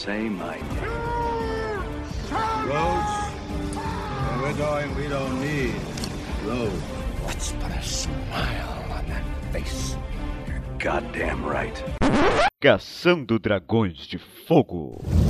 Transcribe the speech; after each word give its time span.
say 0.00 0.30
my 0.30 0.56
name. 0.56 0.90
Roads? 2.66 3.12
Where 4.24 4.38
we're 4.42 4.56
going, 4.56 4.94
we 4.94 5.08
don't 5.08 5.38
need 5.42 5.74
roads. 6.42 6.82
Let's 7.26 7.52
put 7.52 7.70
a 7.70 7.82
smile 7.82 8.86
on 8.92 9.06
that 9.08 9.24
face. 9.52 9.96
You're 10.48 10.62
goddamn 10.78 11.44
right. 11.44 11.84
Caçando 12.62 13.38
Dragões 13.38 14.06
de 14.06 14.16
Fogo. 14.16 15.29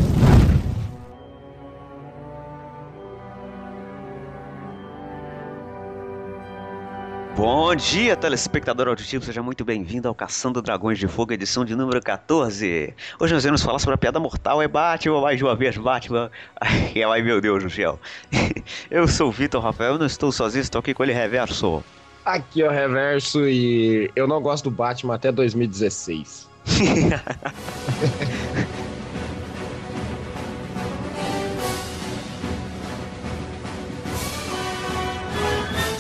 Bom 7.37 7.75
dia, 7.75 8.17
telespectador 8.17 8.89
auditivo, 8.89 9.25
seja 9.25 9.43
muito 9.43 9.65
bem-vindo 9.65 10.09
ao 10.09 10.15
Caçando 10.15 10.61
Dragões 10.61 10.99
de 10.99 11.07
Fogo, 11.07 11.33
edição 11.33 11.65
de 11.65 11.75
número 11.75 12.01
14. 12.03 12.95
Hoje 13.19 13.33
nós 13.33 13.45
vamos 13.45 13.63
falar 13.63 13.79
sobre 13.79 13.95
a 13.95 13.99
piada 13.99 14.19
mortal, 14.19 14.61
é 14.61 14.69
Batman, 14.69 15.21
mais 15.21 15.41
uma 15.41 15.55
vez 15.55 15.77
Batman. 15.77 16.31
Ai, 16.61 17.03
ai 17.03 17.23
meu 17.23 17.41
Deus 17.41 17.63
do 17.63 17.71
céu. 17.71 17.99
Eu 18.91 19.07
sou 19.07 19.29
o 19.29 19.33
Vitor 19.33 19.63
Rafael, 19.63 19.97
não 19.97 20.07
estou 20.07 20.33
sozinho, 20.33 20.63
estou 20.63 20.81
aqui 20.81 20.93
com 20.93 21.03
ele 21.03 21.13
reverso. 21.13 21.83
Aqui 22.25 22.63
é 22.63 22.69
o 22.69 22.71
Reverso 22.71 23.49
e 23.49 24.11
eu 24.15 24.29
não 24.29 24.43
gosto 24.43 24.65
do 24.65 24.71
Batman 24.71 25.15
até 25.15 25.33
2016. 25.33 26.49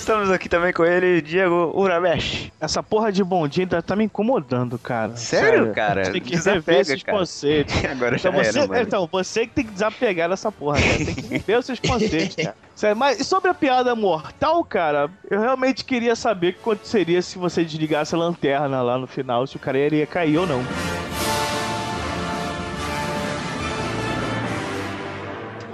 Estamos 0.01 0.31
aqui 0.31 0.49
também 0.49 0.73
com 0.73 0.83
ele, 0.83 1.21
Diego 1.21 1.73
Uramesh. 1.77 2.51
Essa 2.59 2.83
porra 2.83 3.13
de 3.13 3.23
bondinho 3.23 3.67
tá, 3.69 3.83
tá 3.83 3.95
me 3.95 4.05
incomodando, 4.05 4.79
cara. 4.79 5.15
Sério, 5.15 5.73
cara? 5.75 6.11
Tem 6.11 6.23
que 6.23 6.31
Desapega, 6.31 6.55
rever 6.73 6.81
esses 6.81 7.03
cara. 7.03 7.19
conceitos. 7.19 7.75
Agora 7.85 8.17
já 8.17 8.31
Então 8.31 8.43
você, 8.43 8.59
era, 8.59 8.67
mano. 8.67 8.81
então, 8.83 9.09
você 9.13 9.47
que 9.47 9.53
tem 9.53 9.65
que 9.67 9.73
desapegar 9.73 10.31
dessa 10.31 10.51
porra, 10.51 10.81
cara. 10.81 10.97
Tem 11.05 11.15
que 11.15 11.21
rever 11.29 11.59
os 11.59 11.67
seus 11.67 11.79
conceitos, 11.81 12.34
cara. 12.34 12.57
Sério, 12.75 12.97
mas 12.97 13.27
sobre 13.27 13.51
a 13.51 13.55
piada 13.55 13.95
mortal, 13.95 14.65
cara, 14.65 15.11
eu 15.31 15.39
realmente 15.39 15.84
queria 15.84 16.17
saber 16.17 16.48
o 16.48 16.53
que 16.55 16.61
aconteceria 16.61 17.20
se 17.20 17.37
você 17.39 17.62
desligasse 17.62 18.14
a 18.14 18.19
lanterna 18.19 18.81
lá 18.81 18.97
no 18.97 19.07
final, 19.07 19.47
se 19.47 19.57
o 19.57 19.59
cara 19.61 19.77
iria 19.79 20.07
cair 20.07 20.39
ou 20.39 20.47
não. 20.47 20.64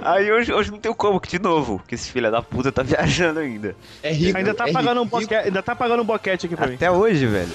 Aí 0.07 0.31
hoje, 0.31 0.53
hoje 0.53 0.71
não 0.71 0.79
tem 0.79 0.93
como, 0.93 1.19
que 1.19 1.27
de 1.27 1.39
novo, 1.39 1.81
que 1.85 1.95
esse 1.95 2.09
filho 2.09 2.31
da 2.31 2.41
puta 2.41 2.71
tá 2.71 2.81
viajando 2.83 3.39
ainda. 3.41 3.75
É 4.01 4.11
rico. 4.11 4.37
Ainda 4.37 4.53
tá 4.53 4.69
é 4.69 4.71
pagando 4.71 5.01
um 5.01 5.03
rico. 5.03 5.19
boquete, 5.19 5.47
ainda 5.47 5.61
tá 5.61 5.75
pagando 5.75 6.01
um 6.01 6.05
boquete 6.05 6.45
aqui 6.45 6.55
pra 6.55 6.67
mim. 6.67 6.75
Até 6.75 6.89
hoje, 6.89 7.25
velho. 7.25 7.51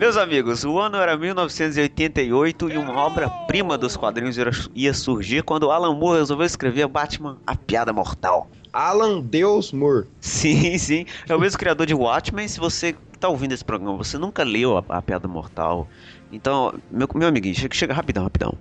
Meus 0.00 0.16
amigos, 0.16 0.64
o 0.64 0.78
ano 0.78 0.96
era 0.96 1.14
1988 1.14 2.70
e 2.70 2.78
uma 2.78 2.94
obra-prima 2.94 3.76
dos 3.76 3.98
quadrinhos 3.98 4.34
ia 4.74 4.94
surgir 4.94 5.42
quando 5.42 5.70
Alan 5.70 5.94
Moore 5.94 6.20
resolveu 6.20 6.46
escrever 6.46 6.88
Batman, 6.88 7.36
a 7.46 7.54
Piada 7.54 7.92
Mortal. 7.92 8.50
Alan 8.72 9.20
Deus 9.20 9.72
Moore. 9.72 10.06
Sim, 10.18 10.76
sim. 10.80 11.04
É 11.28 11.36
o 11.36 11.38
mesmo 11.38 11.58
criador 11.58 11.86
de 11.86 11.92
Watchmen. 11.92 12.48
Se 12.48 12.58
você 12.58 12.96
tá 13.20 13.28
ouvindo 13.28 13.52
esse 13.52 13.62
programa, 13.62 13.94
você 13.98 14.16
nunca 14.16 14.42
leu 14.42 14.78
a, 14.78 14.84
a 14.88 15.02
Piada 15.02 15.28
Mortal. 15.28 15.86
Então, 16.32 16.72
meu, 16.90 17.06
meu 17.14 17.28
amiguinho, 17.28 17.54
chega, 17.54 17.74
chega 17.74 17.92
rapidão, 17.92 18.24
rapidão. 18.24 18.54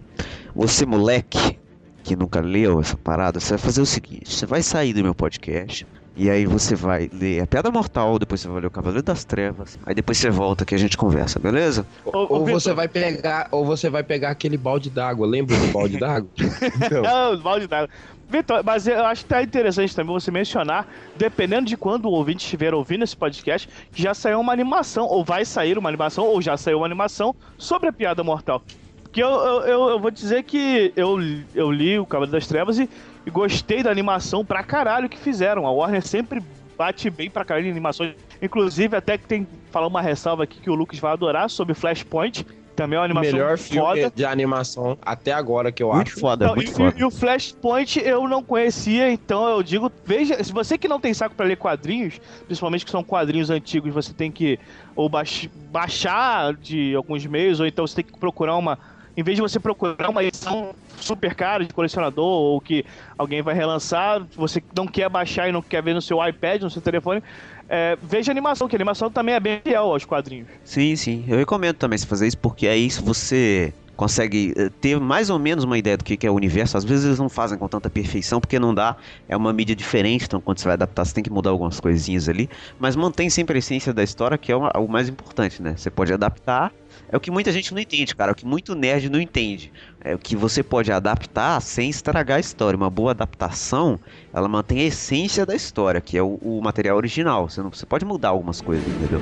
Você, 0.53 0.85
moleque, 0.85 1.57
que 2.03 2.17
nunca 2.17 2.41
leu 2.41 2.81
essa 2.81 2.97
parada, 2.97 3.39
você 3.39 3.51
vai 3.51 3.59
fazer 3.59 3.79
o 3.81 3.85
seguinte: 3.85 4.29
você 4.29 4.45
vai 4.45 4.61
sair 4.61 4.91
do 4.91 5.01
meu 5.01 5.15
podcast. 5.15 5.87
E 6.19 6.29
aí 6.29 6.45
você 6.45 6.75
vai 6.75 7.09
ler 7.13 7.39
a 7.43 7.47
Piada 7.47 7.71
Mortal, 7.71 8.19
depois 8.19 8.41
você 8.41 8.49
vai 8.49 8.59
ler 8.59 8.67
o 8.67 8.71
Cavaleiro 8.71 9.01
das 9.01 9.23
Trevas, 9.23 9.79
aí 9.85 9.95
depois 9.95 10.17
você 10.17 10.29
volta 10.29 10.65
que 10.65 10.75
a 10.75 10.77
gente 10.77 10.97
conversa, 10.97 11.39
beleza? 11.39 11.87
Ou 12.03 12.43
Vitor. 12.43 12.59
você 12.59 12.73
vai 12.73 12.89
pegar, 12.89 13.47
ou 13.51 13.65
você 13.65 13.89
vai 13.89 14.03
pegar 14.03 14.29
aquele 14.31 14.57
balde 14.57 14.89
d'água. 14.89 15.25
Lembra 15.25 15.55
do 15.55 15.67
balde 15.71 15.95
d'água? 15.97 16.29
Então, 16.37 17.01
Não, 17.03 17.39
balde 17.39 17.67
d'água. 17.67 17.89
Vitor, 18.27 18.61
mas 18.65 18.85
eu 18.85 19.05
acho 19.05 19.23
que 19.23 19.29
tá 19.29 19.41
interessante 19.41 19.95
também 19.95 20.13
você 20.13 20.29
mencionar, 20.29 20.85
dependendo 21.15 21.67
de 21.67 21.77
quando 21.77 22.07
o 22.07 22.11
ouvinte 22.11 22.43
estiver 22.43 22.73
ouvindo 22.73 23.05
esse 23.05 23.15
podcast, 23.15 23.69
que 23.89 24.03
já 24.03 24.13
saiu 24.13 24.41
uma 24.41 24.51
animação, 24.51 25.05
ou 25.05 25.23
vai 25.23 25.45
sair 25.45 25.77
uma 25.77 25.87
animação, 25.87 26.25
ou 26.25 26.41
já 26.41 26.57
saiu 26.57 26.79
uma 26.79 26.85
animação 26.85 27.33
sobre 27.57 27.87
a 27.87 27.93
piada 27.93 28.25
mortal. 28.25 28.61
Porque 29.03 29.23
eu, 29.23 29.29
eu, 29.29 29.61
eu, 29.61 29.89
eu 29.89 29.99
vou 29.99 30.11
dizer 30.11 30.43
que 30.43 30.93
eu, 30.95 31.17
eu 31.55 31.71
li 31.71 31.97
o 31.97 32.05
Cavaleiro 32.05 32.33
das 32.33 32.45
Trevas 32.45 32.77
e, 32.77 32.87
e 33.25 33.29
gostei 33.29 33.83
da 33.83 33.91
animação 33.91 34.43
pra 34.45 34.63
caralho 34.63 35.09
que 35.09 35.17
fizeram. 35.17 35.65
A 35.67 35.71
Warner 35.71 36.05
sempre 36.05 36.41
bate 36.77 37.09
bem 37.09 37.29
pra 37.29 37.43
caralho 37.45 37.67
em 37.67 37.71
animações. 37.71 38.13
Inclusive, 38.41 38.95
até 38.95 39.17
que 39.17 39.25
tem 39.27 39.45
falar 39.71 39.87
uma 39.87 40.01
ressalva 40.01 40.43
aqui 40.43 40.61
que 40.61 40.69
o 40.69 40.75
Lucas 40.75 40.97
vai 40.99 41.11
adorar 41.11 41.49
sobre 41.49 41.73
Flashpoint. 41.75 42.45
Também 42.75 42.95
é 42.95 42.99
uma 43.01 43.05
animação 43.05 43.33
melhor 43.33 43.57
foda. 43.57 43.93
filme 43.95 44.11
de 44.15 44.23
animação 44.23 44.97
até 45.01 45.33
agora 45.33 45.69
que 45.69 45.83
eu 45.83 45.91
Muito 45.91 46.11
acho. 46.11 46.19
foda, 46.21 46.47
Não, 46.47 46.55
muito 46.55 46.71
e, 46.71 46.73
foda. 46.73 46.95
e- 46.97 47.03
o 47.03 47.11
Flashpoint 47.11 47.99
eu 47.99 48.25
não 48.25 48.41
conhecia, 48.41 49.11
então 49.11 49.49
eu 49.49 49.61
digo, 49.61 49.91
veja, 50.05 50.41
se 50.41 50.53
você 50.53 50.77
que 50.77 50.87
não 50.87 50.97
tem 50.97 51.13
saco 51.13 51.35
pra 51.35 51.45
ler 51.45 51.57
quadrinhos, 51.57 52.21
principalmente 52.45 52.85
que 52.85 52.91
são 52.91 53.03
quadrinhos 53.03 53.49
antigos, 53.49 53.93
você 53.93 54.13
tem 54.13 54.31
que 54.31 54.57
ou 54.95 55.09
baix- 55.09 55.49
baixar 55.69 56.53
de 56.53 56.95
alguns 56.95 57.25
meios, 57.25 57.59
ou 57.59 57.65
então 57.67 57.85
você 57.85 57.95
tem 57.95 58.05
que 58.05 58.17
procurar 58.17 58.55
uma, 58.55 58.79
em 59.19 59.23
vez 59.23 59.35
de 59.35 59.41
você 59.41 59.59
procurar 59.59 60.09
uma 60.09 60.23
edição 60.23 60.73
super 60.97 61.35
cara 61.35 61.65
de 61.65 61.73
colecionador 61.73 62.25
ou 62.25 62.61
que 62.61 62.85
alguém 63.17 63.41
vai 63.41 63.53
relançar, 63.53 64.25
você 64.33 64.63
não 64.73 64.87
quer 64.87 65.09
baixar 65.09 65.49
e 65.49 65.51
não 65.51 65.61
quer 65.61 65.83
ver 65.83 65.93
no 65.93 66.01
seu 66.01 66.25
iPad, 66.25 66.61
no 66.61 66.69
seu 66.69 66.81
telefone, 66.81 67.21
é, 67.67 67.97
veja 68.01 68.31
a 68.31 68.33
animação, 68.33 68.69
que 68.69 68.75
a 68.75 68.77
animação 68.77 69.11
também 69.11 69.35
é 69.35 69.39
bem 69.39 69.59
fiel 69.61 69.91
aos 69.91 70.05
quadrinhos. 70.05 70.47
Sim, 70.63 70.95
sim. 70.95 71.25
Eu 71.27 71.37
recomendo 71.37 71.75
também 71.75 71.97
você 71.97 72.07
fazer 72.07 72.27
isso, 72.27 72.37
porque 72.37 72.65
aí 72.65 72.89
se 72.89 73.01
você 73.01 73.73
consegue 73.99 74.53
eh, 74.55 74.69
ter 74.79 74.97
mais 74.97 75.29
ou 75.29 75.37
menos 75.37 75.65
uma 75.65 75.77
ideia 75.77 75.97
do 75.97 76.05
que 76.05 76.25
é 76.25 76.31
o 76.31 76.33
universo. 76.33 76.77
Às 76.77 76.85
vezes 76.85 77.03
eles 77.03 77.19
não 77.19 77.27
fazem 77.27 77.57
com 77.57 77.67
tanta 77.67 77.89
perfeição, 77.89 78.39
porque 78.39 78.57
não 78.57 78.73
dá. 78.73 78.95
É 79.27 79.35
uma 79.35 79.51
mídia 79.51 79.75
diferente, 79.75 80.23
então 80.23 80.39
quando 80.39 80.57
você 80.57 80.63
vai 80.63 80.75
adaptar, 80.75 81.03
você 81.03 81.13
tem 81.13 81.21
que 81.21 81.29
mudar 81.29 81.49
algumas 81.49 81.81
coisinhas 81.81 82.29
ali. 82.29 82.49
Mas 82.79 82.95
mantém 82.95 83.29
sempre 83.29 83.57
a 83.57 83.59
essência 83.59 83.93
da 83.93 84.01
história, 84.01 84.37
que 84.37 84.53
é 84.53 84.55
o 84.55 84.69
o 84.69 84.87
mais 84.87 85.09
importante, 85.09 85.61
né? 85.61 85.75
Você 85.75 85.89
pode 85.89 86.13
adaptar. 86.13 86.71
É 87.11 87.17
o 87.17 87.19
que 87.19 87.29
muita 87.29 87.51
gente 87.51 87.73
não 87.73 87.81
entende, 87.81 88.15
cara. 88.15 88.31
É 88.31 88.33
o 88.33 88.35
que 88.35 88.45
muito 88.45 88.73
nerd 88.73 89.09
não 89.09 89.19
entende. 89.19 89.69
É 89.99 90.15
o 90.15 90.17
que 90.17 90.35
você 90.35 90.63
pode 90.63 90.91
adaptar 90.91 91.61
sem 91.61 91.89
estragar 91.89 92.37
a 92.37 92.39
história. 92.39 92.77
Uma 92.77 92.89
boa 92.89 93.11
adaptação, 93.11 93.99
ela 94.33 94.47
mantém 94.47 94.79
a 94.79 94.83
essência 94.83 95.45
da 95.45 95.55
história, 95.55 95.99
que 95.99 96.17
é 96.17 96.23
o, 96.23 96.35
o 96.35 96.61
material 96.61 96.95
original. 96.95 97.49
Você, 97.49 97.61
não, 97.61 97.69
você 97.69 97.85
pode 97.85 98.05
mudar 98.05 98.29
algumas 98.29 98.61
coisas, 98.61 98.87
entendeu? 98.87 99.19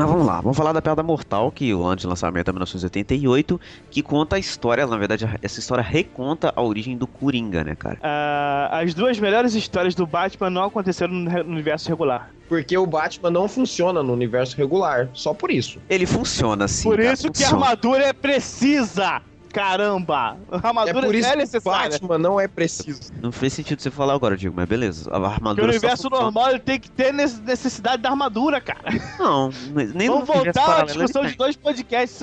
Mas 0.00 0.08
vamos 0.08 0.26
lá, 0.26 0.40
vamos 0.40 0.56
falar 0.56 0.72
da 0.72 0.80
Piada 0.80 1.02
Mortal, 1.02 1.52
que 1.52 1.74
o 1.74 1.82
ano 1.84 1.96
de 1.96 2.06
lançamento 2.06 2.48
é 2.48 2.52
1988, 2.52 3.60
que 3.90 4.02
conta 4.02 4.36
a 4.36 4.38
história, 4.38 4.86
na 4.86 4.96
verdade, 4.96 5.28
essa 5.42 5.60
história 5.60 5.84
reconta 5.84 6.50
a 6.56 6.62
origem 6.62 6.96
do 6.96 7.06
Coringa, 7.06 7.62
né, 7.62 7.74
cara? 7.74 7.98
Ah, 8.02 8.80
as 8.80 8.94
duas 8.94 9.18
melhores 9.20 9.54
histórias 9.54 9.94
do 9.94 10.06
Batman 10.06 10.48
não 10.48 10.64
aconteceram 10.64 11.12
no 11.12 11.30
universo 11.52 11.86
regular. 11.90 12.30
Porque 12.48 12.78
o 12.78 12.86
Batman 12.86 13.30
não 13.30 13.46
funciona 13.46 14.02
no 14.02 14.14
universo 14.14 14.56
regular. 14.56 15.10
Só 15.12 15.34
por 15.34 15.50
isso. 15.50 15.78
Ele 15.88 16.06
funciona 16.06 16.64
assim, 16.64 16.88
Por 16.88 16.96
cara, 16.96 17.12
isso 17.12 17.30
que 17.30 17.44
a 17.44 17.48
funciona. 17.48 17.64
armadura 17.66 18.04
é 18.06 18.12
precisa! 18.14 19.20
Caramba! 19.52 20.36
A 20.50 20.56
É 20.56 20.66
armadura 20.68 21.06
por 21.06 21.14
isso 21.14 21.26
é 21.28 21.30
que 21.32 21.36
o 21.36 21.40
necessária. 21.40 21.90
Batman 21.90 22.18
não 22.18 22.38
é 22.40 22.46
preciso. 22.46 23.12
Não 23.20 23.32
fez 23.32 23.52
sentido 23.52 23.80
você 23.82 23.90
falar 23.90 24.14
agora, 24.14 24.36
Diego, 24.36 24.54
mas 24.56 24.68
beleza. 24.68 25.10
A 25.10 25.14
Porque 25.14 25.26
o 25.26 25.30
armadura 25.34 25.66
só 25.66 25.78
universo 25.78 26.08
normal 26.10 26.50
ele 26.50 26.58
tem 26.60 26.78
que 26.78 26.90
ter 26.90 27.12
nece- 27.12 27.40
necessidade 27.42 28.02
da 28.02 28.10
armadura, 28.10 28.60
cara. 28.60 28.80
Não, 29.18 29.50
nem 29.94 30.08
no 30.08 30.20
Vamos 30.24 30.28
voltar 30.28 30.80
à 30.80 30.84
discussão 30.84 31.24
de 31.26 31.36
dois 31.36 31.56
podcasts. 31.56 32.22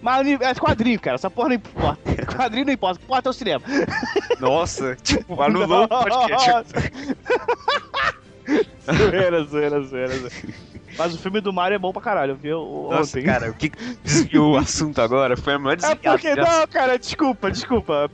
Mas 0.00 0.24
é 0.28 0.54
quadrinho, 0.54 1.00
cara. 1.00 1.16
Essa 1.16 1.28
porra 1.28 1.48
não 1.48 1.56
importa. 1.56 1.98
Quadrinho 2.32 2.66
não 2.66 2.72
importa. 2.72 2.94
O 2.94 2.98
que 3.00 3.04
importa 3.04 3.28
é 3.28 3.30
o 3.30 3.32
cinema. 3.32 3.64
Nossa, 4.38 4.94
tipo, 5.02 5.42
anulou 5.42 5.84
o 5.84 5.88
podcast. 5.88 6.72
zoeira, 8.94 9.44
zoeira, 9.44 9.80
zoeira, 9.82 10.18
zoeira. 10.18 10.30
Mas 10.96 11.14
o 11.14 11.18
filme 11.18 11.40
do 11.40 11.52
Mario 11.52 11.76
é 11.76 11.78
bom 11.78 11.92
pra 11.92 12.02
caralho, 12.02 12.34
viu? 12.34 12.88
Nossa, 12.90 13.18
Ontem. 13.18 13.22
cara, 13.24 13.50
o 13.50 13.54
que 13.54 13.70
desviou 14.02 14.54
o 14.54 14.56
assunto 14.56 15.00
agora 15.00 15.36
foi 15.36 15.54
a 15.54 15.58
maior 15.58 15.76
É 15.82 15.94
porque, 15.94 16.34
não, 16.34 16.66
cara, 16.66 16.98
desculpa, 16.98 17.50
desculpa. 17.50 18.10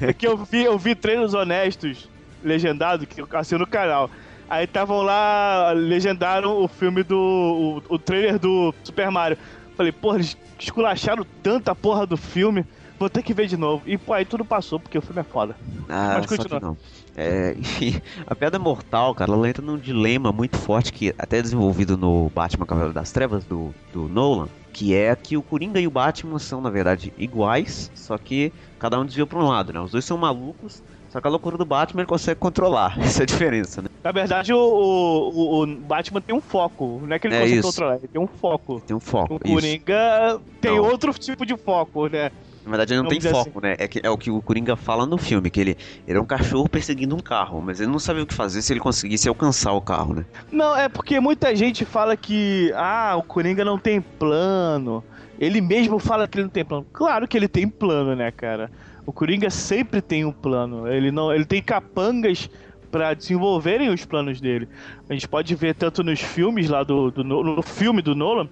É 0.00 0.12
que 0.12 0.26
eu 0.26 0.36
vi, 0.38 0.64
eu 0.64 0.78
vi 0.78 0.94
treinos 0.94 1.34
honestos, 1.34 2.08
legendado, 2.42 3.06
que 3.06 3.20
eu 3.20 3.28
assino 3.32 3.60
no 3.60 3.66
canal. 3.66 4.08
Aí 4.48 4.64
estavam 4.64 5.02
lá, 5.02 5.72
legendaram 5.74 6.62
o 6.62 6.68
filme 6.68 7.02
do. 7.02 7.82
O, 7.88 7.94
o 7.94 7.98
trailer 7.98 8.38
do 8.38 8.74
Super 8.84 9.10
Mario. 9.10 9.36
Falei, 9.76 9.90
porra, 9.90 10.18
eles 10.18 10.36
esculacharam 10.58 11.26
tanta 11.42 11.74
porra 11.74 12.06
do 12.06 12.16
filme. 12.16 12.64
Vou 12.98 13.10
ter 13.10 13.22
que 13.22 13.34
ver 13.34 13.46
de 13.48 13.56
novo. 13.56 13.82
E 13.86 13.98
pô, 13.98 14.12
aí 14.12 14.24
tudo 14.24 14.44
passou, 14.44 14.78
porque 14.78 14.96
o 14.96 15.02
filme 15.02 15.20
é 15.20 15.24
foda. 15.24 15.56
Ah, 15.88 16.12
Pode 16.14 16.28
só 16.28 16.36
que 16.36 16.42
continuar. 16.42 16.60
não. 16.60 16.76
É, 17.16 17.54
enfim, 17.58 18.00
a 18.26 18.34
Pedra 18.34 18.58
Mortal, 18.58 19.14
cara, 19.14 19.32
ela 19.32 19.48
entra 19.48 19.64
num 19.64 19.78
dilema 19.78 20.32
muito 20.32 20.56
forte 20.56 20.92
que 20.92 21.14
até 21.18 21.38
é 21.38 21.42
desenvolvido 21.42 21.96
no 21.96 22.30
Batman 22.34 22.66
Cavaleiro 22.66 22.94
das 22.94 23.12
Trevas, 23.12 23.44
do, 23.44 23.74
do 23.92 24.08
Nolan, 24.08 24.48
que 24.72 24.94
é 24.94 25.14
que 25.14 25.36
o 25.36 25.42
Coringa 25.42 25.78
e 25.80 25.86
o 25.86 25.90
Batman 25.90 26.38
são, 26.38 26.60
na 26.60 26.70
verdade, 26.70 27.12
iguais, 27.16 27.90
só 27.94 28.18
que 28.18 28.52
cada 28.78 28.98
um 28.98 29.04
desvia 29.04 29.26
pra 29.26 29.38
um 29.38 29.46
lado, 29.48 29.72
né? 29.72 29.80
Os 29.80 29.92
dois 29.92 30.04
são 30.04 30.16
malucos, 30.18 30.82
só 31.10 31.20
que 31.20 31.26
a 31.28 31.30
loucura 31.30 31.56
do 31.56 31.64
Batman 31.64 32.00
ele 32.02 32.08
consegue 32.08 32.40
controlar. 32.40 32.98
Essa 33.00 33.22
é 33.22 33.24
a 33.24 33.26
diferença, 33.26 33.80
né? 33.80 33.88
Na 34.02 34.10
verdade, 34.12 34.52
o, 34.52 34.58
o, 34.58 35.62
o 35.62 35.66
Batman 35.66 36.20
tem 36.20 36.34
um 36.34 36.40
foco. 36.40 37.00
Não 37.06 37.14
é 37.14 37.18
que 37.18 37.26
ele 37.28 37.36
É 37.36 37.40
consegue 37.40 37.58
isso. 37.58 37.68
controlar, 37.68 37.96
ele 37.96 38.08
tem 38.08 38.20
um 38.20 38.26
foco. 38.26 38.80
Tem 38.80 38.96
um 38.96 39.00
foco. 39.00 39.34
O 39.34 39.36
isso. 39.44 39.54
Coringa 39.54 40.40
tem 40.60 40.76
Não. 40.76 40.84
outro 40.84 41.14
tipo 41.14 41.46
de 41.46 41.56
foco, 41.56 42.08
né? 42.08 42.30
Na 42.64 42.70
verdade, 42.70 42.94
ele 42.94 43.02
não 43.02 43.08
Vamos 43.10 43.22
tem 43.22 43.32
foco, 43.32 43.60
né? 43.60 43.76
É, 43.78 43.86
que, 43.86 44.00
é 44.02 44.08
o 44.08 44.16
que 44.16 44.30
o 44.30 44.40
Coringa 44.40 44.74
fala 44.74 45.04
no 45.04 45.18
filme, 45.18 45.50
que 45.50 45.60
ele, 45.60 45.76
ele 46.08 46.16
é 46.18 46.20
um 46.20 46.24
cachorro 46.24 46.66
perseguindo 46.68 47.14
um 47.14 47.20
carro, 47.20 47.60
mas 47.60 47.78
ele 47.78 47.90
não 47.90 47.98
sabia 47.98 48.22
o 48.22 48.26
que 48.26 48.32
fazer 48.32 48.62
se 48.62 48.72
ele 48.72 48.80
conseguisse 48.80 49.28
alcançar 49.28 49.72
o 49.72 49.80
carro, 49.82 50.14
né? 50.14 50.24
Não, 50.50 50.74
é 50.74 50.88
porque 50.88 51.20
muita 51.20 51.54
gente 51.54 51.84
fala 51.84 52.16
que 52.16 52.72
ah, 52.74 53.14
o 53.18 53.22
Coringa 53.22 53.64
não 53.64 53.78
tem 53.78 54.00
plano. 54.00 55.04
Ele 55.38 55.60
mesmo 55.60 55.98
fala 55.98 56.26
que 56.26 56.38
ele 56.38 56.44
não 56.44 56.50
tem 56.50 56.64
plano. 56.64 56.86
Claro 56.92 57.28
que 57.28 57.36
ele 57.36 57.48
tem 57.48 57.68
plano, 57.68 58.14
né, 58.16 58.30
cara? 58.30 58.70
O 59.04 59.12
Coringa 59.12 59.50
sempre 59.50 60.00
tem 60.00 60.24
um 60.24 60.32
plano. 60.32 60.88
Ele 60.88 61.10
não, 61.10 61.32
ele 61.34 61.44
tem 61.44 61.60
capangas 61.62 62.48
pra 62.90 63.12
desenvolverem 63.12 63.90
os 63.90 64.04
planos 64.06 64.40
dele. 64.40 64.68
A 65.10 65.12
gente 65.12 65.28
pode 65.28 65.54
ver 65.54 65.74
tanto 65.74 66.02
nos 66.02 66.20
filmes 66.20 66.70
lá 66.70 66.82
do, 66.82 67.10
do 67.10 67.22
No- 67.24 67.42
no 67.56 67.62
filme 67.62 68.00
do 68.00 68.14
Nolan 68.14 68.48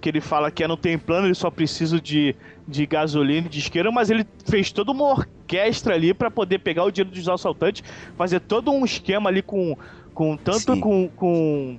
que 0.00 0.08
ele 0.08 0.20
fala 0.20 0.48
que 0.48 0.64
não 0.64 0.76
tem 0.76 0.96
plano, 0.96 1.26
ele 1.26 1.34
só 1.34 1.50
precisa 1.50 2.00
de, 2.00 2.36
de 2.68 2.84
gasolina 2.84 3.46
e 3.46 3.50
de 3.50 3.58
isqueiro, 3.60 3.90
mas 3.90 4.10
ele 4.10 4.26
fez 4.44 4.70
toda 4.70 4.92
uma 4.92 5.04
orquestra 5.04 5.94
ali 5.94 6.12
pra 6.12 6.30
poder 6.30 6.58
pegar 6.58 6.84
o 6.84 6.90
dinheiro 6.90 7.10
dos 7.16 7.26
assaltantes, 7.28 7.82
fazer 8.16 8.40
todo 8.40 8.70
um 8.70 8.84
esquema 8.84 9.30
ali 9.30 9.40
com, 9.40 9.74
com 10.12 10.36
tanto 10.36 10.74
Sim. 10.74 10.80
com, 10.80 11.08
com, 11.16 11.78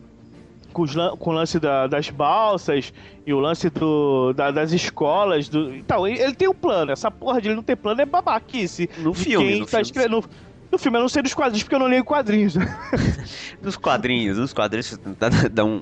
com, 0.73 0.81
os 0.81 0.95
com 1.19 1.29
o 1.29 1.33
lance 1.33 1.59
da- 1.59 1.85
das 1.85 2.09
balsas 2.09 2.91
e 3.25 3.31
o 3.31 3.39
lance 3.39 3.69
do, 3.69 4.33
da- 4.33 4.49
das 4.49 4.71
escolas. 4.71 5.47
Do, 5.47 5.75
então, 5.75 6.07
ele, 6.07 6.19
ele 6.19 6.33
tem 6.33 6.47
um 6.49 6.53
plano. 6.55 6.91
Essa 6.91 7.11
porra 7.11 7.39
de 7.39 7.49
ele 7.49 7.55
não 7.55 7.63
ter 7.63 7.75
plano 7.75 8.01
é 8.01 8.05
babaquice. 8.05 8.89
No 8.97 9.13
filme, 9.13 9.47
quem 9.47 9.59
no 9.59 9.65
tá 9.65 9.69
filme. 9.71 9.83
escrevendo. 9.83 10.11
No, 10.21 10.23
no 10.71 10.77
filme, 10.77 10.97
eu 10.97 11.01
não 11.01 11.09
sei 11.09 11.21
dos 11.21 11.33
quadrinhos, 11.33 11.63
porque 11.63 11.75
eu 11.75 11.79
não 11.79 11.87
leio 11.87 12.03
quadrinhos. 12.03 12.55
Nos 13.61 13.75
quadrinhos, 13.75 14.37
nos 14.37 14.53
quadrinhos, 14.53 14.97
um, 15.65 15.81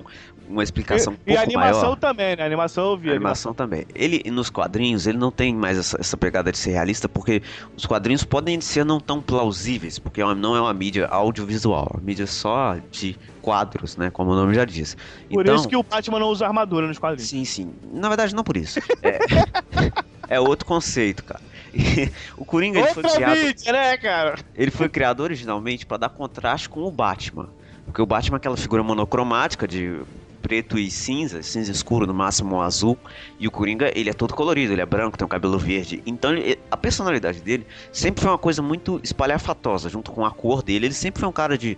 uma 0.50 0.64
explicação 0.64 1.14
um 1.14 1.16
e, 1.28 1.34
e 1.34 1.36
pouco 1.36 1.40
a 1.40 1.44
animação 1.44 1.82
maior. 1.82 1.96
também, 1.98 2.36
né? 2.36 2.44
A 2.44 2.46
animação 2.46 2.92
eu 2.92 2.98
vi. 2.98 3.10
A 3.10 3.14
animação. 3.14 3.52
animação 3.52 3.54
também. 3.54 3.86
Ele, 3.94 4.32
nos 4.32 4.50
quadrinhos, 4.50 5.06
ele 5.06 5.18
não 5.18 5.30
tem 5.30 5.54
mais 5.54 5.78
essa, 5.78 5.98
essa 6.00 6.18
pegada 6.18 6.52
de 6.52 6.58
ser 6.58 6.72
realista, 6.72 7.08
porque 7.08 7.42
os 7.76 7.86
quadrinhos 7.86 8.24
podem 8.24 8.60
ser 8.62 8.84
não 8.84 9.00
tão 9.00 9.22
plausíveis, 9.22 10.00
porque 10.00 10.22
é 10.22 10.36
não 10.36 10.56
é 10.56 10.62
uma 10.62 10.74
mídia 10.74 11.06
audiovisual, 11.08 11.92
é 11.94 11.98
uma 11.98 12.04
mídia 12.04 12.26
só 12.26 12.78
de 12.90 13.18
quadros, 13.42 13.98
né? 13.98 14.10
Como 14.10 14.32
o 14.32 14.36
nome 14.36 14.56
já 14.56 14.66
diz. 14.66 14.98
Por 15.30 15.42
então, 15.42 15.56
isso 15.56 15.68
que 15.68 15.76
o 15.76 15.84
Batman 15.84 16.20
não 16.20 16.28
usa 16.30 16.48
armadura 16.48 16.88
nos 16.88 16.98
quadrinhos. 16.98 17.30
Sim, 17.30 17.46
sim. 17.46 17.74
Na 17.92 18.08
verdade, 18.08 18.34
não 18.34 18.44
por 18.44 18.58
isso. 18.58 18.80
É, 19.04 19.20
é 20.36 20.40
outro 20.40 20.66
conceito, 20.66 21.24
cara. 21.24 21.42
o 22.38 22.44
Coringa 22.46 22.80
ele 22.80 22.88
foi 22.94 23.04
criado. 23.04 23.38
mídia, 23.38 23.72
né, 23.72 23.98
cara? 23.98 24.36
Ele 24.56 24.72
foi 24.72 24.90
criado 24.90 25.22
originalmente 25.22 25.86
para 25.86 25.98
dar 25.98 26.10
contraste 26.10 26.68
com 26.70 26.82
o 26.84 26.92
Batman. 26.92 27.50
Porque 27.86 28.02
o 28.02 28.06
Batman 28.06 28.36
é 28.36 28.40
aquela 28.40 28.58
figura 28.58 28.84
monocromática 28.84 29.68
de 29.68 30.02
preto 30.42 30.78
e 30.80 30.90
cinza, 30.90 31.42
cinza 31.42 31.72
escuro, 31.72 32.06
no 32.08 32.14
máximo 32.14 32.62
azul. 32.62 32.98
E 33.40 33.48
o 33.48 33.52
Coringa, 33.52 33.92
ele 33.98 34.10
é 34.10 34.14
todo 34.14 34.34
colorido, 34.34 34.72
ele 34.72 34.82
é 34.82 34.86
branco, 34.86 35.18
tem 35.18 35.26
um 35.26 35.30
cabelo 35.30 35.58
verde. 35.58 36.02
Então, 36.06 36.32
ele- 36.32 36.58
a 36.72 36.78
personalidade 36.78 37.42
dele 37.42 37.66
sempre 37.92 38.22
foi 38.22 38.32
uma 38.32 38.38
coisa 38.38 38.62
muito 38.62 39.00
espalhafatosa, 39.04 39.90
junto 39.90 40.12
com 40.12 40.26
a 40.26 40.32
cor 40.32 40.62
dele. 40.64 40.86
Ele 40.88 40.94
sempre 40.94 41.20
foi 41.20 41.28
um 41.28 41.34
cara 41.34 41.58
de, 41.58 41.78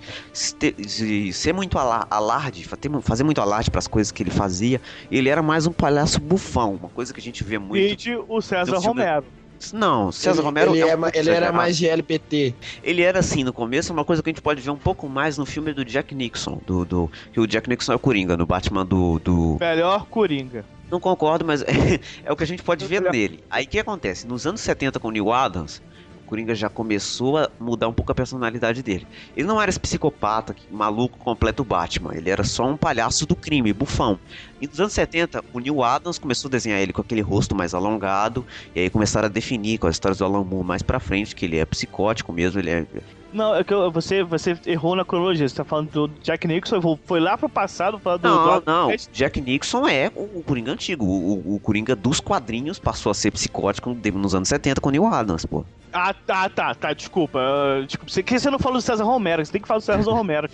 de 0.78 1.34
ser 1.34 1.54
muito 1.54 1.78
ala- 1.80 2.06
alarde, 2.10 2.64
fazer 3.02 3.24
muito 3.24 3.42
alarde 3.42 3.72
para 3.72 3.80
as 3.80 3.88
coisas 3.88 4.12
que 4.12 4.22
ele 4.24 4.32
fazia. 4.32 4.80
Ele 5.12 5.30
era 5.30 5.42
mais 5.42 5.66
um 5.66 5.72
palhaço 5.72 6.20
bufão, 6.20 6.76
uma 6.76 6.90
coisa 6.90 7.14
que 7.14 7.20
a 7.20 7.24
gente 7.24 7.44
vê 7.44 7.58
muito. 7.58 7.82
Vide 7.90 8.16
o 8.28 8.42
César 8.42 8.78
Romero. 8.78 9.26
Não, 9.74 10.12
César 10.12 10.40
ele, 10.40 10.46
Romero 10.46 10.72
ele, 10.72 10.82
é 10.82 10.86
um 10.86 10.90
é 10.90 10.98
pouco 10.98 11.18
ele 11.18 11.30
era 11.30 11.52
mais 11.52 11.78
de 11.78 11.88
LPT. 11.88 12.54
Ele 12.84 13.02
era 13.02 13.20
assim 13.20 13.44
no 13.44 13.54
começo, 13.54 13.92
uma 13.92 14.06
coisa 14.06 14.24
que 14.24 14.30
a 14.30 14.32
gente 14.32 14.42
pode 14.42 14.62
ver 14.62 14.70
um 14.70 14.78
pouco 14.78 15.08
mais 15.10 15.38
no 15.38 15.46
filme 15.46 15.74
do 15.74 15.84
Jack 15.84 16.16
Nixon, 16.16 16.60
do, 16.66 16.86
do 16.86 17.12
que 17.32 17.40
o 17.40 17.48
Jack 17.48 17.70
Nixon 17.70 17.94
é 17.94 17.96
o 17.96 18.00
Coringa, 18.00 18.38
no 18.38 18.46
Batman 18.46 18.86
do, 18.86 19.20
do... 19.20 19.58
Melhor 19.60 20.06
Coringa. 20.06 20.66
Não 20.90 21.00
concordo, 21.00 21.46
mas 21.46 21.62
é, 22.26 22.32
o 22.32 22.36
que 22.36 22.44
a 22.44 22.48
gente 22.48 22.64
pode 22.64 22.86
ver 22.86 23.02
nele. 23.02 23.44
Aí 23.50 23.66
o 23.66 23.68
que 23.68 23.80
acontece? 23.80 24.26
Nos 24.26 24.48
anos 24.48 24.62
70 24.62 25.00
com 25.00 25.10
o 25.10 25.12
Neil 25.12 25.32
Adams, 25.32 25.82
Coringa 26.30 26.54
já 26.54 26.70
começou 26.70 27.38
a 27.38 27.50
mudar 27.60 27.88
um 27.88 27.94
pouco 27.94 28.12
a 28.12 28.16
personalidade 28.16 28.84
dele. 28.84 29.08
Ele 29.36 29.48
não 29.48 29.60
era 29.62 29.70
esse 29.70 29.80
psicopata, 29.80 30.56
maluco, 30.70 31.18
completo 31.18 31.64
Batman. 31.64 32.14
Ele 32.16 32.30
era 32.30 32.44
só 32.44 32.66
um 32.68 32.78
palhaço 32.78 33.26
do 33.26 33.36
crime, 33.36 33.74
bufão. 33.74 34.20
E 34.62 34.68
nos 34.68 34.80
anos 34.80 34.94
70, 34.94 35.44
o 35.54 35.60
Neil 35.60 35.84
Adams 35.84 36.20
começou 36.20 36.48
a 36.50 36.52
desenhar 36.52 36.80
ele 36.80 36.94
com 36.94 37.02
aquele 37.02 37.22
rosto 37.22 37.56
mais 37.56 37.74
alongado, 37.74 38.46
e 38.76 38.80
aí 38.82 38.90
começaram 38.90 39.26
a 39.26 39.30
definir 39.30 39.78
com 39.80 39.88
as 39.88 39.96
histórias 39.96 40.20
do 40.20 40.26
Alan 40.26 40.44
Moore 40.44 40.66
mais 40.68 40.84
pra 40.84 41.00
frente, 41.00 41.36
que 41.36 41.46
ele 41.46 41.58
é 41.58 41.66
psicótico 41.66 42.32
mesmo, 42.32 42.60
ele 42.60 42.70
é 42.70 42.86
Não, 43.34 43.56
é 43.56 43.64
que 43.64 43.74
você, 43.92 44.24
você 44.24 44.58
errou 44.66 44.96
na 44.96 45.06
cronologia. 45.06 45.48
Você 45.48 45.56
tá 45.56 45.64
falando 45.64 45.90
do 45.90 46.08
Jack 46.22 46.48
Nixon, 46.48 46.80
foi 47.06 47.20
lá 47.20 47.38
pro 47.38 47.48
passado 47.50 47.98
falando 48.00 48.22
do. 48.22 48.28
Não, 48.30 48.60
do 48.60 48.64
não. 48.66 48.96
Jack 49.14 49.40
Nixon 49.42 49.88
é 49.88 50.12
o, 50.16 50.40
o 50.40 50.44
Coringa 50.46 50.72
antigo. 50.74 51.06
O, 51.06 51.34
o- 51.34 51.56
o 51.56 51.60
Coringa 51.60 51.96
dos 51.96 52.20
quadrinhos 52.20 52.78
passou 52.80 53.10
a 53.12 53.14
ser 53.16 53.32
psicótico 53.32 53.96
nos 54.14 54.36
anos 54.36 54.50
70 54.50 54.82
com 54.82 54.90
o 54.90 54.92
Neil 54.92 55.06
Adams, 55.08 55.46
pô. 55.46 55.64
Ah, 55.92 56.14
tá, 56.14 56.48
tá, 56.50 56.76
tá, 56.76 56.94
desculpa. 56.94 57.40
ah, 57.40 57.84
desculpa. 57.86 58.12
Você, 58.12 58.22
que 58.24 58.40
você 58.40 58.50
não 58.50 58.60
falou 58.60 58.78
do 58.78 58.82
César 58.82 59.04
Romero? 59.04 59.44
Você 59.46 59.52
tem 59.52 59.62
que 59.62 59.68
falar 59.68 59.80
do 59.80 59.84
César 59.84 60.12
Romero. 60.12 60.50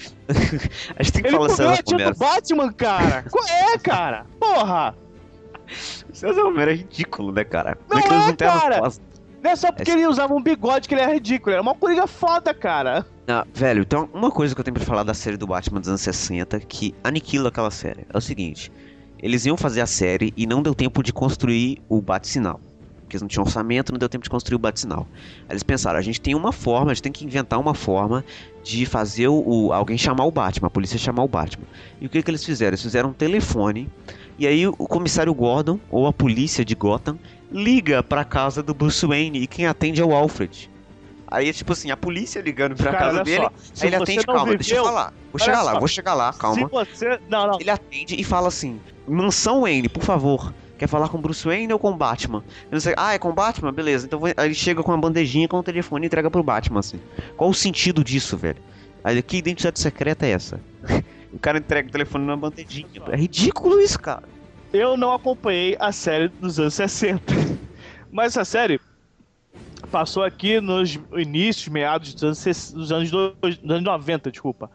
A 0.98 1.04
gente 1.04 1.14
tem 1.14 1.22
que 1.22 1.28
Ele 1.28 1.38
falar 1.38 1.50
comeu 1.50 1.56
César 1.56 1.84
tia 1.84 1.98
Romero. 1.98 2.14
do 2.14 2.20
Batman, 2.20 2.74
cara! 2.74 3.26
Qual 3.30 3.46
é, 3.48 3.78
cara? 3.78 4.26
Porra! 4.40 4.96
César 6.14 6.44
Romero 6.44 6.72
é 6.72 6.76
ridículo, 6.76 7.32
né, 7.32 7.44
cara? 7.44 7.78
Não 7.90 8.02
Como 8.02 8.14
é, 8.14 8.30
as 8.30 8.36
cara. 8.36 8.82
Não 9.44 9.52
é 9.52 9.56
só 9.56 9.72
porque 9.72 9.92
ele 9.92 10.08
usava 10.08 10.34
um 10.34 10.42
bigode 10.42 10.88
que 10.88 10.94
ele 10.96 11.02
era 11.02 11.14
ridículo. 11.14 11.52
Ele 11.52 11.56
era 11.56 11.62
uma 11.62 11.76
coringa 11.76 12.08
foda, 12.08 12.54
cara. 12.54 13.06
Ah, 13.28 13.46
velho, 13.54 13.82
então 13.82 14.10
uma 14.14 14.32
coisa 14.32 14.54
que 14.56 14.62
eu 14.62 14.64
tenho 14.66 14.76
pra 14.76 14.86
falar 14.86 15.04
da 15.04 15.14
série 15.14 15.38
do 15.38 15.48
Batman 15.48 15.80
dos 15.80 15.90
anos 15.90 16.02
60 16.02 16.60
que 16.62 16.96
aniquila 17.04 17.50
aquela 17.50 17.72
série 17.72 18.06
é 18.12 18.18
o 18.18 18.22
seguinte: 18.22 18.72
eles 19.20 19.46
iam 19.46 19.58
fazer 19.58 19.82
a 19.82 19.88
série 19.88 20.34
e 20.38 20.46
não 20.48 20.62
deu 20.62 20.74
tempo 20.76 21.04
de 21.04 21.12
construir 21.12 21.82
o 21.90 22.02
bate-sinal. 22.02 22.60
Porque 23.06 23.16
eles 23.18 23.22
não 23.22 23.30
tinham 23.30 23.44
orçamento, 23.46 23.92
não 23.92 24.00
deu 24.00 24.10
tempo 24.10 24.24
de 24.24 24.30
construir 24.30 24.56
o 24.56 24.60
bate-sinal. 24.60 25.08
Aí 25.48 25.52
eles 25.54 25.62
pensaram: 25.64 25.98
a 25.98 26.02
gente 26.02 26.20
tem 26.20 26.34
uma 26.36 26.52
forma, 26.52 26.90
a 26.92 26.94
gente 26.94 27.04
tem 27.04 27.12
que 27.12 27.24
inventar 27.24 27.60
uma 27.60 27.74
forma 27.76 28.26
de 28.64 28.86
fazer 28.86 29.28
o, 29.28 29.44
o- 29.46 29.72
alguém 29.74 29.96
chamar 29.98 30.26
o 30.26 30.32
Batman, 30.32 30.68
a 30.68 30.72
polícia 30.72 30.98
chamar 30.98 31.24
o 31.24 31.28
Batman. 31.28 31.66
E 32.02 32.08
o 32.08 32.10
que, 32.10 32.22
que 32.24 32.32
eles 32.32 32.44
fizeram? 32.44 32.70
Eles 32.72 32.82
fizeram 32.82 33.10
um 33.10 33.14
telefone. 33.14 33.88
E 34.40 34.46
aí 34.48 34.68
o 34.68 34.74
comissário 34.76 35.34
Gordon, 35.34 35.80
ou 35.90 36.08
a 36.08 36.12
polícia 36.14 36.66
de 36.66 36.74
Gotham, 36.76 37.18
liga 37.52 38.02
pra 38.04 38.26
casa 38.26 38.62
do 38.64 38.74
Bruce 38.74 39.06
Wayne 39.06 39.40
e 39.40 39.48
quem 39.48 39.66
atende 39.68 40.02
é 40.02 40.06
o 40.06 40.14
Alfred. 40.14 40.70
Aí 41.28 41.48
é 41.50 41.54
tipo 41.54 41.74
assim, 41.74 41.90
a 41.92 41.98
polícia 41.98 42.40
ligando 42.42 42.76
pra 42.76 42.92
Cara, 42.92 43.06
casa 43.06 43.24
dele, 43.24 43.48
só, 43.74 43.86
ele 43.86 43.96
atende, 43.96 44.26
calma, 44.26 44.46
deixa 44.56 44.74
eu 44.76 44.78
viveu- 44.78 44.84
falar. 44.86 45.14
Vou 45.32 45.40
chegar 45.40 45.62
lá, 45.64 45.72
só, 45.74 45.80
vou 45.80 45.88
chegar 45.88 46.14
lá, 46.16 46.34
calma. 46.34 46.68
Você. 46.70 47.20
Não, 47.30 47.48
não. 47.48 47.60
Ele 47.60 47.70
atende 47.70 48.20
e 48.20 48.24
fala 48.24 48.48
assim: 48.48 48.80
Mansão 49.08 49.62
Wayne, 49.62 49.90
por 49.90 50.04
favor. 50.04 50.54
Quer 50.78 50.88
falar 50.88 51.08
com 51.10 51.22
Bruce 51.22 51.46
Wayne 51.46 51.72
ou 51.72 51.80
com 51.80 51.96
Batman? 51.96 52.44
Sei, 52.80 52.94
ah, 52.98 53.14
é 53.14 53.20
com 53.20 53.34
Batman? 53.34 53.72
Beleza. 53.72 54.06
Então 54.06 54.22
ele 54.28 54.54
chega 54.54 54.84
com 54.84 54.92
uma 54.92 54.98
bandejinha 54.98 55.48
com 55.48 55.58
o 55.58 55.64
telefone 55.64 56.06
e 56.06 56.08
entrega 56.08 56.30
pro 56.30 56.44
Batman, 56.44 56.80
assim. 56.80 57.00
Qual 57.38 57.50
o 57.50 57.54
sentido 57.54 58.04
disso, 58.04 58.36
velho? 58.36 58.60
Aí 59.04 59.22
que 59.22 59.38
identidade 59.38 59.80
secreta 59.80 60.26
é 60.26 60.32
essa? 60.32 60.60
o 61.32 61.40
cara 61.40 61.60
entrega 61.60 61.88
o 61.88 61.92
telefone 61.92 62.26
numa 62.26 62.38
bandejinha. 62.38 62.88
É 63.10 63.16
ridículo 63.16 63.80
isso, 63.80 64.00
cara. 64.00 64.24
Eu 64.74 64.98
não 64.98 65.14
acompanhei 65.14 65.78
a 65.80 65.92
série 65.92 66.28
dos 66.28 66.60
anos 66.60 66.74
60. 66.74 67.34
Mas 68.12 68.34
essa 68.36 68.44
série 68.44 68.80
passou 69.92 70.24
aqui 70.24 70.60
nos 70.60 71.00
inícios, 71.16 71.68
meados 71.70 72.14
dos 72.14 72.24
anos, 72.24 72.38
60 72.40 72.78
dos 72.78 72.92
anos, 72.92 73.12
dois- 73.12 73.58
dos 73.58 73.72
anos 73.72 73.84
90, 73.84 74.32
desculpa. 74.32 74.70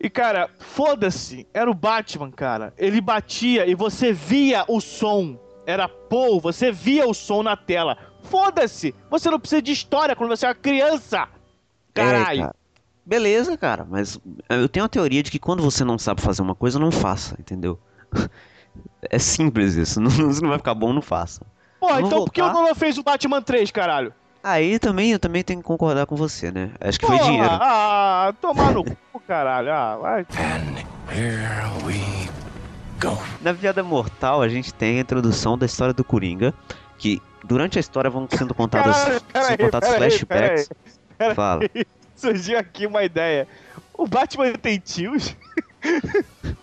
E, 0.00 0.10
cara, 0.10 0.50
foda-se. 0.58 1.46
Era 1.52 1.70
o 1.70 1.74
Batman, 1.74 2.30
cara. 2.30 2.72
Ele 2.76 3.00
batia 3.00 3.66
e 3.66 3.74
você 3.74 4.12
via 4.12 4.64
o 4.68 4.80
som. 4.80 5.38
Era 5.66 5.88
Paul, 5.88 6.40
você 6.40 6.70
via 6.70 7.08
o 7.08 7.14
som 7.14 7.42
na 7.42 7.56
tela. 7.56 7.96
Foda-se! 8.22 8.94
Você 9.10 9.30
não 9.30 9.40
precisa 9.40 9.62
de 9.62 9.72
história 9.72 10.14
quando 10.14 10.30
você 10.30 10.46
é 10.46 10.48
uma 10.48 10.54
criança! 10.54 11.28
Caralho! 11.94 12.40
É, 12.40 12.42
cara. 12.42 12.56
Beleza, 13.04 13.56
cara, 13.56 13.86
mas 13.88 14.18
eu 14.50 14.68
tenho 14.68 14.84
a 14.84 14.88
teoria 14.88 15.22
de 15.22 15.30
que 15.30 15.38
quando 15.38 15.62
você 15.62 15.84
não 15.84 15.96
sabe 15.96 16.20
fazer 16.20 16.42
uma 16.42 16.56
coisa, 16.56 16.76
não 16.78 16.90
faça, 16.90 17.36
entendeu? 17.38 17.78
É 19.10 19.18
simples 19.18 19.74
isso. 19.74 20.00
Não, 20.02 20.10
se 20.10 20.42
não 20.42 20.50
vai 20.50 20.58
ficar 20.58 20.74
bom, 20.74 20.92
não 20.92 21.00
faça. 21.00 21.40
Porra, 21.80 22.00
então 22.02 22.24
por 22.24 22.32
que 22.32 22.42
o 22.42 22.44
voltar. 22.44 22.60
Nolan 22.60 22.74
fez 22.74 22.98
o 22.98 23.02
Batman 23.02 23.40
3, 23.40 23.70
caralho? 23.70 24.12
Aí 24.46 24.78
também 24.78 25.10
eu 25.10 25.18
também 25.18 25.42
tenho 25.42 25.58
que 25.58 25.66
concordar 25.66 26.06
com 26.06 26.14
você, 26.14 26.52
né? 26.52 26.70
Acho 26.80 27.00
que 27.00 27.04
foi 27.04 27.18
Porra, 27.18 27.28
dinheiro. 27.28 27.50
Ah, 27.50 28.32
tomar 28.40 28.72
no 28.72 28.84
cu, 28.84 29.20
caralho. 29.26 29.72
Ah, 29.72 29.96
vai. 29.96 30.20
And 30.20 30.78
here 31.12 31.84
we 31.84 32.30
go. 33.00 33.20
Na 33.40 33.52
Piada 33.52 33.82
Mortal, 33.82 34.40
a 34.40 34.48
gente 34.48 34.72
tem 34.72 34.98
a 34.98 35.00
introdução 35.00 35.58
da 35.58 35.66
história 35.66 35.92
do 35.92 36.04
Coringa, 36.04 36.54
que 36.96 37.20
durante 37.42 37.76
a 37.76 37.80
história 37.80 38.08
vão 38.08 38.28
sendo 38.30 38.54
contadas, 38.54 38.94
Caralho, 38.96 39.18
são 39.18 39.32
peraí, 39.32 39.58
contados 39.58 39.88
flashbacks. 39.88 40.70
peraí. 41.18 41.34
Fala. 41.34 41.62
Surgiu 42.14 42.56
aqui 42.56 42.86
uma 42.86 43.02
ideia. 43.02 43.48
O 43.94 44.06
Batman 44.06 44.52
tem 44.52 44.78
tios? 44.78 45.34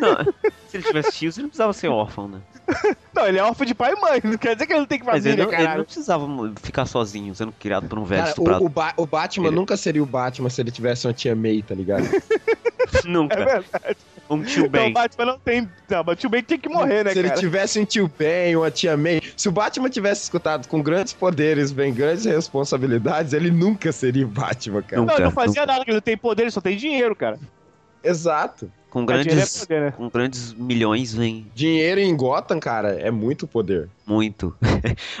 Não, 0.00 0.32
se 0.68 0.78
ele 0.78 0.84
tivesse 0.84 1.12
tios, 1.12 1.36
ele 1.36 1.42
não 1.44 1.48
precisava 1.50 1.72
ser 1.72 1.88
órfão, 1.88 2.28
né? 2.28 2.40
Não, 3.14 3.26
ele 3.26 3.38
é 3.38 3.42
órfão 3.42 3.66
de 3.66 3.74
pai 3.74 3.92
e 3.92 4.00
mãe. 4.00 4.20
Não 4.24 4.38
quer 4.38 4.54
dizer 4.54 4.66
que 4.66 4.72
ele 4.72 4.80
não 4.80 4.86
tem 4.86 5.00
Mas 5.04 5.26
ele 5.26 5.42
família, 5.42 5.58
não, 5.58 5.64
ele 5.70 5.78
não 5.78 5.84
precisava 5.84 6.26
ficar 6.62 6.86
sozinho, 6.86 7.34
sendo 7.34 7.52
criado 7.52 7.86
por 7.88 7.98
um 7.98 8.04
velho 8.04 8.34
Cara, 8.34 8.60
o, 8.62 8.66
o, 8.66 8.68
Ba- 8.68 8.94
o 8.96 9.06
Batman 9.06 9.48
Ele- 9.48 9.56
nunca 9.56 9.76
seria 9.76 10.02
o 10.02 10.06
Batman 10.06 10.48
se 10.48 10.60
ele 10.62 10.70
tivesse 10.70 11.06
uma 11.06 11.12
tia 11.12 11.34
May, 11.36 11.62
tá 11.62 11.74
ligado? 11.74 12.04
Nunca. 13.04 13.34
É 13.34 13.44
verdade. 13.44 13.96
Um 14.28 14.42
tio 14.42 14.66
Então 14.66 14.80
o 14.80 14.84
bem. 14.84 14.92
Batman 14.92 15.24
não 15.26 15.38
tem. 15.38 15.68
Não, 15.88 16.04
mas 16.04 16.12
o 16.14 16.16
tio 16.16 16.30
Ben 16.30 16.42
tem 16.42 16.58
que 16.58 16.68
morrer, 16.68 17.04
né, 17.04 17.12
se 17.12 17.18
ele 17.18 17.28
cara? 17.28 17.40
tivesse 17.40 17.78
um 17.80 17.84
tio 17.84 18.10
Ben, 18.18 18.56
uma 18.56 18.70
tia 18.70 18.96
May. 18.96 19.20
Se 19.36 19.48
o 19.48 19.52
Batman 19.52 19.88
tivesse 19.88 20.22
escutado 20.24 20.66
com 20.68 20.82
grandes 20.82 21.12
poderes 21.12 21.70
vem 21.72 21.92
grandes 21.92 22.24
responsabilidades, 22.24 23.32
ele 23.32 23.50
nunca 23.50 23.92
seria 23.92 24.24
o 24.24 24.28
Batman, 24.28 24.82
cara. 24.82 25.00
Nunca. 25.00 25.12
Não, 25.12 25.18
ele 25.18 25.24
não 25.26 25.32
fazia 25.32 25.62
nunca. 25.62 25.72
nada, 25.72 25.84
que 25.84 25.90
ele 25.90 25.96
não 25.96 26.02
tem 26.02 26.16
poder, 26.16 26.42
ele 26.44 26.50
só 26.50 26.60
tem 26.60 26.76
dinheiro, 26.76 27.14
cara. 27.16 27.38
Exato. 28.02 28.70
Com 28.90 29.04
é 29.04 29.06
grandes, 29.06 29.60
poder, 29.60 29.80
né? 29.80 29.90
com 29.90 30.08
grandes 30.10 30.52
milhões 30.52 31.14
vem 31.14 31.46
Dinheiro 31.54 31.98
em 31.98 32.14
Gotham, 32.14 32.60
cara, 32.60 32.90
é 33.00 33.10
muito 33.10 33.46
poder. 33.46 33.88
muito. 34.06 34.54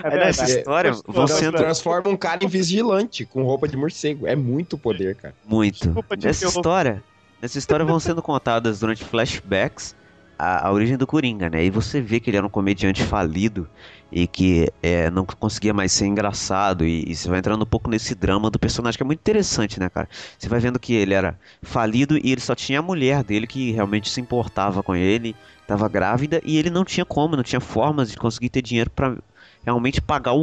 É 0.04 0.08
Aí 0.08 0.18
nessa 0.18 0.44
história 0.44 0.90
Gostou, 0.90 1.14
vão 1.14 1.26
sendo 1.26 1.56
Transforma 1.56 2.10
um 2.10 2.16
cara 2.16 2.44
em 2.44 2.48
vigilante 2.48 3.24
com 3.24 3.44
roupa 3.44 3.66
de 3.66 3.76
morcego. 3.76 4.26
É 4.26 4.36
muito 4.36 4.76
poder, 4.76 5.14
cara. 5.14 5.34
muito. 5.46 5.84
Desculpa 5.84 6.16
Nessa 6.16 6.46
história, 6.46 7.02
nessa 7.40 7.56
história 7.58 7.84
vão 7.84 7.98
sendo 7.98 8.20
contadas 8.20 8.80
durante 8.80 9.04
flashbacks 9.04 9.94
a, 10.42 10.66
a 10.66 10.72
origem 10.72 10.96
do 10.96 11.06
Coringa, 11.06 11.48
né? 11.48 11.64
E 11.64 11.70
você 11.70 12.00
vê 12.00 12.18
que 12.18 12.28
ele 12.28 12.36
era 12.36 12.44
um 12.44 12.50
comediante 12.50 13.04
falido 13.04 13.68
e 14.10 14.26
que 14.26 14.68
é, 14.82 15.08
não 15.08 15.24
conseguia 15.24 15.72
mais 15.72 15.92
ser 15.92 16.06
engraçado 16.06 16.84
e, 16.84 17.04
e 17.06 17.14
você 17.14 17.28
vai 17.28 17.38
entrando 17.38 17.62
um 17.62 17.66
pouco 17.66 17.88
nesse 17.88 18.12
drama 18.16 18.50
do 18.50 18.58
personagem 18.58 18.96
que 18.98 19.04
é 19.04 19.06
muito 19.06 19.20
interessante, 19.20 19.78
né, 19.78 19.88
cara? 19.88 20.08
Você 20.36 20.48
vai 20.48 20.58
vendo 20.58 20.80
que 20.80 20.94
ele 20.94 21.14
era 21.14 21.38
falido 21.62 22.18
e 22.18 22.32
ele 22.32 22.40
só 22.40 22.56
tinha 22.56 22.80
a 22.80 22.82
mulher 22.82 23.22
dele 23.22 23.46
que 23.46 23.70
realmente 23.70 24.10
se 24.10 24.20
importava 24.20 24.82
com 24.82 24.96
ele, 24.96 25.36
estava 25.60 25.88
grávida 25.88 26.40
e 26.44 26.58
ele 26.58 26.70
não 26.70 26.84
tinha 26.84 27.04
como, 27.04 27.36
não 27.36 27.44
tinha 27.44 27.60
formas 27.60 28.10
de 28.10 28.16
conseguir 28.16 28.48
ter 28.50 28.62
dinheiro 28.62 28.90
pra 28.90 29.16
realmente 29.64 30.00
pagar 30.00 30.32
o, 30.32 30.38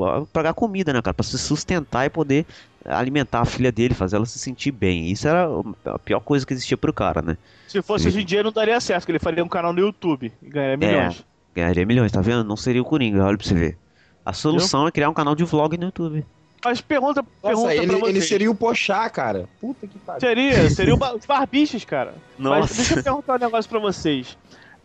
o 0.00 0.04
a- 0.06 0.26
pagar 0.26 0.50
a 0.50 0.54
comida, 0.54 0.92
né, 0.92 1.00
cara, 1.02 1.14
Pra 1.14 1.24
se 1.24 1.38
sustentar 1.38 2.04
e 2.06 2.10
poder 2.10 2.44
alimentar 2.84 3.40
a 3.40 3.44
filha 3.44 3.72
dele, 3.72 3.94
fazer 3.94 4.16
ela 4.16 4.26
se 4.26 4.38
sentir 4.38 4.70
bem. 4.70 5.10
Isso 5.10 5.26
era 5.26 5.48
a 5.86 5.98
pior 5.98 6.20
coisa 6.20 6.44
que 6.46 6.52
existia 6.52 6.76
pro 6.76 6.92
cara, 6.92 7.22
né? 7.22 7.36
Se 7.68 7.80
fosse 7.82 8.08
hoje 8.08 8.20
em 8.20 8.24
dia, 8.24 8.42
não 8.42 8.52
daria 8.52 8.78
certo, 8.80 9.00
porque 9.02 9.12
ele 9.12 9.18
faria 9.18 9.42
um 9.44 9.48
canal 9.48 9.72
no 9.72 9.80
YouTube 9.80 10.30
e 10.42 10.48
ganharia 10.48 10.76
milhões. 10.76 11.24
Ganharia 11.54 11.86
milhões, 11.86 12.12
tá 12.12 12.20
vendo? 12.20 12.44
Não 12.44 12.56
seria 12.56 12.82
o 12.82 12.84
Coringa, 12.84 13.24
olha 13.24 13.38
pra 13.38 13.46
você 13.46 13.54
ver. 13.54 13.78
A 14.26 14.32
solução 14.32 14.86
é 14.86 14.90
criar 14.90 15.08
um 15.08 15.14
canal 15.14 15.34
de 15.34 15.44
vlog 15.44 15.76
no 15.78 15.84
YouTube. 15.86 16.24
Mas 16.64 16.80
pergunta, 16.80 17.22
pergunta 17.42 17.66
Nossa, 17.68 17.74
ele, 17.76 17.86
pra 17.86 17.96
vocês. 17.98 18.08
ele 18.16 18.20
seria 18.22 18.50
o 18.50 18.54
Pochá, 18.54 19.08
cara. 19.10 19.46
Puta 19.60 19.86
que 19.86 19.98
pariu. 19.98 20.20
Seria, 20.20 20.70
seria 20.70 20.94
o 20.94 20.96
ba- 20.98 21.14
os 21.14 21.26
barbichos, 21.26 21.84
cara. 21.84 22.14
Mas 22.38 22.60
Nossa. 22.60 22.74
deixa 22.74 22.98
eu 22.98 23.02
perguntar 23.02 23.34
um 23.36 23.38
negócio 23.38 23.68
pra 23.70 23.78
vocês. 23.78 24.36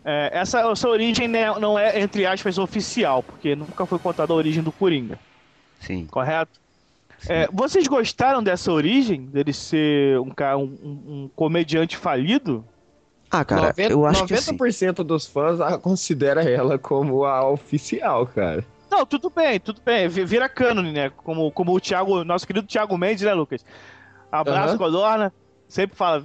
É, 0.04 0.30
essa, 0.32 0.60
essa 0.60 0.88
origem 0.88 1.28
né, 1.28 1.46
não 1.58 1.78
é, 1.78 2.00
entre 2.00 2.24
aspas, 2.26 2.58
oficial, 2.58 3.22
porque 3.22 3.54
nunca 3.54 3.86
foi 3.86 3.98
contada 3.98 4.32
a 4.32 4.36
origem 4.36 4.62
do 4.62 4.72
Coringa, 4.72 5.18
Sim. 5.80 6.06
correto? 6.06 6.58
É, 7.28 7.46
vocês 7.52 7.86
gostaram 7.86 8.42
dessa 8.42 8.72
origem, 8.72 9.26
dele 9.26 9.52
ser 9.52 10.18
um, 10.20 10.32
um, 10.56 10.62
um- 10.64 11.24
um 11.24 11.30
comediante 11.36 11.96
falido? 11.96 12.64
Ah, 13.30 13.44
cara, 13.44 13.68
90, 13.68 13.92
eu 13.92 14.06
acho 14.06 14.26
que 14.26 14.34
assim, 14.34 14.52
90% 14.56 15.04
dos 15.04 15.26
fãs 15.26 15.60
a 15.60 15.76
considera 15.78 16.42
ela 16.42 16.78
como 16.78 17.24
a 17.24 17.48
oficial, 17.48 18.26
cara. 18.26 18.64
Não, 18.90 19.04
tudo 19.06 19.30
bem, 19.30 19.60
tudo 19.60 19.80
bem. 19.84 20.08
vi- 20.08 20.24
Vira 20.24 20.48
cânone, 20.48 20.92
né? 20.92 21.10
Como, 21.10 21.52
como 21.52 21.72
o 21.72 21.80
Thiago, 21.80 22.24
nosso 22.24 22.46
querido 22.46 22.66
Thiago 22.66 22.96
Mendes, 22.98 23.22
né, 23.22 23.32
Lucas? 23.34 23.64
Abraço, 24.32 24.70
Aham. 24.70 24.78
Codorna. 24.78 25.32
Sempre 25.68 25.96
fala. 25.96 26.20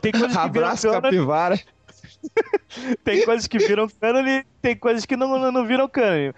Tem 0.00 0.10
coisas 0.12 0.36
que 0.36 0.48
viram 0.48 0.66
Abraço, 0.66 0.82
cânone, 0.88 1.02
capivara. 1.02 1.60
tem 3.04 3.24
coisas 3.24 3.46
que 3.46 3.58
viram 3.58 3.88
cânone, 3.88 4.44
tem 4.60 4.76
coisas 4.76 5.04
que 5.04 5.16
não, 5.16 5.38
não, 5.38 5.52
não 5.52 5.66
viram 5.66 5.88
cânone. 5.88 6.32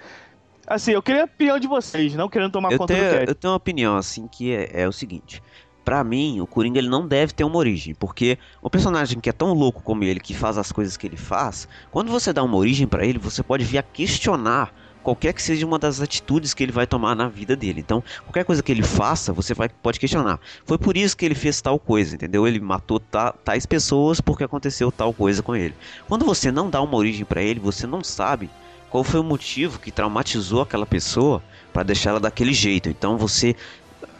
Assim, 0.66 0.92
eu 0.92 1.02
queria 1.02 1.22
a 1.22 1.24
opinião 1.24 1.58
de 1.58 1.66
vocês, 1.66 2.14
não 2.14 2.28
querendo 2.28 2.52
tomar 2.52 2.70
eu 2.70 2.78
conta 2.78 2.92
tenho, 2.92 3.06
do 3.06 3.10
cast. 3.10 3.28
eu 3.28 3.34
tenho 3.34 3.52
uma 3.52 3.56
opinião, 3.56 3.96
assim, 3.96 4.28
que 4.28 4.52
é, 4.52 4.82
é 4.82 4.88
o 4.88 4.92
seguinte. 4.92 5.42
Pra 5.82 6.04
mim, 6.04 6.42
o 6.42 6.46
Coringa 6.46 6.78
ele 6.78 6.90
não 6.90 7.08
deve 7.08 7.32
ter 7.32 7.44
uma 7.44 7.56
origem, 7.56 7.94
porque 7.94 8.38
o 8.60 8.68
personagem 8.68 9.18
que 9.18 9.30
é 9.30 9.32
tão 9.32 9.54
louco 9.54 9.82
como 9.82 10.04
ele, 10.04 10.20
que 10.20 10.34
faz 10.34 10.58
as 10.58 10.70
coisas 10.70 10.98
que 10.98 11.06
ele 11.06 11.16
faz, 11.16 11.66
quando 11.90 12.10
você 12.10 12.30
dá 12.30 12.42
uma 12.42 12.58
origem 12.58 12.86
pra 12.86 13.06
ele, 13.06 13.18
você 13.18 13.42
pode 13.42 13.64
vir 13.64 13.78
a 13.78 13.82
questionar 13.82 14.70
qualquer 15.02 15.32
que 15.32 15.42
seja 15.42 15.66
uma 15.66 15.78
das 15.78 16.00
atitudes 16.00 16.54
que 16.54 16.62
ele 16.62 16.72
vai 16.72 16.86
tomar 16.86 17.14
na 17.14 17.28
vida 17.28 17.56
dele. 17.56 17.80
Então, 17.80 18.02
qualquer 18.24 18.44
coisa 18.44 18.62
que 18.62 18.70
ele 18.70 18.82
faça, 18.82 19.32
você 19.32 19.54
vai, 19.54 19.68
pode 19.68 19.98
questionar. 19.98 20.38
Foi 20.64 20.78
por 20.78 20.96
isso 20.96 21.16
que 21.16 21.24
ele 21.24 21.34
fez 21.34 21.60
tal 21.60 21.78
coisa, 21.78 22.14
entendeu? 22.14 22.46
Ele 22.46 22.60
matou 22.60 23.00
ta- 23.00 23.32
tais 23.32 23.66
pessoas 23.66 24.20
porque 24.20 24.44
aconteceu 24.44 24.92
tal 24.92 25.12
coisa 25.12 25.42
com 25.42 25.56
ele. 25.56 25.74
Quando 26.06 26.24
você 26.24 26.52
não 26.52 26.68
dá 26.68 26.80
uma 26.82 26.96
origem 26.96 27.24
pra 27.24 27.42
ele, 27.42 27.60
você 27.60 27.86
não 27.86 28.02
sabe 28.04 28.50
qual 28.90 29.04
foi 29.04 29.20
o 29.20 29.24
motivo 29.24 29.78
que 29.78 29.90
traumatizou 29.90 30.62
aquela 30.62 30.86
pessoa 30.86 31.42
pra 31.72 31.82
deixar 31.82 32.10
ela 32.10 32.20
daquele 32.20 32.52
jeito. 32.52 32.88
Então 32.88 33.16
você 33.18 33.54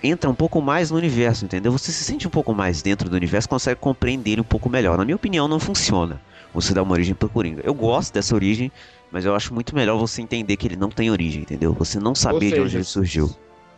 entra 0.02 0.30
um 0.30 0.34
pouco 0.34 0.60
mais 0.60 0.90
no 0.90 0.96
universo, 0.96 1.44
entendeu? 1.44 1.72
Você 1.72 1.90
se 1.90 2.04
sente 2.04 2.26
um 2.26 2.30
pouco 2.30 2.54
mais 2.54 2.82
dentro 2.82 3.08
do 3.08 3.16
universo, 3.16 3.48
consegue 3.48 3.80
compreender 3.80 4.32
ele 4.32 4.40
um 4.40 4.44
pouco 4.44 4.68
melhor. 4.68 4.96
Na 4.96 5.04
minha 5.04 5.16
opinião, 5.16 5.48
não 5.48 5.58
funciona 5.58 6.20
você 6.54 6.72
dar 6.72 6.82
uma 6.82 6.92
origem 6.92 7.14
pro 7.14 7.28
Coringa. 7.28 7.62
Eu 7.64 7.74
gosto 7.74 8.12
dessa 8.12 8.34
origem, 8.34 8.70
mas 9.10 9.24
eu 9.24 9.34
acho 9.34 9.52
muito 9.54 9.74
melhor 9.74 9.98
você 9.98 10.22
entender 10.22 10.56
que 10.56 10.66
ele 10.66 10.76
não 10.76 10.90
tem 10.90 11.10
origem, 11.10 11.42
entendeu? 11.42 11.72
Você 11.74 11.98
não 11.98 12.14
saber 12.14 12.52
de 12.52 12.60
onde 12.60 12.76
ele 12.76 12.84
surgiu. 12.84 13.30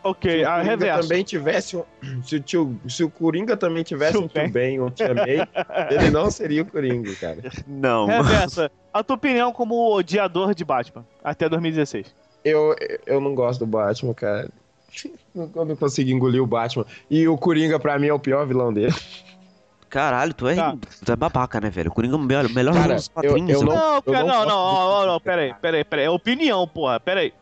Ok, 0.03 0.43
a 0.43 0.61
reverso. 0.61 1.07
também 1.07 1.23
tivesse 1.23 1.77
um, 1.77 1.83
se, 2.25 2.37
o 2.37 2.39
tio, 2.39 2.79
se 2.87 3.03
o 3.03 3.09
Coringa 3.09 3.55
também 3.55 3.83
tivesse 3.83 4.17
um 4.17 4.27
tio 4.27 4.49
Ben 4.49 4.79
ou 4.79 4.87
um 4.87 4.89
tia 4.89 5.13
May, 5.13 5.47
ele 5.91 6.09
não 6.09 6.31
seria 6.31 6.63
o 6.63 6.65
Coringa, 6.65 7.13
cara. 7.15 7.37
Não. 7.67 8.07
Reversa, 8.07 8.71
a 8.91 9.03
tua 9.03 9.15
opinião 9.15 9.51
como 9.51 9.93
odiador 9.95 10.55
de 10.55 10.65
Batman, 10.65 11.05
até 11.23 11.47
2016. 11.47 12.13
Eu, 12.43 12.75
eu 13.05 13.21
não 13.21 13.35
gosto 13.35 13.59
do 13.59 13.67
Batman, 13.67 14.13
cara. 14.13 14.49
Eu 15.33 15.65
não 15.65 15.75
consigo 15.77 16.09
engolir 16.09 16.43
o 16.43 16.45
Batman. 16.45 16.85
E 17.09 17.25
o 17.25 17.37
Coringa, 17.37 17.79
pra 17.79 17.97
mim, 17.97 18.07
é 18.07 18.13
o 18.13 18.19
pior 18.19 18.45
vilão 18.45 18.73
dele. 18.73 18.93
Caralho, 19.91 20.33
tu 20.33 20.47
é, 20.47 20.55
Tá. 20.55 20.73
tu 21.05 21.11
é 21.11 21.15
babaca, 21.17 21.59
né, 21.61 21.69
velho? 21.69 21.91
O 21.91 21.93
Coringa 21.93 22.15
é 22.15 22.17
o 22.17 22.21
melhor, 22.21 22.49
melhor 22.49 22.73
Cara, 22.73 22.95
dos 22.95 23.07
eu- 23.07 23.13
quadrinhos. 23.13 23.49
eu 23.51 23.59
irmão. 23.59 23.75
Não, 23.75 23.95
eu 23.97 24.01
cara, 24.01 24.19
não 24.19 24.27
não, 24.27 24.45
não, 24.45 25.05
do- 25.05 25.11
ó, 25.11 25.19
peraí, 25.19 25.53
peraí, 25.61 25.83
peraí. 25.83 26.05
É 26.05 26.09
opinião, 26.09 26.65
porra, 26.67 26.97
peraí. 26.99 27.33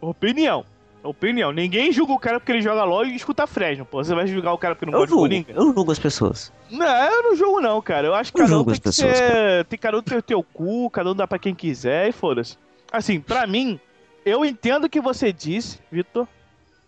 Opinião. 0.00 0.64
Opinião. 1.02 1.50
Ninguém 1.50 1.90
julga 1.90 2.12
o 2.12 2.18
cara 2.18 2.38
porque 2.38 2.52
ele 2.52 2.62
joga 2.62 2.84
LOL 2.84 3.04
e 3.06 3.16
escuta 3.16 3.44
Fresno, 3.48 3.84
pô. 3.84 4.02
Você 4.04 4.14
vai 4.14 4.24
julgar 4.28 4.52
o 4.52 4.58
cara 4.58 4.76
porque 4.76 4.86
não 4.86 4.92
Eu 4.92 5.00
gosta 5.00 5.14
de 5.16 5.20
Coringa? 5.20 5.52
eu 5.52 5.74
julgo 5.74 5.90
as 5.90 5.98
pessoas. 5.98 6.52
Não, 6.70 6.86
eu 6.86 7.22
não 7.24 7.34
julgo 7.36 7.60
não, 7.60 7.82
cara. 7.82 8.06
Eu 8.06 8.14
acho 8.14 8.32
que 8.32 8.38
Eu 8.40 8.44
cada 8.44 8.54
um 8.54 8.58
julgo 8.58 8.70
tem 8.70 8.72
as 8.74 8.78
que 8.78 8.84
pessoas, 9.02 9.16
ser... 9.18 9.64
Tem 9.64 9.78
cada 9.78 9.98
um 9.98 10.02
tem 10.02 10.18
o 10.18 10.22
teu 10.22 10.42
cu, 10.44 10.88
cada 10.90 11.10
um 11.10 11.14
dá 11.16 11.26
pra 11.26 11.40
quem 11.40 11.52
quiser 11.56 12.08
e 12.08 12.12
foda-se. 12.12 12.56
Assim, 12.92 13.18
pra 13.18 13.44
mim, 13.48 13.80
eu 14.24 14.44
entendo 14.44 14.84
o 14.84 14.88
que 14.88 15.00
você 15.00 15.32
disse, 15.32 15.80
Vitor, 15.90 16.28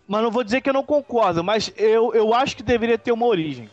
mas 0.07 0.23
não 0.23 0.31
vou 0.31 0.45
dizer 0.45 0.61
que 0.61 0.69
eu 0.69 0.73
não 0.73 0.83
concordo, 0.83 1.43
mas 1.43 1.73
eu, 1.75 2.13
eu 2.13 2.33
acho 2.33 2.55
que 2.55 2.63
deveria 2.63 2.97
ter 2.97 3.11
uma 3.11 3.25
origem. 3.25 3.69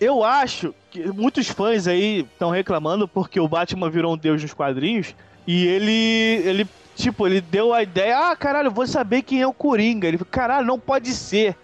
Eu 0.00 0.22
acho 0.22 0.74
que 0.90 1.06
muitos 1.08 1.48
fãs 1.48 1.88
aí 1.88 2.20
estão 2.20 2.50
reclamando 2.50 3.08
porque 3.08 3.40
o 3.40 3.48
Batman 3.48 3.90
virou 3.90 4.14
um 4.14 4.16
deus 4.16 4.40
nos 4.40 4.54
quadrinhos 4.54 5.14
e 5.46 5.66
ele, 5.66 6.42
ele, 6.44 6.68
tipo, 6.94 7.26
ele 7.26 7.40
deu 7.40 7.72
a 7.72 7.82
ideia, 7.82 8.30
ah, 8.30 8.36
caralho, 8.36 8.70
vou 8.70 8.86
saber 8.86 9.22
quem 9.22 9.40
é 9.40 9.46
o 9.46 9.52
Coringa. 9.52 10.06
Ele 10.06 10.18
caralho, 10.18 10.66
não 10.66 10.78
pode 10.78 11.12
ser. 11.12 11.56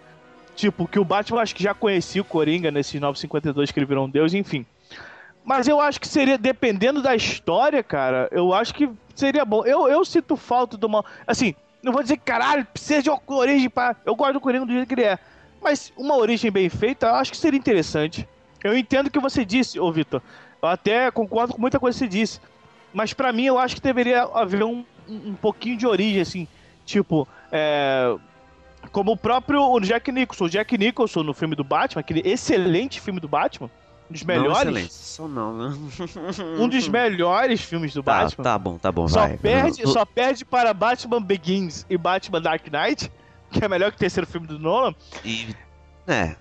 Tipo, 0.56 0.86
que 0.86 0.98
o 0.98 1.04
Batman 1.04 1.42
acho 1.42 1.54
que 1.54 1.62
já 1.62 1.74
conhecia 1.74 2.22
o 2.22 2.24
Coringa 2.24 2.70
nesses 2.70 3.00
952 3.00 3.70
que 3.70 3.78
ele 3.78 3.86
virou 3.86 4.06
um 4.06 4.10
deus, 4.10 4.34
enfim. 4.34 4.64
Mas 5.44 5.68
eu 5.68 5.80
acho 5.80 6.00
que 6.00 6.08
seria, 6.08 6.38
dependendo 6.38 7.02
da 7.02 7.14
história, 7.14 7.82
cara, 7.82 8.28
eu 8.32 8.54
acho 8.54 8.74
que 8.74 8.88
seria 9.14 9.44
bom. 9.44 9.64
Eu, 9.66 9.88
eu 9.88 10.04
sinto 10.04 10.36
falta 10.36 10.78
de 10.78 10.86
uma. 10.86 11.04
Assim, 11.26 11.54
não 11.82 11.92
vou 11.92 12.02
dizer, 12.02 12.16
caralho, 12.16 12.64
precisa 12.64 13.02
de 13.02 13.10
uma 13.10 13.20
origem. 13.28 13.70
Eu 14.06 14.16
gosto 14.16 14.32
do 14.32 14.40
Coringa 14.40 14.64
do 14.64 14.72
jeito 14.72 14.88
que 14.88 14.94
ele 14.94 15.04
é. 15.04 15.18
Mas 15.64 15.92
uma 15.96 16.16
origem 16.16 16.50
bem 16.50 16.68
feita, 16.68 17.06
eu 17.06 17.14
acho 17.14 17.30
que 17.32 17.36
seria 17.38 17.58
interessante. 17.58 18.28
Eu 18.62 18.76
entendo 18.76 19.06
o 19.06 19.10
que 19.10 19.18
você 19.18 19.44
disse, 19.44 19.80
ô 19.80 19.90
Vitor. 19.90 20.20
Eu 20.62 20.68
até 20.68 21.10
concordo 21.10 21.54
com 21.54 21.60
muita 21.60 21.80
coisa 21.80 21.96
que 21.98 22.04
você 22.04 22.08
disse. 22.08 22.40
Mas 22.92 23.12
pra 23.12 23.32
mim, 23.32 23.44
eu 23.46 23.58
acho 23.58 23.74
que 23.76 23.80
deveria 23.80 24.22
haver 24.22 24.62
um, 24.62 24.84
um 25.08 25.34
pouquinho 25.34 25.76
de 25.76 25.86
origem, 25.86 26.20
assim. 26.20 26.46
Tipo, 26.84 27.26
é. 27.50 28.14
Como 28.92 29.12
o 29.12 29.16
próprio 29.16 29.60
o 29.62 29.80
Jack 29.80 30.12
Nicholson. 30.12 30.44
O 30.44 30.48
Jack 30.50 30.76
Nicholson 30.76 31.22
no 31.22 31.32
filme 31.32 31.56
do 31.56 31.64
Batman, 31.64 32.00
aquele 32.00 32.20
excelente 32.24 33.00
filme 33.00 33.18
do 33.18 33.26
Batman. 33.26 33.70
Um 34.10 34.12
dos 34.12 34.22
Não, 34.22 34.26
melhores. 34.34 34.60
excelente. 34.60 34.92
Só 34.92 35.26
não, 35.26 35.56
né? 35.56 35.76
um 36.60 36.68
dos 36.68 36.86
melhores 36.88 37.62
filmes 37.62 37.94
do 37.94 38.02
Tá, 38.02 38.22
Batman. 38.24 38.44
tá 38.44 38.58
bom, 38.58 38.76
tá 38.78 38.92
bom, 38.92 39.08
só, 39.08 39.20
vai. 39.20 39.38
perde, 39.38 39.82
só 39.88 40.04
perde 40.04 40.44
para 40.44 40.74
Batman 40.74 41.22
Begins 41.22 41.86
e 41.88 41.96
Batman 41.96 42.42
Dark 42.42 42.62
Knight, 42.70 43.10
que 43.58 43.64
é 43.64 43.68
melhor 43.68 43.90
que 43.90 43.96
o 43.96 44.00
terceiro 44.00 44.26
filme 44.26 44.46
do 44.46 44.58
Nolan. 44.58 44.94
E, 45.24 45.54
é, 46.06 46.34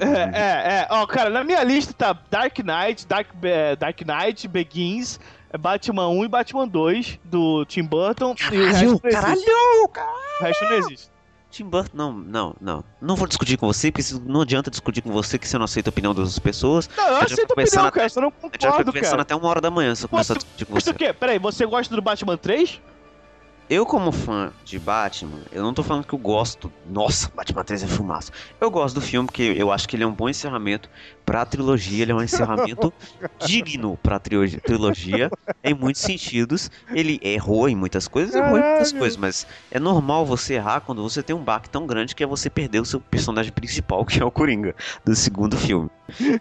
É, 0.00 0.38
é, 0.38 0.74
é. 0.80 0.86
Ó, 0.90 1.06
cara, 1.06 1.30
na 1.30 1.44
minha 1.44 1.62
lista 1.62 1.92
tá 1.92 2.18
Dark 2.30 2.58
Knight, 2.58 3.06
Dark, 3.06 3.28
Dark 3.78 4.00
Knight, 4.00 4.48
Begins, 4.48 5.20
Batman 5.58 6.08
1 6.08 6.24
e 6.24 6.28
Batman 6.28 6.66
2 6.68 7.18
do 7.24 7.64
Tim 7.66 7.84
Burton. 7.84 8.34
e 8.52 8.56
o 8.58 8.64
resto 8.66 8.84
não 8.84 9.32
existe. 9.32 9.50
O 10.40 10.44
resto 10.44 10.64
não 10.64 10.72
existe. 10.78 11.14
Tim 11.50 11.64
Burton, 11.66 11.90
não, 11.96 12.12
não, 12.12 12.56
não. 12.60 12.84
Não 13.00 13.14
vou 13.14 13.28
discutir 13.28 13.56
com 13.56 13.66
você, 13.66 13.92
porque 13.92 14.08
não 14.24 14.40
adianta 14.40 14.70
discutir 14.70 15.02
com 15.02 15.12
você 15.12 15.38
que 15.38 15.46
você 15.46 15.56
não 15.56 15.64
aceita 15.66 15.88
a 15.88 15.92
opinião 15.92 16.12
das 16.12 16.36
pessoas. 16.40 16.90
Não, 16.96 17.06
eu 17.06 17.16
aceito 17.18 17.50
a 17.50 17.52
opinião, 17.52 17.84
até- 17.86 17.96
cara, 18.00 18.08
só 18.08 18.20
não 18.20 18.28
A 18.28 18.32
gente 18.32 18.42
já 18.42 18.48
foi 18.50 18.58
concordo, 18.70 18.84
conversando 18.86 19.10
cara. 19.12 19.22
até 19.22 19.36
uma 19.36 19.48
hora 19.48 19.60
da 19.60 19.70
manhã 19.70 19.94
se 19.94 20.04
eu 20.04 20.08
começar 20.08 20.34
a 20.34 20.36
discutir 20.38 20.64
com 20.64 20.74
Mas 20.74 20.82
você. 20.82 20.90
o 20.90 20.94
quê? 20.94 21.12
Peraí, 21.12 21.38
você 21.38 21.64
gosta 21.64 21.94
do 21.94 22.02
Batman 22.02 22.36
3? 22.36 22.80
Eu, 23.68 23.86
como 23.86 24.12
fã 24.12 24.52
de 24.62 24.78
Batman, 24.78 25.40
eu 25.50 25.62
não 25.62 25.72
tô 25.72 25.82
falando 25.82 26.06
que 26.06 26.12
eu 26.12 26.18
gosto. 26.18 26.70
Nossa, 26.86 27.30
Batman 27.34 27.64
3 27.64 27.84
é 27.84 27.86
fumaça. 27.86 28.30
Eu 28.60 28.70
gosto 28.70 28.96
do 28.96 29.00
filme 29.00 29.26
porque 29.26 29.54
eu 29.56 29.72
acho 29.72 29.88
que 29.88 29.96
ele 29.96 30.04
é 30.04 30.06
um 30.06 30.12
bom 30.12 30.28
encerramento 30.28 30.90
pra 31.24 31.46
trilogia. 31.46 32.02
Ele 32.02 32.12
é 32.12 32.14
um 32.14 32.22
encerramento 32.22 32.92
digno 33.46 33.98
pra 34.02 34.18
trilogia 34.18 35.30
em 35.62 35.72
muitos 35.72 36.02
sentidos. 36.02 36.70
Ele 36.92 37.18
errou 37.22 37.66
em 37.66 37.74
muitas 37.74 38.06
coisas, 38.06 38.34
errou 38.34 38.58
em 38.58 38.62
muitas 38.62 38.92
coisas, 38.92 39.16
mas 39.16 39.46
é 39.70 39.80
normal 39.80 40.26
você 40.26 40.54
errar 40.54 40.82
quando 40.82 41.02
você 41.02 41.22
tem 41.22 41.34
um 41.34 41.42
baque 41.42 41.70
tão 41.70 41.86
grande 41.86 42.14
que 42.14 42.22
é 42.22 42.26
você 42.26 42.50
perder 42.50 42.80
o 42.80 42.84
seu 42.84 43.00
personagem 43.00 43.50
principal, 43.50 44.04
que 44.04 44.20
é 44.20 44.24
o 44.24 44.30
Coringa, 44.30 44.74
do 45.04 45.16
segundo 45.16 45.56
filme. 45.56 45.88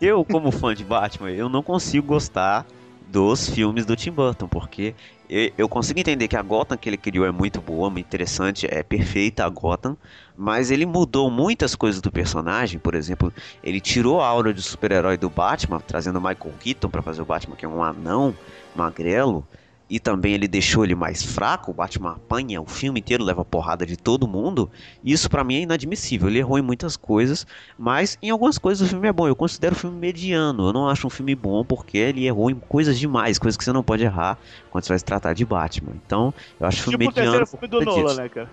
Eu, 0.01 0.25
como 0.25 0.51
fã 0.51 0.75
de 0.75 0.83
Batman, 0.83 1.31
eu 1.31 1.47
não 1.47 1.63
consigo 1.63 2.05
gostar 2.05 2.65
dos 3.13 3.47
filmes 3.47 3.85
do 3.85 3.95
Tim 3.95 4.11
Burton, 4.11 4.47
porque 4.47 4.95
e- 5.33 5.53
eu 5.57 5.67
consigo 5.67 5.99
entender 5.99 6.27
que 6.27 6.35
a 6.37 6.41
Gotham 6.41 6.77
que 6.77 6.87
ele 6.89 6.97
criou 6.97 7.25
é 7.25 7.31
muito 7.31 7.61
boa, 7.61 7.89
muito 7.89 8.05
interessante, 8.05 8.67
é 8.69 8.83
perfeita 8.83 9.45
a 9.45 9.49
Gotham, 9.49 9.97
mas 10.37 10.69
ele 10.71 10.85
mudou 10.85 11.29
muitas 11.31 11.75
coisas 11.75 12.01
do 12.01 12.11
personagem, 12.11 12.79
por 12.79 12.93
exemplo, 12.95 13.33
ele 13.63 13.79
tirou 13.81 14.21
a 14.21 14.27
aura 14.27 14.53
de 14.53 14.61
super-herói 14.61 15.17
do 15.17 15.29
Batman, 15.29 15.79
trazendo 15.79 16.19
Michael 16.21 16.53
Keaton 16.59 16.89
para 16.89 17.01
fazer 17.01 17.21
o 17.21 17.25
Batman, 17.25 17.55
que 17.55 17.65
é 17.65 17.67
um 17.67 17.83
anão 17.83 18.37
magrelo, 18.75 19.47
e 19.95 19.99
também 19.99 20.33
ele 20.33 20.47
deixou 20.47 20.83
ele 20.83 20.95
mais 20.95 21.21
fraco, 21.21 21.69
o 21.69 21.73
Batman 21.73 22.13
apanha 22.13 22.59
o 22.59 22.65
filme 22.65 22.99
inteiro, 22.99 23.23
leva 23.23 23.45
porrada 23.45 23.85
de 23.85 23.95
todo 23.95 24.27
mundo, 24.27 24.67
isso 25.03 25.29
pra 25.29 25.43
mim 25.43 25.55
é 25.55 25.59
inadmissível. 25.61 26.27
Ele 26.27 26.39
errou 26.39 26.57
em 26.57 26.63
muitas 26.63 26.97
coisas, 26.97 27.45
mas 27.77 28.17
em 28.21 28.31
algumas 28.31 28.57
coisas 28.57 28.87
o 28.87 28.89
filme 28.89 29.07
é 29.07 29.13
bom. 29.13 29.27
Eu 29.27 29.35
considero 29.35 29.75
o 29.75 29.77
filme 29.77 29.95
mediano. 29.99 30.69
Eu 30.69 30.73
não 30.73 30.89
acho 30.89 31.05
um 31.05 31.11
filme 31.11 31.35
bom 31.35 31.63
porque 31.63 31.97
ele 31.99 32.25
errou 32.25 32.49
em 32.49 32.55
coisas 32.55 32.97
demais, 32.97 33.37
coisas 33.37 33.55
que 33.55 33.63
você 33.63 33.71
não 33.71 33.83
pode 33.83 34.03
errar 34.03 34.37
quando 34.71 34.83
você 34.83 34.89
vai 34.93 34.97
se 34.99 35.05
tratar 35.05 35.33
de 35.33 35.45
Batman. 35.45 35.91
Então, 36.05 36.33
eu 36.59 36.65
acho 36.65 36.79
o 36.79 36.83
filme 36.89 37.07
Tipo 37.07 37.11
o 37.11 37.15
mediano. 37.21 37.37
terceiro 37.37 37.51
por 37.51 37.59
filme 37.59 37.67
do 37.67 37.77
conta 37.85 37.91
Nolan, 37.91 38.07
disso. 38.09 38.21
né, 38.21 38.29
cara? 38.29 38.49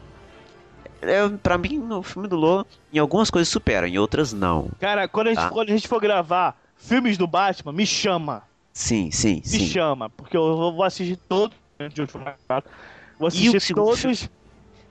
É, 1.02 1.28
pra 1.42 1.56
mim, 1.56 1.78
no 1.78 2.02
filme 2.02 2.28
do 2.28 2.36
Lola, 2.36 2.66
em 2.92 2.98
algumas 2.98 3.30
coisas 3.30 3.48
supera, 3.48 3.88
em 3.88 3.96
outras 3.96 4.34
não. 4.34 4.68
Cara, 4.78 5.08
quando 5.08 5.28
a 5.28 5.30
gente, 5.30 5.40
Tá. 5.42 5.48
quando 5.48 5.70
a 5.70 5.72
gente 5.72 5.88
for 5.88 5.98
gravar 6.00 6.54
filmes 6.76 7.16
do 7.16 7.26
Batman, 7.26 7.72
me 7.72 7.86
chama. 7.86 8.42
Sim, 8.72 9.10
sim, 9.10 9.36
Me 9.36 9.46
sim. 9.46 9.66
chama. 9.66 10.08
Porque 10.10 10.36
eu 10.36 10.56
vou 10.72 10.82
assistir 10.82 11.16
todos. 11.28 11.56
Vou 11.78 11.88
E 11.88 13.24
o 13.24 13.26
assistir 13.26 13.60
segundo 13.60 13.84
todos. 13.86 14.00
filme? 14.00 14.16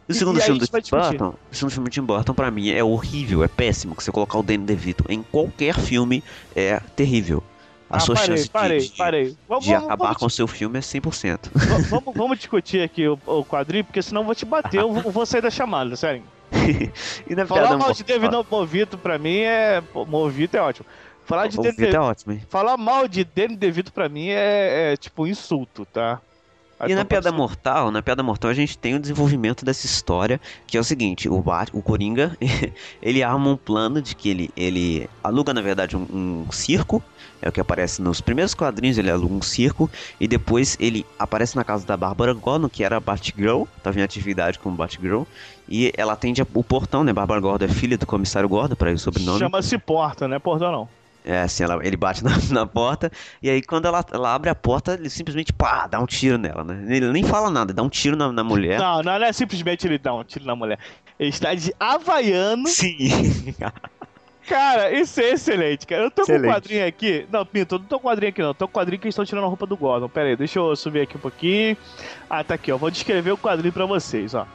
O 0.08 0.14
segundo 0.14 0.42
filme 0.42 0.60
do 0.60 0.68
Tim. 0.82 0.90
Burton, 0.96 1.36
o 1.52 1.56
segundo 1.56 1.72
filme 1.72 1.90
do 1.90 1.94
Tim 1.94 2.02
Burton 2.02 2.34
pra 2.34 2.50
mim 2.50 2.70
é 2.70 2.84
horrível, 2.84 3.44
é 3.44 3.48
péssimo. 3.48 3.96
Que 3.96 4.04
você 4.04 4.12
colocar 4.12 4.40
o 4.40 4.44
Danny 4.44 4.64
DeVito 4.66 5.04
em 5.08 5.22
qualquer 5.22 5.76
filme 5.76 6.24
é 6.56 6.80
terrível. 6.96 7.44
A 7.90 7.98
Ah, 7.98 8.00
sua 8.00 8.16
parei, 8.16 8.28
chance 8.30 8.44
de- 8.44 8.50
parei, 8.52 8.80
de, 8.80 8.90
parei. 8.98 9.38
Vamos, 9.48 9.66
de 9.66 9.72
vamos, 9.72 9.86
acabar 9.88 10.06
vamos, 10.06 10.18
com 10.18 10.26
o 10.26 10.30
seu 10.30 10.48
filme 10.48 10.78
é 10.78 10.82
100%. 10.82 11.50
va- 11.56 11.78
vamos, 11.90 12.14
vamos 12.16 12.38
discutir 12.38 12.82
aqui 12.82 13.08
o, 13.08 13.20
o 13.26 13.44
quadrinho, 13.46 13.84
porque 13.84 14.02
senão 14.02 14.22
eu 14.22 14.26
vou 14.26 14.36
te 14.36 14.46
bater, 14.46 14.80
eu 14.82 14.92
vou- 14.94 15.12
vou 15.12 15.26
sair 15.26 15.42
da 15.42 15.50
chamada, 15.52 15.96
sério. 15.96 16.24
Falar 17.48 17.78
mal 17.78 17.94
de 17.94 18.04
David 18.04 18.32
Movito 18.50 18.98
pra 18.98 19.18
mim 19.20 19.38
é. 19.40 19.82
pô, 19.94 20.06
Movito 20.06 20.56
é 20.58 20.62
ótimo. 20.62 20.86
Falar 21.30 21.46
de 21.46 21.60
O 21.60 21.62
Danny 21.62 21.76
Vitor 21.78 21.96
é 21.96 22.00
ótimo? 22.00 22.42
Falar 22.50 22.76
mal 22.76 23.08
de 23.08 23.24
Danny 23.24 23.56
DeVito 23.56 23.94
pra 23.94 24.10
mim 24.10 24.30
é, 24.30 24.94
é 24.94 24.98
tipo 24.98 25.24
um 25.24 25.28
insulto, 25.28 25.86
tá? 25.86 26.20
E 26.80 26.96
na 26.96 27.04
tomar 27.04 27.06
Piada 27.06 27.32
Mortal, 27.32 27.92
na 27.92 28.02
Piada 28.02 28.24
Mortal 28.24 28.50
a 28.50 28.54
gente 28.54 28.76
tem 28.78 28.96
o 28.96 29.00
desenvolvimento 29.00 29.64
dessa 29.64 29.86
história, 29.86 30.42
que 30.66 30.76
é 30.76 30.80
o 30.80 30.84
seguinte, 30.84 31.30
o, 31.30 31.40
Bat, 31.40 31.70
o 31.74 31.84
Coringa, 31.84 32.36
ele 33.04 33.22
arma 33.22 33.50
um 33.50 33.58
plano 33.58 34.02
de 34.02 34.16
que 34.16 34.30
ele, 34.30 34.50
ele 34.56 35.08
aluga, 35.22 35.54
na 35.54 35.62
verdade, 35.62 35.96
um, 35.96 36.46
um 36.48 36.52
circo, 36.52 37.04
é 37.42 37.50
o 37.50 37.52
que 37.52 37.60
aparece 37.60 38.02
nos 38.02 38.22
primeiros 38.22 38.56
quadrinhos, 38.56 38.98
ele 38.98 39.12
aluga 39.12 39.34
um 39.34 39.42
circo, 39.42 39.92
e 40.22 40.28
depois 40.28 40.78
ele 40.80 41.06
aparece 41.20 41.56
na 41.56 41.66
casa 41.66 41.86
da 41.86 41.98
Bárbara 41.98 42.34
Gordon, 42.34 42.70
que 42.70 42.84
era 42.84 42.96
a 42.96 43.00
Batgirl, 43.00 43.64
estava 43.78 44.00
em 44.00 44.02
atividade 44.02 44.58
como 44.58 44.78
Batgirl, 44.78 45.24
e 45.68 45.92
ela 45.98 46.14
atende 46.14 46.42
o 46.42 46.64
portão, 46.64 47.04
né, 47.04 47.12
Bárbara 47.12 47.42
Gordon 47.42 47.66
é 47.66 47.68
filha 47.68 47.98
do 47.98 48.08
comissário 48.08 48.48
Gordon, 48.48 48.76
para 48.76 48.92
o 48.92 48.98
sobrenome. 48.98 49.38
Chama-se 49.38 49.78
Porta, 49.78 50.30
né? 50.30 50.40
Porta 50.40 50.72
não. 50.72 50.88
É, 51.30 51.42
assim, 51.42 51.64
ela, 51.64 51.80
ele 51.86 51.96
bate 51.96 52.24
na, 52.26 52.32
na 52.50 52.66
porta, 52.66 53.12
e 53.40 53.50
aí 53.50 53.62
quando 53.62 53.86
ela, 53.86 54.04
ela 54.12 54.34
abre 54.34 54.50
a 54.50 54.56
porta, 54.56 54.96
ele 54.96 55.12
simplesmente, 55.12 55.54
pá, 55.54 55.86
dá 55.86 56.00
um 56.00 56.08
tiro 56.08 56.40
nela, 56.40 56.64
né? 56.64 56.84
Ele 56.96 57.12
nem 57.12 57.24
fala 57.24 57.52
nada, 57.52 57.72
dá 57.72 57.84
um 57.84 57.90
tiro 57.90 58.16
na, 58.16 58.32
na 58.32 58.44
mulher. 58.44 58.80
Não, 58.80 59.04
não, 59.04 59.20
não 59.20 59.26
é 59.26 59.32
simplesmente 59.32 59.86
ele 59.86 60.00
dar 60.00 60.16
um 60.16 60.24
tiro 60.24 60.44
na 60.46 60.56
mulher. 60.56 60.80
Ele 61.20 61.30
está 61.30 61.54
de 61.54 61.72
havaiano. 61.80 62.68
Sim. 62.68 63.54
Cara, 64.48 64.92
isso 64.92 65.22
é 65.22 65.34
excelente, 65.34 65.86
cara. 65.86 66.06
Eu 66.06 66.10
tô 66.10 66.26
com 66.26 66.32
um 66.32 66.36
Excelente. 66.36 66.52
quadrinho 66.52 66.88
aqui. 66.88 67.28
Não, 67.32 67.46
Pinto, 67.46 67.76
eu 67.76 67.80
não 67.80 67.86
tô 67.86 68.00
com 68.00 68.08
quadrinho 68.08 68.30
aqui, 68.32 68.42
não. 68.42 68.52
Tô 68.52 68.68
com 68.68 68.80
quadrinho 68.80 69.00
que 69.00 69.06
eles 69.06 69.14
estão 69.14 69.24
tirando 69.24 69.44
a 69.44 69.48
roupa 69.48 69.68
do 69.68 69.78
Gordon. 69.78 70.10
Pera 70.10 70.30
aí, 70.30 70.36
deixa 70.36 70.58
eu 70.58 70.76
subir 70.76 71.02
aqui 71.02 71.18
um 71.18 71.20
pouquinho. 71.20 71.78
Ah, 72.28 72.44
tá 72.44 72.56
aqui, 72.56 72.72
ó. 72.72 72.78
Vou 72.78 72.90
descrever 72.90 73.32
o 73.32 73.38
quadrinho 73.38 73.72
pra 73.72 73.86
vocês, 73.86 74.34
ó. 74.34 74.48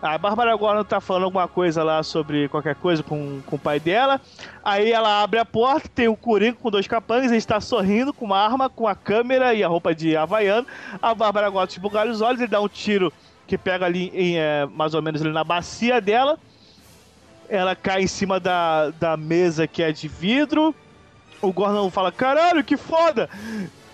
A 0.00 0.16
Bárbara 0.16 0.54
Gordon 0.54 0.84
tá 0.84 1.00
falando 1.00 1.24
alguma 1.24 1.48
coisa 1.48 1.82
lá 1.82 2.04
sobre 2.04 2.48
qualquer 2.48 2.76
coisa 2.76 3.02
com, 3.02 3.40
com 3.44 3.56
o 3.56 3.58
pai 3.58 3.80
dela. 3.80 4.20
Aí 4.64 4.92
ela 4.92 5.22
abre 5.22 5.40
a 5.40 5.44
porta, 5.44 5.88
tem 5.92 6.06
um 6.06 6.14
Coringa 6.14 6.56
com 6.60 6.70
dois 6.70 6.86
capangas, 6.86 7.32
ele 7.32 7.38
está 7.38 7.60
sorrindo 7.60 8.12
com 8.12 8.24
uma 8.24 8.38
arma, 8.38 8.70
com 8.70 8.86
a 8.86 8.94
câmera 8.94 9.54
e 9.54 9.64
a 9.64 9.68
roupa 9.68 9.92
de 9.92 10.16
havaiano. 10.16 10.66
A 11.02 11.12
Bárbara 11.14 11.50
Gordon 11.50 11.72
esbugalha 11.72 12.12
os 12.12 12.20
olhos, 12.20 12.40
ele 12.40 12.48
dá 12.48 12.60
um 12.60 12.68
tiro 12.68 13.12
que 13.44 13.58
pega 13.58 13.86
ali 13.86 14.12
em, 14.14 14.38
é, 14.38 14.66
mais 14.66 14.94
ou 14.94 15.02
menos 15.02 15.20
ali 15.20 15.32
na 15.32 15.42
bacia 15.42 16.00
dela. 16.00 16.38
Ela 17.48 17.74
cai 17.74 18.02
em 18.02 18.06
cima 18.06 18.38
da, 18.38 18.90
da 18.90 19.16
mesa 19.16 19.66
que 19.66 19.82
é 19.82 19.90
de 19.90 20.06
vidro. 20.06 20.72
O 21.42 21.52
Gordon 21.52 21.90
fala, 21.90 22.12
caralho, 22.12 22.62
que 22.62 22.76
foda! 22.76 23.28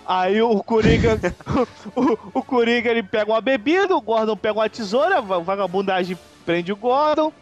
Aí 0.07 0.41
o 0.43 0.63
Coringa. 0.63 1.19
o, 1.97 2.39
o 2.39 2.43
Coringa 2.43 2.91
ele 2.91 3.03
pega 3.03 3.31
uma 3.31 3.41
bebida, 3.41 3.97
o 3.97 4.01
Gordon 4.01 4.37
pega 4.37 4.59
uma 4.59 4.69
tesoura, 4.69 5.19
a 5.19 5.21
vagabundagem 5.21 6.19
prende 6.45 6.73
o 6.73 6.77
Gordon. 6.77 7.33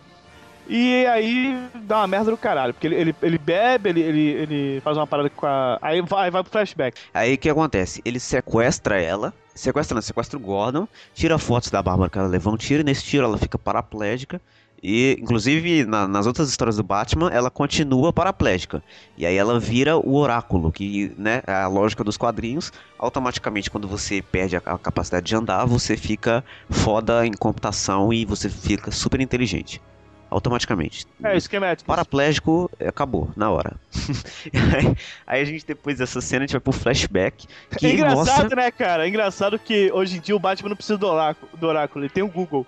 E 0.69 1.05
aí 1.07 1.59
dá 1.83 1.99
uma 1.99 2.07
merda 2.07 2.31
do 2.31 2.37
caralho. 2.37 2.73
Porque 2.73 2.87
ele, 2.87 2.95
ele, 2.95 3.17
ele 3.23 3.39
bebe, 3.39 3.91
ele, 3.91 4.01
ele, 4.01 4.21
ele 4.21 4.81
faz 4.81 4.97
uma 4.97 5.07
parada 5.07 5.29
com 5.29 5.47
a. 5.47 5.79
Aí 5.83 6.01
vai, 6.01 6.31
vai 6.31 6.43
pro 6.43 6.53
flashback. 6.53 7.01
Aí 7.13 7.35
o 7.35 7.39
que 7.39 7.51
acontece? 7.51 8.01
Ele 8.05 8.21
sequestra 8.21 9.01
ela, 9.01 9.35
sequestra 9.55 9.95
não, 9.95 10.03
sequestra 10.03 10.39
o 10.39 10.41
Gordon, 10.41 10.87
tira 11.15 11.39
fotos 11.39 11.71
da 11.71 11.83
Bárbara 11.83 12.09
que 12.09 12.19
ela 12.19 12.29
levou 12.29 12.55
um 12.55 12.57
tiro, 12.57 12.83
e 12.83 12.85
nesse 12.85 13.05
tiro 13.05 13.27
ela 13.27 13.39
fica 13.39 13.59
paraplégica. 13.59 14.41
E, 14.83 15.17
inclusive, 15.21 15.85
na- 15.85 16.09
nas 16.09 16.27
outras 16.27 16.49
histórias 16.49 16.77
do 16.77 16.83
Batman, 16.83 17.31
ela 17.31 17.51
continua 17.51 18.13
paraplégica. 18.13 18.83
E 19.17 19.25
aí 19.25 19.37
ela 19.37 19.61
vira 19.61 19.97
o 19.97 20.17
oráculo, 20.17 20.73
que, 20.73 21.13
né, 21.17 21.41
é 21.47 21.53
a 21.53 21.69
lógica 21.69 22.03
dos 22.03 22.17
quadrinhos. 22.17 22.73
Automaticamente, 22.99 23.71
quando 23.71 23.87
você 23.87 24.21
perde 24.21 24.57
a, 24.57 24.63
a 24.65 24.79
capacidade 24.79 25.25
de 25.27 25.37
andar, 25.37 25.65
você 25.67 25.97
fica 25.97 26.45
foda 26.69 27.25
em 27.25 27.33
computação 27.33 28.13
e 28.13 28.25
você 28.25 28.49
fica 28.49 28.91
super 28.91 29.21
inteligente. 29.21 29.81
Automaticamente. 30.29 31.07
É, 31.23 31.37
esquemático. 31.37 31.87
Paraplégico, 31.87 32.71
é, 32.81 32.89
acabou, 32.89 33.31
na 33.37 33.51
hora. 33.51 33.77
aí, 34.75 34.97
aí 35.27 35.43
a 35.43 35.45
gente, 35.45 35.65
depois 35.67 35.99
dessa 35.99 36.23
cena, 36.23 36.45
a 36.45 36.47
gente 36.47 36.53
vai 36.53 36.61
pro 36.61 36.73
flashback. 36.73 37.47
Que 37.77 37.87
É 37.87 37.93
engraçado, 37.93 38.41
mostra... 38.41 38.57
né, 38.57 38.71
cara? 38.71 39.05
É 39.05 39.09
engraçado 39.09 39.59
que 39.59 39.93
hoje 39.93 40.17
em 40.17 40.21
dia 40.21 40.35
o 40.35 40.39
Batman 40.41 40.71
não 40.71 40.77
precisa 40.77 40.97
do 40.99 41.07
oráculo, 41.07 41.51
do 41.57 41.67
oráculo 41.67 42.05
ele 42.05 42.11
tem 42.13 42.23
o 42.23 42.29
Google. 42.29 42.67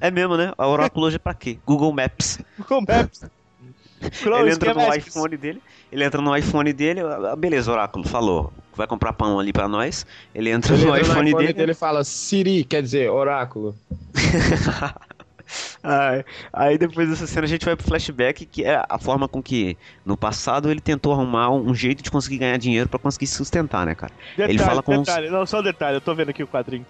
É 0.00 0.10
mesmo, 0.10 0.36
né? 0.36 0.52
A 0.56 0.66
oráculo 0.66 1.06
hoje 1.06 1.16
é 1.16 1.18
pra 1.18 1.34
quê? 1.34 1.58
Google 1.66 1.92
Maps. 1.92 2.38
Google 2.58 2.82
Maps. 2.88 3.24
Close 4.22 4.42
ele 4.42 4.52
entra 4.52 4.72
no 4.72 4.80
schematics. 4.80 5.08
iPhone 5.14 5.36
dele. 5.36 5.62
Ele 5.92 6.04
entra 6.04 6.22
no 6.22 6.34
iPhone 6.36 6.72
dele. 6.72 7.00
ah, 7.00 7.36
Beleza, 7.36 7.70
oráculo, 7.70 8.08
falou. 8.08 8.50
Vai 8.74 8.86
comprar 8.86 9.12
pão 9.12 9.38
ali 9.38 9.52
pra 9.52 9.68
nós. 9.68 10.06
Ele 10.34 10.48
entra 10.50 10.74
Ele 10.74 10.86
no 10.86 10.96
entra 10.96 11.12
iPhone, 11.12 11.34
dele. 11.34 11.52
dele 11.52 11.72
e 11.72 11.74
fala 11.74 12.02
Siri, 12.02 12.64
quer 12.64 12.82
dizer, 12.82 13.10
oráculo. 13.10 13.76
Ai, 15.82 16.24
aí 16.52 16.78
depois 16.78 17.08
dessa 17.08 17.26
cena 17.26 17.44
a 17.44 17.48
gente 17.48 17.64
vai 17.64 17.74
pro 17.74 17.84
flashback, 17.84 18.46
que 18.46 18.62
é 18.64 18.84
a 18.88 18.98
forma 18.98 19.26
com 19.26 19.42
que 19.42 19.76
no 20.06 20.16
passado 20.16 20.70
ele 20.70 20.80
tentou 20.80 21.12
arrumar 21.12 21.50
um 21.50 21.74
jeito 21.74 22.02
de 22.04 22.10
conseguir 22.10 22.38
ganhar 22.38 22.56
dinheiro 22.56 22.88
pra 22.88 23.00
conseguir 23.00 23.26
se 23.26 23.34
sustentar, 23.34 23.84
né, 23.84 23.94
cara? 23.96 24.12
Detalhe, 24.36 24.52
Ele 24.52 24.58
fala 24.62 24.80
com 24.82 24.94
uns- 24.94 25.06
detalhe, 25.06 25.28
não, 25.28 25.44
só 25.44 25.58
um 25.58 25.62
detalhe, 25.64 25.96
eu 25.96 26.00
tô 26.00 26.14
vendo 26.14 26.28
aqui 26.28 26.42
o 26.42 26.46
quadrinho. 26.46 26.86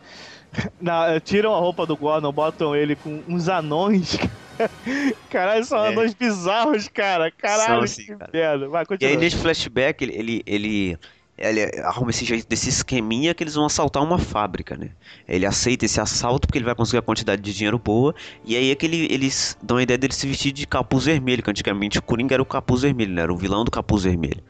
Na- 0.80 1.20
tiram 1.20 1.54
a 1.54 1.58
roupa 1.58 1.86
do 1.86 1.96
Gordon, 1.96 2.32
botam 2.32 2.74
ele 2.74 2.96
com 2.96 3.22
uns 3.28 3.48
anões. 3.48 4.18
Caralho, 5.30 5.64
são 5.64 5.84
É. 5.84 5.88
anões 5.88 6.14
bizarros, 6.14 6.88
cara. 6.88 7.30
Caralho, 7.30 7.82
assim, 7.84 8.04
que 8.04 8.14
cara. 8.16 8.30
merda. 8.32 8.68
Vai, 8.68 8.84
E 9.00 9.06
aí 9.06 9.16
nesse 9.16 9.36
flashback 9.36 10.02
ele, 10.04 10.12
ele, 10.14 10.42
ele, 10.46 10.98
ele 11.38 11.80
arruma 11.82 12.10
esse 12.10 12.24
jeito 12.24 12.46
desse 12.46 12.68
esqueminha 12.68 13.32
que 13.32 13.42
eles 13.42 13.54
vão 13.54 13.64
assaltar 13.64 14.02
uma 14.02 14.18
fábrica, 14.18 14.76
né? 14.76 14.90
Ele 15.26 15.46
aceita 15.46 15.84
esse 15.86 16.00
assalto 16.00 16.46
porque 16.46 16.58
ele 16.58 16.64
vai 16.66 16.74
conseguir 16.74 16.98
a 16.98 17.02
quantidade 17.02 17.40
de 17.40 17.54
dinheiro 17.54 17.78
boa. 17.78 18.14
E 18.44 18.56
aí 18.56 18.70
é 18.70 18.74
que 18.74 18.84
ele, 18.84 19.06
eles 19.10 19.56
dão 19.62 19.78
a 19.78 19.82
ideia 19.82 19.96
dele 19.96 20.12
se 20.12 20.26
vestir 20.26 20.52
de 20.52 20.66
capuz 20.66 21.04
vermelho, 21.06 21.42
que 21.42 21.50
antigamente 21.50 21.98
o 21.98 22.02
Coringa 22.02 22.34
era 22.34 22.42
o 22.42 22.46
capuz 22.46 22.82
vermelho, 22.82 23.12
né? 23.14 23.22
Era 23.22 23.32
o 23.32 23.36
vilão 23.36 23.64
do 23.64 23.70
capuz 23.70 24.02
vermelho. 24.04 24.42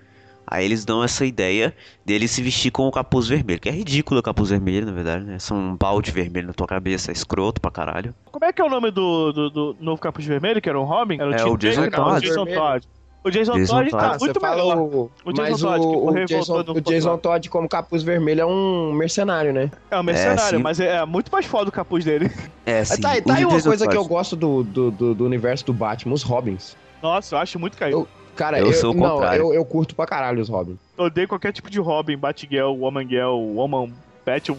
Aí 0.50 0.64
eles 0.64 0.84
dão 0.84 1.04
essa 1.04 1.24
ideia 1.24 1.72
dele 2.04 2.26
se 2.26 2.42
vestir 2.42 2.72
com 2.72 2.88
o 2.88 2.90
capuz 2.90 3.28
vermelho, 3.28 3.60
que 3.60 3.68
é 3.68 3.72
ridículo 3.72 4.18
o 4.18 4.22
capuz 4.22 4.50
vermelho, 4.50 4.84
na 4.86 4.92
verdade, 4.92 5.24
né? 5.24 5.38
São 5.38 5.56
um 5.56 5.76
balde 5.76 6.10
vermelho 6.10 6.48
na 6.48 6.52
tua 6.52 6.66
cabeça, 6.66 7.10
é 7.10 7.14
escroto 7.14 7.60
pra 7.60 7.70
caralho. 7.70 8.12
Como 8.32 8.44
é 8.44 8.52
que 8.52 8.60
é 8.60 8.64
o 8.64 8.68
nome 8.68 8.90
do, 8.90 9.32
do, 9.32 9.50
do 9.50 9.76
novo 9.80 10.00
Capuz 10.02 10.26
Vermelho, 10.26 10.60
que 10.60 10.68
era 10.68 10.78
o 10.78 10.82
Robin? 10.84 11.14
Era 11.20 11.30
o 11.30 11.34
É, 11.34 11.44
o 11.44 11.56
Jason 11.56 11.88
Todd. 11.88 12.16
O 12.16 12.20
Jason. 12.20 12.44
Todd. 12.46 12.88
O 13.22 13.30
Jason, 13.30 13.52
Jason 13.52 13.74
Todd 13.76 13.90
Todd. 13.90 14.02
tá 14.02 14.10
Ah, 14.14 14.18
você 14.18 14.24
muito 14.24 14.40
melhor. 14.42 14.78
o, 14.78 15.10
O 15.26 15.32
Jason 15.32 15.50
mas 15.50 15.60
Todd, 15.60 15.80
que 15.80 15.86
o, 15.86 16.06
o 16.08 16.26
Jason, 16.26 16.60
o 16.72 16.80
Jason. 16.80 17.18
Todd 17.18 17.48
como 17.50 17.68
capuz 17.68 18.02
vermelho 18.02 18.40
é 18.40 18.46
um 18.46 18.92
mercenário, 18.94 19.52
né? 19.52 19.70
É 19.90 20.00
um 20.00 20.02
mercenário, 20.02 20.56
sim. 20.58 20.62
mas 20.62 20.80
é, 20.80 20.96
é 20.96 21.04
muito 21.04 21.30
mais 21.30 21.44
foda 21.46 21.68
o 21.68 21.72
capuz 21.72 22.04
dele. 22.04 22.30
É, 22.64 22.82
sim. 22.84 23.00
tá, 23.02 23.20
tá 23.20 23.34
aí 23.34 23.44
uma 23.44 23.54
Jason 23.54 23.68
coisa 23.68 23.86
que 23.86 23.94
eu 23.96 24.00
Todd. 24.02 24.08
gosto 24.08 24.34
do, 24.36 24.62
do, 24.64 24.90
do, 24.90 25.14
do 25.14 25.24
universo 25.26 25.66
do 25.66 25.72
Batman, 25.74 26.14
os 26.14 26.22
Robins. 26.22 26.76
Nossa, 27.02 27.34
eu 27.34 27.38
acho 27.40 27.58
muito 27.58 27.76
caído. 27.76 27.98
Eu- 27.98 28.08
Cara, 28.36 28.58
Eu 28.58 28.66
eu, 28.68 28.72
sou 28.72 28.92
o 28.92 28.94
não, 28.96 29.10
contrário. 29.10 29.40
eu, 29.42 29.54
eu 29.54 29.64
curto 29.64 29.94
pra 29.94 30.06
caralho 30.06 30.40
os 30.40 30.48
Robins. 30.48 30.78
Eu 30.96 31.04
odeio 31.04 31.28
qualquer 31.28 31.52
tipo 31.52 31.70
de 31.70 31.78
Robin, 31.78 32.16
Batgirl, 32.16 32.72
Woman 32.72 33.06
Girl, 33.06 33.36
Woman 33.54 33.92
Bat, 34.24 34.50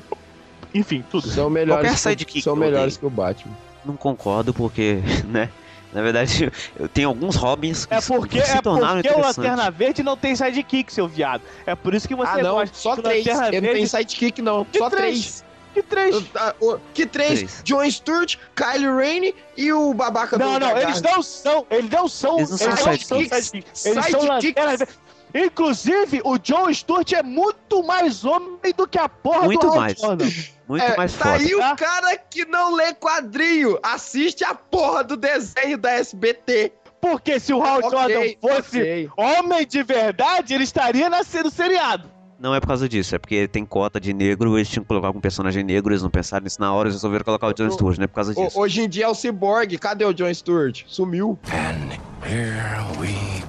enfim, 0.74 1.04
tudo. 1.10 1.28
São 1.28 1.50
melhores, 1.50 1.84
Qualquer 1.84 1.96
que, 1.96 2.00
sidekick 2.00 2.42
são 2.42 2.54
eu 2.54 2.60
melhores 2.60 2.98
que 2.98 3.06
o 3.06 3.10
Batman. 3.10 3.54
Não 3.84 3.96
concordo 3.96 4.54
porque, 4.54 5.00
né? 5.28 5.50
Na 5.92 6.02
verdade, 6.02 6.50
eu 6.80 6.88
tenho 6.88 7.10
alguns 7.10 7.36
Robins 7.36 7.86
que 7.86 7.94
É 7.94 8.00
porque, 8.00 8.40
se 8.42 8.58
é 8.58 8.62
tornaram 8.62 9.02
porque 9.02 9.18
o. 9.18 9.22
Lanterna 9.22 9.70
Verde 9.70 10.02
não 10.02 10.16
tem 10.16 10.36
sidekick, 10.36 10.92
seu 10.94 11.06
viado. 11.06 11.42
É 11.66 11.76
por 11.76 11.94
isso 11.94 12.08
que 12.08 12.16
você 12.16 12.40
ah, 12.40 12.44
não, 12.44 12.56
gosta 12.56 12.76
só 12.78 12.96
três. 12.96 13.26
Lanterna 13.26 13.48
Ele 13.50 13.56
não 13.58 13.74
tem 13.74 13.74
Verde. 13.74 13.90
sidekick, 13.90 14.42
não. 14.42 14.64
Que 14.64 14.78
só 14.78 14.90
três? 14.90 15.20
três. 15.20 15.46
Que 15.74 15.82
três. 15.84 16.16
Ah, 16.36 16.54
o- 16.60 16.78
Que 16.94 17.06
três? 17.06 17.40
Três. 17.40 17.62
John 17.64 17.90
Stewart, 17.90 18.36
Kyle 18.56 18.88
Rainey 18.88 19.34
e 19.56 19.72
o 19.72 19.94
babaca 19.94 20.38
do 20.38 20.44
Não, 20.44 20.60
não, 20.60 20.78
eles 20.78 21.02
não 21.02 21.22
são, 21.24 21.66
eles 21.70 21.90
não 21.90 22.08
são, 22.08 22.38
Eles 22.40 22.50
não 22.52 22.58
são 22.58 22.70
não 22.70 22.78
sidekicks. 22.78 23.86
Eles 23.86 24.06
são. 24.06 24.88
Inclusive, 25.34 26.22
o 26.26 26.38
John 26.38 26.74
Stewart 26.74 27.12
é 27.14 27.24
muito 27.24 27.82
mais 27.84 28.26
homem 28.26 28.60
do 28.76 28.86
que 28.86 29.00
a 29.00 29.08
porra 29.08 29.44
Muito 29.44 29.66
do 29.66 29.76
mais. 29.76 29.98
Jordan. 29.98 30.30
Muito 30.68 30.84
É, 30.84 30.98
mais 30.98 31.14
tá 31.14 31.26
foda. 31.26 31.38
aí 31.38 31.50
tá? 31.58 31.74
o 31.74 31.76
cara 31.78 32.18
que 32.18 32.46
não 32.46 32.76
lê 32.76 32.94
quadrinho. 32.94 33.80
Assiste 33.82 34.44
a 34.44 34.54
porra 34.54 35.04
do 35.06 35.16
desenho 35.16 35.78
da 35.78 35.92
SBT. 35.92 36.74
Porque 37.00 37.40
se 37.40 37.54
o 37.54 37.64
Hal 37.64 37.80
Ok, 37.80 37.90
Jordan 37.90 38.22
fosse 38.42 38.80
ok. 38.82 39.10
homem 39.18 39.66
de 39.66 39.82
verdade, 39.84 40.54
ele 40.54 40.64
estaria 40.66 41.10
nascendo 41.10 41.50
seriado. 41.50 42.12
Não 42.42 42.56
é 42.56 42.60
por 42.60 42.66
causa 42.66 42.90
disso, 42.90 43.14
é 43.16 43.20
porque 43.20 43.48
tem 43.48 43.64
cota 43.64 44.00
de 44.02 44.12
negro, 44.14 44.58
eles 44.58 44.68
tinham 44.68 44.84
que 44.84 44.88
colocar 44.88 45.12
um 45.12 45.22
personagem 45.22 45.64
negro, 45.64 45.94
eles 45.94 46.02
não 46.02 46.10
pensaram 46.10 46.44
nisso 46.44 46.60
na 46.60 46.74
hora, 46.74 46.88
eles 46.90 46.96
resolveram 46.96 47.24
colocar 47.24 47.46
o 47.48 47.54
John 47.54 47.68
O- 47.68 47.72
Stewart, 47.72 47.98
não 48.00 48.06
é 48.06 48.08
por 48.08 48.16
causa 48.16 48.32
O- 48.32 48.44
disso. 48.44 48.60
hoje 48.60 48.82
em 48.82 48.90
dia 48.90 49.06
é 49.06 49.08
o 49.08 49.14
Cyborg. 49.14 49.78
Cadê 49.78 50.04
o 50.06 50.12
John 50.12 50.34
Stewart? 50.34 50.82
Sumiu. 50.88 51.38
And 51.54 51.92
here 52.28 53.00
we 53.00 53.44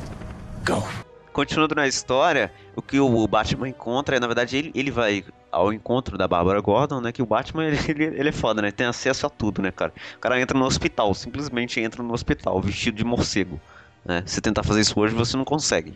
go. 0.66 0.86
Continuando 1.32 1.74
na 1.74 1.88
história, 1.88 2.52
o 2.76 2.82
que 2.82 3.00
o 3.00 3.26
Batman 3.26 3.70
encontra 3.70 4.16
é, 4.16 4.20
na 4.20 4.26
verdade, 4.26 4.58
ele, 4.58 4.70
ele 4.74 4.90
vai 4.90 5.24
ao 5.50 5.72
encontro 5.72 6.18
da 6.18 6.28
Bárbara 6.28 6.60
Gordon, 6.60 7.00
né? 7.00 7.12
Que 7.12 7.22
o 7.22 7.26
Batman, 7.26 7.64
ele, 7.68 7.78
ele, 7.88 8.04
ele 8.04 8.28
é 8.28 8.32
foda, 8.32 8.60
né? 8.60 8.70
Tem 8.70 8.86
acesso 8.86 9.26
a 9.26 9.30
tudo, 9.30 9.62
né, 9.62 9.70
cara? 9.70 9.94
O 10.16 10.20
cara 10.20 10.38
entra 10.38 10.58
no 10.58 10.66
hospital, 10.66 11.14
simplesmente 11.14 11.80
entra 11.80 12.02
no 12.02 12.12
hospital, 12.12 12.60
vestido 12.60 12.98
de 12.98 13.04
morcego. 13.04 13.58
Né? 14.04 14.22
Se 14.26 14.42
tentar 14.42 14.62
fazer 14.62 14.82
isso 14.82 15.00
hoje, 15.00 15.14
você 15.14 15.34
não 15.34 15.44
consegue. 15.46 15.94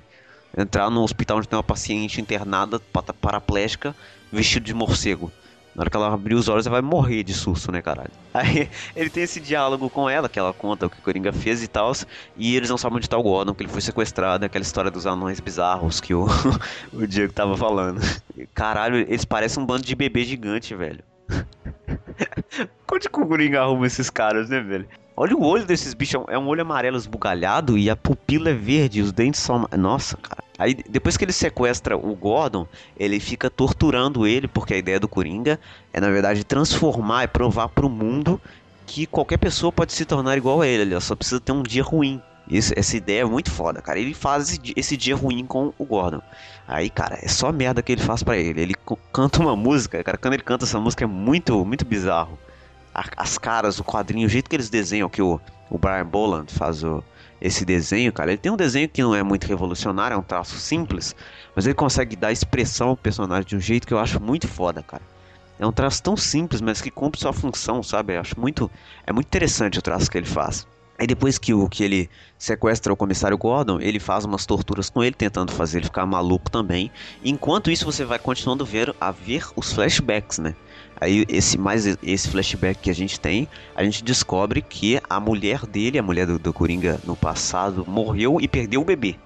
Entrar 0.56 0.88
no 0.90 1.02
hospital 1.02 1.38
onde 1.38 1.48
tem 1.48 1.56
uma 1.56 1.62
paciente 1.62 2.20
internada, 2.20 2.80
paraplégica, 3.20 3.94
vestido 4.32 4.64
de 4.64 4.72
morcego. 4.72 5.30
Na 5.76 5.82
hora 5.82 5.90
que 5.90 5.96
ela 5.98 6.14
abrir 6.14 6.34
os 6.34 6.48
olhos, 6.48 6.66
ela 6.66 6.80
vai 6.80 6.80
morrer 6.80 7.22
de 7.22 7.34
susto, 7.34 7.70
né, 7.70 7.82
caralho? 7.82 8.10
Aí 8.32 8.66
ele 8.96 9.10
tem 9.10 9.24
esse 9.24 9.38
diálogo 9.38 9.90
com 9.90 10.08
ela, 10.08 10.26
que 10.26 10.38
ela 10.38 10.54
conta 10.54 10.86
o 10.86 10.90
que 10.90 10.98
o 10.98 11.02
Coringa 11.02 11.34
fez 11.34 11.62
e 11.62 11.68
tal, 11.68 11.92
e 12.34 12.56
eles 12.56 12.70
não 12.70 12.78
sabem 12.78 12.96
onde 12.96 13.10
tá 13.10 13.18
o 13.18 13.22
Gordon, 13.22 13.52
que 13.52 13.62
ele 13.62 13.70
foi 13.70 13.82
sequestrado, 13.82 14.46
aquela 14.46 14.62
história 14.62 14.90
dos 14.90 15.06
anões 15.06 15.38
bizarros 15.38 16.00
que 16.00 16.14
o, 16.14 16.26
o 16.94 17.06
Diego 17.06 17.30
tava 17.34 17.54
falando. 17.58 18.00
Caralho, 18.54 18.96
eles 18.96 19.26
parecem 19.26 19.62
um 19.62 19.66
bando 19.66 19.84
de 19.84 19.94
bebê 19.94 20.24
gigante, 20.24 20.74
velho. 20.74 21.04
Onde 22.90 23.10
que 23.10 23.20
o 23.20 23.26
Coringa 23.26 23.60
arruma 23.60 23.86
esses 23.86 24.08
caras, 24.08 24.48
né, 24.48 24.60
velho? 24.60 24.88
Olha 25.14 25.36
o 25.36 25.44
olho 25.44 25.66
desses 25.66 25.92
bichos, 25.92 26.24
é 26.28 26.38
um 26.38 26.46
olho 26.46 26.62
amarelo 26.62 26.96
esbugalhado 26.96 27.76
e 27.76 27.90
a 27.90 27.96
pupila 27.96 28.48
é 28.48 28.54
verde, 28.54 29.02
os 29.02 29.12
dentes 29.12 29.40
são. 29.40 29.68
Nossa, 29.76 30.16
cara. 30.16 30.45
Aí 30.58 30.74
depois 30.88 31.16
que 31.16 31.24
ele 31.24 31.32
sequestra 31.32 31.96
o 31.96 32.14
Gordon, 32.14 32.66
ele 32.96 33.20
fica 33.20 33.50
torturando 33.50 34.26
ele, 34.26 34.48
porque 34.48 34.74
a 34.74 34.78
ideia 34.78 34.98
do 34.98 35.08
Coringa 35.08 35.60
é, 35.92 36.00
na 36.00 36.08
verdade, 36.10 36.44
transformar 36.44 37.24
e 37.24 37.28
provar 37.28 37.68
pro 37.68 37.88
mundo 37.88 38.40
que 38.86 39.04
qualquer 39.06 39.36
pessoa 39.38 39.70
pode 39.72 39.92
se 39.92 40.04
tornar 40.04 40.36
igual 40.36 40.60
a 40.62 40.66
ele, 40.66 40.82
ele 40.82 41.00
só 41.00 41.14
precisa 41.16 41.40
ter 41.40 41.52
um 41.52 41.62
dia 41.62 41.82
ruim. 41.82 42.20
Isso, 42.48 42.72
essa 42.76 42.96
ideia 42.96 43.22
é 43.22 43.24
muito 43.24 43.50
foda, 43.50 43.82
cara. 43.82 43.98
Ele 43.98 44.14
faz 44.14 44.44
esse 44.48 44.58
di- 44.58 44.72
esse 44.76 44.96
dia 44.96 45.16
ruim 45.16 45.44
com 45.44 45.72
o 45.76 45.84
Gordon. 45.84 46.22
Aí, 46.68 46.88
cara, 46.88 47.18
é 47.20 47.26
só 47.26 47.50
merda 47.50 47.82
que 47.82 47.90
ele 47.90 48.00
faz 48.02 48.22
pra 48.22 48.36
ele. 48.36 48.60
Ele 48.60 48.74
canta 49.12 49.40
uma 49.40 49.56
música, 49.56 50.02
cara. 50.04 50.16
Quando 50.16 50.34
ele 50.34 50.44
canta 50.44 50.64
essa 50.64 50.78
música 50.78 51.02
é 51.02 51.06
muito, 51.08 51.64
muito 51.64 51.84
bizarro. 51.84 52.38
As 52.94 53.36
caras, 53.36 53.78
o 53.80 53.84
quadrinho, 53.84 54.26
o 54.26 54.30
jeito 54.30 54.48
que 54.48 54.54
eles 54.56 54.70
desenham, 54.70 55.08
que 55.08 55.20
o, 55.20 55.40
o 55.68 55.76
Brian 55.76 56.06
Boland 56.06 56.50
faz 56.52 56.82
o- 56.84 57.02
esse 57.40 57.64
desenho, 57.64 58.12
cara. 58.12 58.30
Ele 58.30 58.38
tem 58.38 58.52
um 58.52 58.56
desenho 58.56 58.88
que 58.88 59.02
não 59.02 59.14
é 59.14 59.22
muito 59.22 59.46
revolucionário, 59.46 60.14
é 60.14 60.18
um 60.18 60.22
traço 60.22 60.56
simples, 60.56 61.14
mas 61.54 61.66
ele 61.66 61.74
consegue 61.74 62.16
dar 62.16 62.32
expressão 62.32 62.88
ao 62.90 62.96
personagem 62.96 63.46
de 63.46 63.56
um 63.56 63.60
jeito 63.60 63.86
que 63.86 63.94
eu 63.94 63.98
acho 63.98 64.20
muito 64.20 64.48
foda, 64.48 64.82
cara. 64.82 65.02
É 65.58 65.66
um 65.66 65.72
traço 65.72 66.02
tão 66.02 66.16
simples, 66.16 66.60
mas 66.60 66.82
que 66.82 66.90
cumpre 66.90 67.20
sua 67.20 67.32
função, 67.32 67.82
sabe? 67.82 68.14
Eu 68.14 68.20
acho 68.20 68.38
muito. 68.38 68.70
É 69.06 69.12
muito 69.12 69.26
interessante 69.26 69.78
o 69.78 69.82
traço 69.82 70.10
que 70.10 70.18
ele 70.18 70.26
faz. 70.26 70.66
Aí 70.98 71.06
depois 71.06 71.38
que, 71.38 71.52
o, 71.52 71.68
que 71.68 71.84
ele 71.84 72.10
sequestra 72.38 72.92
o 72.92 72.96
comissário 72.96 73.36
Gordon, 73.36 73.78
ele 73.80 74.00
faz 74.00 74.24
umas 74.24 74.46
torturas 74.46 74.88
com 74.88 75.04
ele, 75.04 75.14
tentando 75.14 75.52
fazer 75.52 75.78
ele 75.78 75.86
ficar 75.86 76.06
maluco 76.06 76.50
também. 76.50 76.90
Enquanto 77.24 77.70
isso, 77.70 77.84
você 77.84 78.04
vai 78.04 78.18
continuando 78.18 78.64
ver, 78.64 78.94
a 79.00 79.10
ver 79.10 79.46
os 79.54 79.72
flashbacks, 79.72 80.38
né? 80.38 80.54
Aí 81.00 81.24
esse 81.28 81.58
mais 81.58 81.86
esse 82.02 82.28
flashback 82.28 82.80
que 82.80 82.90
a 82.90 82.94
gente 82.94 83.20
tem, 83.20 83.48
a 83.74 83.84
gente 83.84 84.02
descobre 84.02 84.62
que 84.62 85.00
a 85.08 85.20
mulher 85.20 85.66
dele, 85.66 85.98
a 85.98 86.02
mulher 86.02 86.26
do, 86.26 86.38
do 86.38 86.52
Coringa 86.52 86.98
no 87.04 87.14
passado, 87.14 87.84
morreu 87.86 88.38
e 88.40 88.48
perdeu 88.48 88.80
o 88.80 88.84
bebê. 88.84 89.16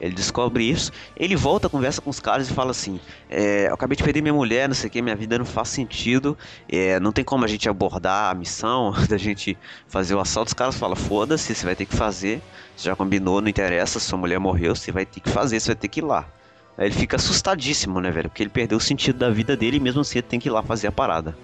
Ele 0.00 0.14
descobre 0.14 0.68
isso, 0.68 0.92
ele 1.16 1.34
volta, 1.34 1.68
conversa 1.68 2.00
com 2.00 2.10
os 2.10 2.20
caras 2.20 2.50
e 2.50 2.52
fala 2.52 2.70
assim: 2.70 3.00
é, 3.30 3.68
Eu 3.68 3.74
acabei 3.74 3.96
de 3.96 4.04
perder 4.04 4.20
minha 4.20 4.34
mulher, 4.34 4.68
não 4.68 4.74
sei 4.74 4.88
o 4.88 4.90
que, 4.90 5.00
minha 5.00 5.16
vida 5.16 5.38
não 5.38 5.46
faz 5.46 5.70
sentido, 5.70 6.36
é, 6.68 7.00
não 7.00 7.12
tem 7.12 7.24
como 7.24 7.44
a 7.44 7.48
gente 7.48 7.68
abordar 7.68 8.30
a 8.30 8.34
missão 8.34 8.92
da 9.08 9.16
gente 9.16 9.56
fazer 9.88 10.14
o 10.14 10.20
assalto. 10.20 10.48
Os 10.48 10.54
caras 10.54 10.76
falam: 10.76 10.96
Foda-se, 10.96 11.54
você 11.54 11.64
vai 11.64 11.74
ter 11.74 11.86
que 11.86 11.96
fazer, 11.96 12.42
você 12.76 12.88
já 12.90 12.96
combinou, 12.96 13.40
não 13.40 13.48
interessa, 13.48 13.98
sua 13.98 14.18
mulher 14.18 14.38
morreu, 14.38 14.76
você 14.76 14.92
vai 14.92 15.06
ter 15.06 15.20
que 15.20 15.30
fazer, 15.30 15.60
você 15.60 15.68
vai 15.68 15.76
ter 15.76 15.88
que 15.88 16.00
ir 16.00 16.04
lá. 16.04 16.28
Ele 16.78 16.94
fica 16.94 17.16
assustadíssimo, 17.16 18.00
né, 18.00 18.10
velho? 18.10 18.28
Porque 18.28 18.42
ele 18.42 18.50
perdeu 18.50 18.78
o 18.78 18.80
sentido 18.80 19.18
da 19.18 19.30
vida 19.30 19.56
dele 19.56 19.78
e 19.78 19.80
mesmo 19.80 20.02
assim 20.02 20.18
ele 20.18 20.26
tem 20.26 20.38
que 20.38 20.48
ir 20.48 20.52
lá 20.52 20.62
fazer 20.62 20.86
a 20.86 20.92
parada. 20.92 21.36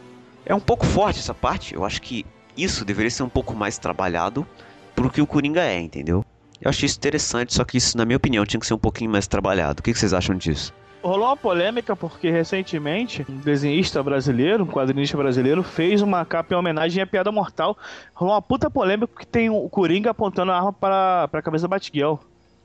É 0.44 0.54
um 0.54 0.60
pouco 0.60 0.84
forte 0.84 1.20
essa 1.20 1.32
parte, 1.32 1.74
eu 1.74 1.84
acho 1.84 2.02
que 2.02 2.26
isso 2.56 2.84
deveria 2.84 3.10
ser 3.10 3.22
um 3.22 3.28
pouco 3.28 3.54
mais 3.54 3.78
trabalhado 3.78 4.46
pro 4.94 5.10
que 5.10 5.22
o 5.22 5.26
Coringa 5.26 5.62
é, 5.62 5.80
entendeu? 5.80 6.24
Eu 6.60 6.68
achei 6.68 6.86
isso 6.86 6.98
interessante, 6.98 7.54
só 7.54 7.64
que 7.64 7.76
isso, 7.76 7.96
na 7.96 8.04
minha 8.04 8.16
opinião, 8.16 8.44
tinha 8.44 8.60
que 8.60 8.66
ser 8.66 8.74
um 8.74 8.78
pouquinho 8.78 9.10
mais 9.10 9.26
trabalhado. 9.26 9.80
O 9.80 9.82
que 9.82 9.92
que 9.92 9.98
vocês 9.98 10.12
acham 10.12 10.36
disso? 10.36 10.72
Rolou 11.02 11.26
uma 11.26 11.36
polêmica 11.36 11.96
porque 11.96 12.30
recentemente 12.30 13.26
um 13.28 13.38
desenhista 13.38 14.00
brasileiro, 14.00 14.62
um 14.62 14.68
quadrinista 14.68 15.16
brasileiro, 15.16 15.64
fez 15.64 16.00
uma 16.00 16.24
capa 16.24 16.54
em 16.54 16.56
homenagem 16.56 17.02
à 17.02 17.06
Piada 17.06 17.32
Mortal. 17.32 17.76
Rolou 18.14 18.34
uma 18.34 18.42
puta 18.42 18.70
polêmica 18.70 19.08
porque 19.08 19.26
tem 19.26 19.50
o 19.50 19.68
Coringa 19.68 20.10
apontando 20.10 20.52
a 20.52 20.56
arma 20.56 20.72
para, 20.72 21.26
para 21.26 21.40
a 21.40 21.42
cabeça 21.42 21.62
da 21.62 21.68
Batgirl. 21.68 22.20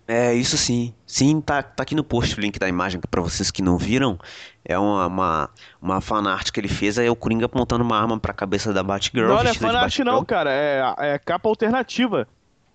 É, 0.08 0.34
isso 0.34 0.58
sim. 0.58 0.94
Sim, 1.06 1.42
tá, 1.42 1.62
tá 1.62 1.84
aqui 1.84 1.94
no 1.94 2.04
post 2.04 2.38
o 2.38 2.42
link 2.42 2.58
da 2.58 2.68
imagem 2.70 3.02
pra 3.12 3.22
vocês 3.22 3.52
que 3.52 3.62
não 3.62 3.78
viram. 3.78 4.18
É 4.64 4.78
uma, 4.80 5.08
uma, 5.08 5.50
uma 5.82 6.02
fanart 6.02 6.50
que 6.50 6.60
ele 6.60 6.70
fez, 6.70 6.98
aí 6.98 7.08
é 7.08 7.12
o 7.12 7.16
Coringa 7.16 7.46
apontando 7.46 7.84
uma 7.84 8.00
arma 8.00 8.18
pra 8.18 8.34
cabeça 8.34 8.72
da 8.72 8.82
Batgirl. 8.82 9.28
não, 9.28 9.44
não 9.44 9.52
é 9.52 9.54
fanart 9.54 10.00
não, 10.00 10.24
cara. 10.24 10.50
É, 10.52 10.82
é 11.00 11.20
capa 11.20 11.50
alternativa. 11.50 12.26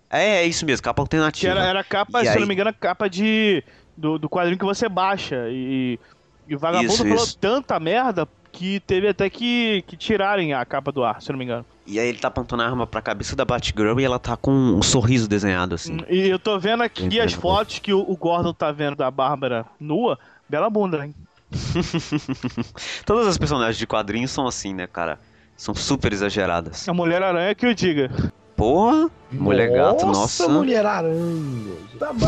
É, 0.09 0.43
é 0.43 0.45
isso 0.45 0.63
mesmo, 0.63 0.83
capa 0.83 0.97
Que 0.97 1.01
alternativa. 1.01 1.51
era, 1.53 1.65
era 1.65 1.83
capa, 1.83 2.21
E 2.21 2.25
se 2.25 2.27
eu 2.29 2.33
aí? 2.33 2.39
não 2.41 2.47
me 2.47 2.53
engano, 2.53 2.73
capa 2.73 3.09
de. 3.09 3.63
Do, 3.97 4.17
do 4.17 4.29
quadrinho 4.29 4.57
que 4.57 4.65
você 4.65 4.87
baixa. 4.89 5.47
E, 5.49 5.99
e 6.47 6.55
o 6.55 6.59
vagabundo 6.59 6.93
Isso, 6.93 7.03
falou 7.03 7.15
isso. 7.23 7.37
tanta 7.37 7.79
merda 7.79 8.27
que 8.53 8.79
teve 8.81 9.07
até 9.09 9.29
que, 9.29 9.83
que 9.87 9.97
tirarem 9.97 10.53
a 10.53 10.63
capa 10.63 10.91
do 10.91 11.03
ar, 11.03 11.21
se 11.21 11.29
eu 11.29 11.33
não 11.33 11.39
me 11.39 11.43
engano. 11.43 11.65
E 11.85 11.99
aí 11.99 12.07
ele 12.07 12.19
tá 12.19 12.27
apontando 12.29 12.61
a 12.61 12.65
arma 12.65 12.87
pra 12.87 13.01
cabeça 13.01 13.35
da 13.35 13.43
Batgirl 13.43 13.99
e 13.99 14.05
ela 14.05 14.19
tá 14.19 14.37
com 14.37 14.51
um 14.51 14.81
sorriso 14.81 15.27
desenhado 15.27 15.75
assim. 15.75 15.97
E 16.07 16.29
eu 16.29 16.39
tô 16.39 16.57
vendo 16.59 16.83
aqui 16.83 17.03
Entendo. 17.05 17.25
as 17.25 17.33
fotos 17.33 17.79
que 17.79 17.91
o, 17.91 18.15
Gordon 18.15 18.53
tá 18.53 18.71
vendo 18.71 18.95
da 18.95 19.11
Bárbara 19.11 19.65
nua. 19.79 20.17
Bela 20.47 20.69
bunda, 20.69 21.03
hein? 21.03 21.15
Todas 23.05 23.27
as 23.27 23.37
personagens 23.37 23.77
de 23.77 23.87
quadrinhos 23.87 24.31
são 24.31 24.47
assim, 24.47 24.73
né, 24.73 24.87
cara? 24.87 25.19
São 25.57 25.73
super 25.73 26.13
exageradas. 26.13 26.87
A 26.87 26.93
Mulher-Aranha 26.93 27.53
que 27.55 27.65
eu 27.65 27.73
diga. 27.73 28.11
Porra, 28.55 29.09
mulher 29.31 29.71
gato, 29.71 30.05
nossa. 30.05 30.47
Mulher 30.47 30.85
aranha. 30.85 31.75
Tá 31.99 32.13
bom. 32.13 32.27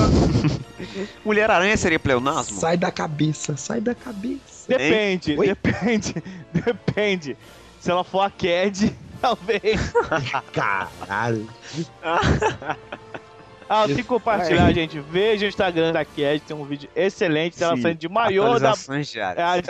Mulher 1.23 1.51
aranha 1.51 1.77
seria 1.77 1.99
pleonasmo? 1.99 2.59
Sai 2.59 2.75
da 2.75 2.91
cabeça, 2.91 3.55
sai 3.55 3.79
da 3.79 3.93
cabeça. 3.93 4.54
Depende, 4.67 5.37
Oi? 5.37 5.47
depende, 5.47 6.15
depende. 6.53 7.37
Se 7.79 7.91
ela 7.91 8.03
for 8.03 8.21
a 8.21 8.29
Cad, 8.29 8.95
talvez. 9.21 9.93
Caralho. 10.51 11.47
Ah, 13.67 13.87
tem 13.87 13.95
que 13.95 14.03
compartilhar, 14.03 14.71
gente. 14.71 14.99
Veja 14.99 15.47
o 15.47 15.49
Instagram 15.49 15.91
da 15.91 16.05
Cad, 16.05 16.39
tem 16.39 16.55
um 16.55 16.65
vídeo 16.65 16.87
excelente 16.95 17.57
dela 17.57 17.75
Sim, 17.75 17.81
saindo 17.81 17.97
de 17.97 18.07
maiô 18.07 18.59
da. 18.59 18.73
Diárias. 18.73 19.65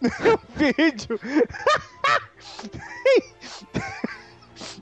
Tem 0.00 0.32
um 0.32 0.38
vídeo. 0.56 1.20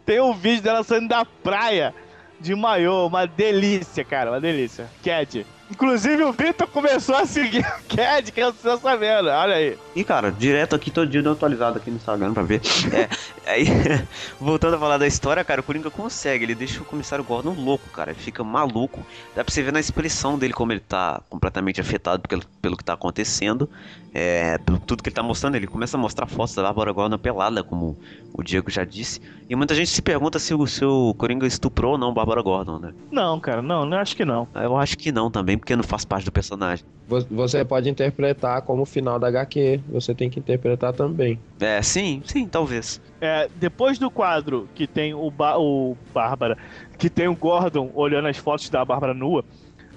Tem 0.07 0.21
um 0.21 0.33
vídeo 0.33 0.63
dela 0.63 0.83
saindo 0.83 1.09
da 1.09 1.25
praia 1.25 1.95
de 2.41 2.55
maiô, 2.55 3.07
uma 3.07 3.27
delícia, 3.27 4.05
cara, 4.05 4.31
uma 4.31 4.41
delícia. 4.41 4.89
Cad. 5.03 5.47
Inclusive 5.71 6.23
o 6.25 6.33
Vitor 6.33 6.69
começou 6.69 7.17
a 7.17 7.27
seguir 7.27 7.65
a 7.65 7.81
Cad, 7.89 8.31
que 8.31 8.41
eu 8.41 8.53
tô 8.53 8.77
sabendo, 8.77 9.29
olha 9.29 9.55
aí. 9.55 9.79
E 9.97 10.05
cara, 10.05 10.31
direto 10.31 10.77
aqui, 10.77 10.91
todo 10.91 11.09
dia 11.09 11.23
dando 11.23 11.35
atualizado 11.35 11.79
aqui 11.79 11.91
no 11.91 11.97
Instagram 11.97 12.33
pra 12.35 12.43
ver. 12.43 12.61
É, 12.93 13.09
aí, 13.51 13.67
voltando 14.39 14.75
a 14.75 14.79
falar 14.79 14.99
da 14.99 15.07
história, 15.07 15.43
cara, 15.43 15.61
o 15.61 15.65
Coringa 15.65 15.91
consegue, 15.91 16.45
ele 16.45 16.55
deixa 16.55 16.81
o 16.81 16.85
comissário 16.85 17.25
Gordon 17.25 17.55
louco, 17.55 17.89
cara. 17.91 18.11
Ele 18.11 18.21
fica 18.21 18.45
maluco. 18.45 19.05
Dá 19.35 19.43
pra 19.43 19.53
você 19.53 19.63
ver 19.63 19.73
na 19.73 19.81
expressão 19.81 20.39
dele 20.39 20.53
como 20.53 20.73
ele 20.73 20.81
tá 20.81 21.21
completamente 21.31 21.81
afetado 21.81 22.29
pelo, 22.29 22.43
pelo 22.61 22.77
que 22.77 22.85
tá 22.85 22.93
acontecendo. 22.93 23.69
É, 24.13 24.59
pelo 24.59 24.79
tudo 24.79 25.03
que 25.03 25.09
ele 25.09 25.17
tá 25.17 25.23
mostrando. 25.25 25.57
Ele 25.57 25.67
começa 25.67 25.97
a 25.97 26.01
mostrar 26.01 26.27
fotos 26.27 26.55
da 26.55 26.63
Bárbara 26.63 26.93
Gordon 26.93 27.19
pelada, 27.19 27.65
como 27.65 27.99
o 28.33 28.43
Diego 28.43 28.71
já 28.71 28.85
disse. 28.85 29.21
E 29.49 29.57
muita 29.57 29.75
gente 29.75 29.91
se 29.91 30.01
pergunta 30.01 30.39
se 30.39 30.55
o 30.55 30.67
seu 30.67 31.15
Coringa 31.19 31.47
estuprou 31.47 31.93
ou 31.93 31.99
não 31.99 32.15
Bárbara 32.15 32.41
Gordon, 32.41 32.79
né? 32.79 32.95
Não, 33.11 33.39
cara, 33.41 33.61
não, 33.61 33.85
não 33.85 33.99
acho 33.99 34.17
que 34.17 34.25
não. 34.25 34.49
Eu 34.55 34.77
acho 34.77 34.97
que 34.97 35.11
não 35.11 35.31
também, 35.31 35.54
porque 35.59 35.75
não 35.77 35.83
faz 35.83 36.05
parte 36.05 36.25
do 36.25 36.33
personagem. 36.33 36.85
Vo- 37.07 37.27
Você 37.31 37.65
pode 37.65 37.89
interpretar 37.89 38.63
como 38.63 38.83
o 38.83 38.87
final 38.87 39.19
da 39.19 39.29
HQ. 39.29 39.81
Você 39.89 40.15
tem 40.15 40.29
que 40.31 40.39
interpretar 40.41 40.93
também. 40.93 41.39
É, 41.61 41.81
sim, 41.83 42.23
sim, 42.25 42.47
talvez. 42.47 43.01
É, 43.21 43.49
depois 43.57 43.99
do 43.99 44.11
quadro 44.11 44.69
que 44.75 44.87
tem 44.87 45.15
o, 45.15 45.31
ba 45.31 45.59
o 45.59 45.97
Bárbara, 46.13 46.57
que 46.99 47.09
tem 47.11 47.29
o 47.29 47.35
Gordon 47.37 47.91
olhando 47.95 48.29
as 48.29 48.37
fotos 48.37 48.69
da 48.69 48.85
Bárbara 48.85 49.15
nua, 49.15 49.45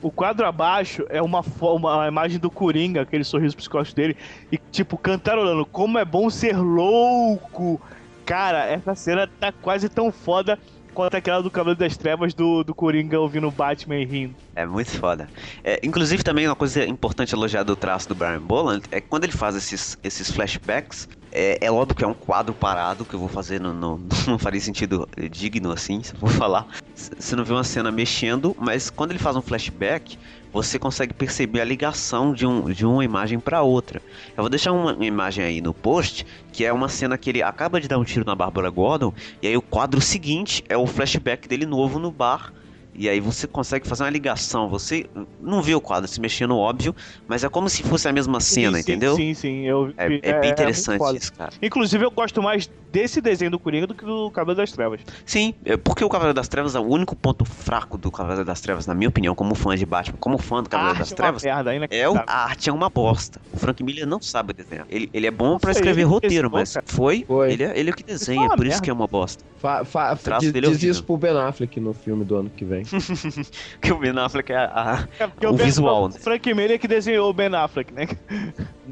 o 0.02 0.12
quadro 0.12 0.46
abaixo 0.46 1.06
é 1.10 1.22
uma, 1.22 1.44
uma 1.62 2.08
imagem 2.08 2.38
do 2.40 2.52
Coringa, 2.52 3.02
aquele 3.02 3.24
sorriso 3.24 3.58
psicótico 3.58 3.96
dele, 3.96 4.16
e 4.52 4.58
tipo, 4.72 4.98
cantarolando, 4.98 5.66
como 5.66 5.98
é 5.98 6.06
bom 6.06 6.30
ser 6.30 6.56
louco! 6.58 7.82
Cara, 8.26 8.66
essa 8.66 8.94
cena 8.94 9.26
tá 9.40 9.52
quase 9.54 9.88
tão 9.90 10.12
foda 10.12 10.60
quanto 10.98 11.14
aquela 11.14 11.44
do 11.44 11.52
Cabelo 11.52 11.76
das 11.76 11.96
Trevas 11.96 12.34
do, 12.34 12.64
do 12.64 12.74
Coringa 12.74 13.20
ouvindo 13.20 13.52
Batman 13.52 14.04
rindo. 14.04 14.34
É 14.56 14.66
muito 14.66 14.90
foda. 14.98 15.30
É, 15.64 15.80
inclusive, 15.84 16.24
também 16.24 16.48
uma 16.48 16.56
coisa 16.56 16.84
importante 16.88 17.36
elogiar 17.36 17.62
do 17.62 17.76
traço 17.76 18.10
do 18.10 18.16
Brian 18.16 18.42
Boland 18.42 18.82
é 18.90 19.00
que 19.00 19.08
quando 19.08 19.24
ele 19.26 19.32
faz 19.32 19.56
esses, 19.56 19.96
esses 20.04 20.32
flashbacks, 20.32 21.08
é, 21.32 21.60
é 21.62 21.72
óbvio 21.72 21.96
que 21.96 22.04
é 22.04 22.08
um 22.08 22.16
quadro 22.16 22.52
parado, 22.52 23.06
que 23.06 23.14
eu 23.14 23.20
vou 23.20 23.30
fazer, 23.30 23.62
no, 23.62 23.74
no- 23.74 24.08
não 24.26 24.40
faria 24.40 24.60
sentido 24.60 25.08
digno 25.30 25.72
assim, 25.72 26.02
se 26.02 26.16
eu 26.16 26.20
for 26.20 26.32
falar. 26.32 26.66
Você 26.96 27.36
não 27.36 27.46
vê 27.46 27.54
uma 27.54 27.64
cena 27.64 27.92
mexendo, 27.92 28.56
mas 28.58 28.90
quando 28.90 29.12
ele 29.12 29.20
faz 29.20 29.36
um 29.36 29.42
flashback, 29.44 30.18
você 30.58 30.80
consegue 30.80 31.14
perceber 31.14 31.62
a 31.62 31.66
ligação 31.66 32.34
de, 32.34 32.46
um, 32.46 32.70
de 32.72 32.86
uma 32.86 33.04
imagem 33.06 33.40
para 33.40 33.62
outra. 33.62 34.02
Eu 34.36 34.44
vou 34.44 34.50
deixar 34.50 34.72
uma 34.72 35.06
imagem 35.06 35.44
aí 35.46 35.62
no 35.62 35.74
post, 35.74 36.26
que 36.52 36.66
é 36.66 36.74
uma 36.74 36.90
cena 36.90 37.18
que 37.18 37.30
ele 37.30 37.44
acaba 37.44 37.80
de 37.80 37.88
dar 37.88 37.98
um 38.00 38.04
tiro 38.04 38.26
na 38.26 38.36
Bárbara 38.36 38.70
Gordon, 38.70 39.14
e 39.42 39.48
aí 39.48 39.56
o 39.58 39.62
quadro 39.62 40.02
seguinte 40.02 40.64
é 40.68 40.76
o 40.76 40.88
flashback 40.88 41.48
dele 41.48 41.66
novo 41.66 42.00
no 42.00 42.12
bar. 42.12 42.54
E 43.00 43.08
aí 43.08 43.20
você 43.20 43.46
consegue 43.46 43.88
fazer 43.88 44.04
uma 44.04 44.10
ligação. 44.10 44.68
Você 44.70 45.06
não 45.40 45.62
vê 45.62 45.76
o 45.76 45.82
quadro 45.82 46.08
se 46.08 46.20
mexendo, 46.20 46.58
óbvio, 46.58 46.96
mas 47.28 47.44
é 47.44 47.50
como 47.50 47.70
se 47.70 47.84
fosse 47.84 48.08
a 48.08 48.12
mesma 48.14 48.40
cena, 48.40 48.78
Sim, 48.78 48.84
sim, 48.84 48.92
entendeu? 48.92 49.16
Sim, 49.16 49.34
sim, 49.36 49.66
eu 49.68 49.94
É, 49.96 50.10
vi. 50.10 50.20
é 50.24 50.34
bem 50.34 50.50
muito 50.50 50.54
interessante 50.54 50.98
foda. 50.98 51.18
isso, 51.18 51.32
cara. 51.34 51.52
Inclusive, 51.62 52.04
eu 52.06 52.10
gosto 52.10 52.42
mais 52.42 52.68
desse 52.98 53.22
desenho 53.22 53.52
do 53.52 53.60
Coringa 53.60 53.86
do 53.88 53.94
que 53.94 54.04
do 54.04 54.32
Cabelo 54.32 54.56
das 54.58 54.72
Trevas. 54.72 55.02
Sim, 55.26 55.54
é 55.64 55.78
porque 55.78 56.04
o 56.04 56.10
Cavaleiro 56.10 56.34
das 56.36 56.48
Trevas 56.48 56.74
é 56.76 56.80
o 56.80 56.84
único 56.84 57.16
ponto 57.16 57.46
fraco 57.46 57.98
do 57.98 58.10
Cavaleiro 58.12 58.44
das 58.46 58.60
Trevas, 58.60 58.88
na 58.88 58.94
minha 58.96 59.08
opinião, 59.10 59.36
como 59.36 59.54
fã 59.54 59.76
de 59.76 59.86
Batman, 59.86 60.18
como 60.20 60.38
fã 60.38 60.64
do 60.64 60.68
A 60.68 60.70
Cavaleiro 60.70 61.00
arte 61.00 61.10
das 61.12 61.12
é 61.12 61.14
uma 61.14 61.18
Trevas. 61.40 61.44
merda, 61.44 61.70
É 61.72 61.74
o, 61.74 61.78
inacreditável. 61.78 62.24
a 62.28 62.44
arte 62.46 62.70
é 62.70 62.74
uma 62.74 62.90
bosta. 62.90 63.40
O 63.54 63.58
Frank 63.60 63.84
Miller 63.84 64.08
não 64.08 64.20
sabe 64.22 64.54
desenhar. 64.54 64.86
Ele, 64.90 65.10
ele 65.14 65.28
é 65.28 65.32
bom 65.32 65.60
pra 65.60 65.70
Nossa, 65.70 65.80
escrever 65.80 66.02
ele 66.02 66.10
roteiro, 66.10 66.50
mas 66.52 66.74
boca. 66.74 66.84
foi, 66.88 67.24
Foi. 67.28 67.52
Ele, 67.54 67.64
é, 67.64 67.80
ele 67.80 67.90
é 67.90 67.94
o 67.94 67.96
que 67.96 68.04
é 68.04 68.06
desenha, 68.06 68.42
uma 68.42 68.56
por 68.56 68.66
isso 68.66 68.70
merda. 68.76 68.84
que 68.84 68.90
é 68.90 68.94
uma 68.94 69.08
bosta. 69.08 69.44
Fa, 69.60 69.84
fa, 69.84 70.16
traço 70.16 70.42
diz, 70.42 70.54
dele 70.54 70.68
é 70.68 70.70
diz 70.70 70.84
isso 70.84 71.04
pro 71.04 71.18
Ben 71.18 71.36
Affleck 71.38 71.80
no 71.80 71.92
filme 71.94 72.24
do 72.24 72.36
ano 72.36 72.50
que 72.56 72.64
vem. 72.66 72.84
Que 73.82 73.92
o 73.92 73.98
Ben 73.98 74.18
Affleck 74.18 74.52
é 74.52 74.56
a, 74.58 75.08
É 75.20 75.28
porque 75.28 75.48
o 75.48 75.54
Ben- 75.54 75.66
visual, 75.66 76.04
O 76.06 76.10
né? 76.10 76.16
Frank 76.20 76.54
Miller 76.54 76.80
que 76.80 76.88
desenhou 76.88 77.30
o 77.30 77.34
Ben 77.34 77.54
Affleck, 77.56 77.94
né? 77.94 78.08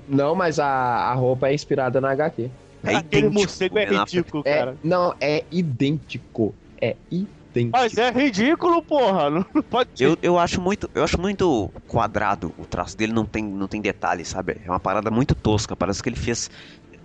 Não, 0.08 0.36
mas 0.36 0.60
a, 0.60 0.65
a 0.68 1.13
roupa 1.13 1.50
é 1.50 1.54
inspirada 1.54 2.00
na 2.02 2.12
HQ. 2.12 2.50
É 2.86 2.95
Aquele 2.95 3.28
idêntico 3.28 3.34
morcego 3.41 3.78
é 3.80 3.84
Affleck. 3.84 4.00
ridículo, 4.15 4.43
É, 4.45 4.58
cara. 4.60 4.78
não, 4.84 5.13
é 5.19 5.43
idêntico. 5.52 6.56
É 6.82 6.95
idêntico. 7.12 7.32
Mas 7.71 7.98
é 7.98 8.12
ridículo, 8.12 8.82
porra. 8.84 9.30
Não 9.30 9.45
não 9.54 9.63
pode 9.63 9.89
ser. 9.95 10.06
Eu, 10.06 10.17
eu 10.21 10.38
acho 10.39 10.60
muito, 10.60 10.89
eu 10.93 11.04
acho 11.04 11.19
muito 11.19 11.71
quadrado 11.88 12.54
o 12.58 12.65
traço 12.65 12.98
dele, 12.98 13.13
não 13.13 13.26
tem, 13.26 13.43
não 13.43 13.67
tem 13.67 13.82
detalhes, 13.82 14.28
sabe? 14.28 14.58
É 14.65 14.69
uma 14.69 14.80
parada 14.80 15.10
muito 15.10 15.34
tosca, 15.34 15.76
parece 15.76 16.04
que 16.04 16.10
ele 16.10 16.17
fez 16.17 16.50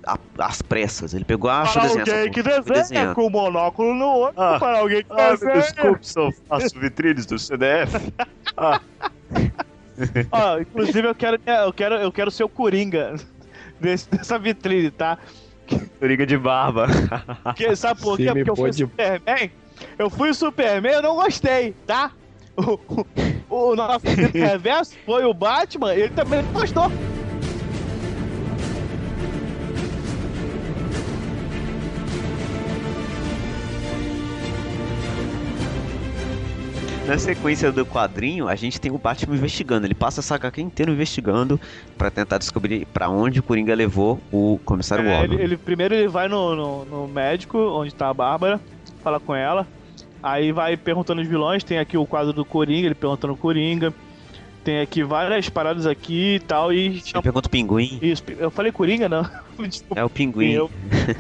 a- 0.07 0.19
às 0.38 0.61
pressas. 0.61 1.14
Ele 1.14 1.25
pegou, 1.25 1.49
ah, 1.51 1.62
deixa 1.62 1.79
eu 1.79 1.83
para 1.83 1.88
desenhar 1.88 2.09
essa 2.09 2.16
alguém 2.16 2.33
que 2.33 2.43
desenha 2.43 2.62
desenhando. 2.83 3.14
com 3.14 3.27
o 3.27 3.31
monóculo 3.31 3.95
no 3.95 4.07
olho, 4.07 4.35
Ah. 4.37 4.59
para 4.59 4.79
alguém 4.81 5.05
que 5.05 5.12
Ah, 5.12 5.31
desenha. 5.33 5.53
desculpe 5.55 6.07
se 6.07 6.19
eu 6.19 6.31
faço 6.49 6.81
vitrines 6.81 7.27
do 7.27 7.38
CDF. 7.38 8.12
Ó, 10.33 10.59
inclusive 10.59 11.07
eu 11.09 11.14
quero, 11.14 11.38
eu 11.47 11.73
quero, 11.73 11.95
eu 11.97 12.11
quero 12.12 12.31
ser 12.31 12.45
o 12.45 12.49
Coringa 12.49 13.14
desse- 13.79 14.09
dessa 14.11 14.38
vitrine, 14.38 14.90
tá? 14.90 15.19
Coringa 15.99 16.27
de 16.27 16.37
barba. 16.39 16.87
Porque, 17.45 17.75
sabe 17.77 18.01
por 18.01 18.17
quê? 18.17 18.27
Porque 18.27 18.51
eu 18.51 18.57
fui 18.57 18.65
pôde- 18.67 18.77
Superman. 18.79 19.51
Eu 19.99 20.11
fui 20.11 20.31
o 20.31 20.35
Superman, 20.35 20.93
eu 20.93 21.03
não 21.03 21.15
gostei, 21.17 21.75
tá? 21.87 22.13
O, 22.57 22.79
o, 23.49 23.71
o 23.71 23.77
nosso 23.77 24.05
reverso 24.35 24.95
foi 25.07 25.25
o 25.25 25.33
Batman, 25.33 25.95
ele 25.95 26.11
também 26.11 26.43
não 26.43 26.91
Na 37.07 37.19
sequência 37.19 37.73
do 37.73 37.85
quadrinho, 37.85 38.47
a 38.47 38.55
gente 38.55 38.81
tem 38.81 38.93
o 38.93 38.99
Batman 38.99 39.35
investigando. 39.35 39.85
Ele 39.87 39.95
passa 39.95 40.21
essa 40.21 40.37
HQ 40.37 40.61
inteira 40.61 40.93
investigando 40.93 41.61
pra 41.99 42.09
tentar 42.11 42.39
descobrir 42.39 42.87
pra 42.87 43.09
onde 43.09 43.41
o 43.41 43.43
Coringa 43.43 43.75
levou 43.75 44.21
o 44.31 44.61
comissário 44.65 45.05
É, 45.09 45.17
Gordon. 45.19 45.35
ele, 45.35 45.43
ele- 45.43 45.57
primeiro 45.57 45.95
ele 45.95 46.07
vai 46.07 46.29
no, 46.29 46.55
no, 46.55 46.85
no 46.85 47.09
médico, 47.09 47.59
onde 47.59 47.93
tá 47.93 48.09
a 48.09 48.15
Bárbara, 48.15 48.61
fala 49.03 49.19
com 49.19 49.35
ela. 49.35 49.67
Aí 50.23 50.53
vai 50.53 50.77
perguntando 50.77 51.21
os 51.21 51.27
vilões, 51.27 51.65
tem 51.65 51.79
aqui 51.79 51.97
o 51.97 52.07
quadro 52.07 52.33
do 52.33 52.45
Coringa, 52.45 52.87
ele 52.87 52.95
perguntando 52.95 53.33
o 53.33 53.37
Coringa. 53.37 53.93
Tem 54.63 54.81
aqui 54.81 55.03
várias 55.03 55.49
paradas 55.49 55.87
aqui 55.87 56.35
e 56.35 56.41
tal, 56.41 56.71
e... 56.73 57.03
Pergunta 57.23 57.49
o 57.49 57.51
pinguim. 57.51 57.99
Isso, 58.03 58.23
eu 58.39 58.51
falei 58.51 58.71
Coringa, 58.71 59.09
não? 59.09 59.23
Desculpa. 59.67 59.99
É 59.99 60.05
o 60.05 60.11
pinguim. 60.11 60.53
Eu, 60.53 60.71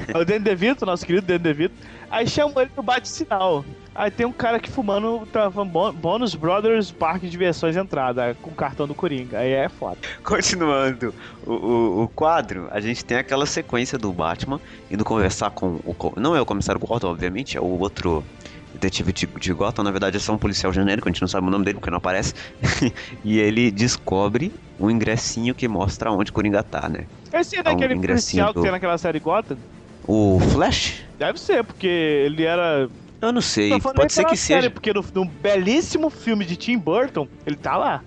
é 0.08 0.18
o 0.18 0.24
Danny 0.26 0.40
DeVito, 0.40 0.84
nosso 0.86 1.04
querido 1.06 1.26
Danny 1.26 1.38
DeVito. 1.38 1.74
Aí 2.10 2.28
chamam 2.28 2.60
ele 2.60 2.70
no 2.76 2.82
bate-sinal. 2.82 3.64
Aí 3.94 4.10
tem 4.10 4.24
um 4.26 4.32
cara 4.32 4.56
aqui 4.56 4.70
fumando 4.70 5.26
tá, 5.26 5.50
falando, 5.50 5.70
"Bon- 5.72 5.92
Bonus 5.92 6.34
Brothers 6.34 6.90
Parque 6.92 7.26
de 7.26 7.30
Diversões 7.32 7.76
Entrada, 7.76 8.34
com 8.40 8.50
o 8.50 8.54
cartão 8.54 8.86
do 8.86 8.94
Coringa. 8.94 9.38
Aí 9.38 9.50
é 9.52 9.68
foda. 9.68 9.98
Continuando 10.22 11.14
o, 11.44 11.52
o, 11.52 12.02
o 12.04 12.08
quadro, 12.08 12.68
a 12.70 12.80
gente 12.80 13.04
tem 13.04 13.18
aquela 13.18 13.46
sequência 13.46 13.98
do 13.98 14.12
Batman 14.12 14.60
indo 14.90 15.04
conversar 15.04 15.50
com 15.50 15.80
o. 15.84 15.96
Não 16.20 16.34
é 16.36 16.40
o 16.40 16.46
comissário 16.46 16.80
Gordon, 16.80 17.08
obviamente, 17.10 17.56
é 17.56 17.60
o 17.60 17.64
outro 17.78 18.24
detetive 18.72 19.12
de, 19.12 19.26
de 19.26 19.52
Gotham. 19.52 19.82
Na 19.84 19.90
verdade, 19.90 20.16
é 20.16 20.20
só 20.20 20.32
um 20.32 20.38
policial 20.38 20.72
genérico, 20.72 21.08
a 21.08 21.12
gente 21.12 21.20
não 21.20 21.28
sabe 21.28 21.46
o 21.46 21.50
nome 21.50 21.64
dele 21.64 21.78
porque 21.78 21.90
não 21.90 21.98
aparece. 21.98 22.32
e 23.24 23.38
ele 23.38 23.70
descobre 23.70 24.52
um 24.78 24.90
ingressinho 24.90 25.54
que 25.54 25.66
mostra 25.68 26.10
onde 26.12 26.32
Coringa 26.32 26.62
tá, 26.62 26.88
né? 26.88 27.06
Esse 27.32 27.56
é 27.56 27.60
um 27.60 27.64
daquele 27.64 27.94
ingressinho 27.94 28.44
policial 28.44 28.48
que 28.48 28.54
do- 28.54 28.62
tem 28.62 28.70
naquela 28.70 28.96
série 28.98 29.18
Gotham? 29.20 29.58
O 30.06 30.40
Flash? 30.40 31.02
Deve 31.18 31.38
ser, 31.38 31.62
porque 31.64 31.86
ele 31.86 32.44
era. 32.44 32.88
Eu 33.20 33.32
não 33.32 33.40
sei, 33.40 33.68
Não, 33.70 33.80
pode 33.80 34.12
ser 34.12 34.22
pela 34.22 34.32
que 34.32 34.36
série, 34.38 34.60
seja. 34.62 34.70
Porque 34.70 34.92
no, 34.94 35.04
num 35.14 35.26
belíssimo 35.26 36.08
filme 36.08 36.44
de 36.44 36.56
Tim 36.56 36.78
Burton, 36.78 37.28
ele 37.46 37.56
tá 37.56 37.76
lá. 37.76 38.02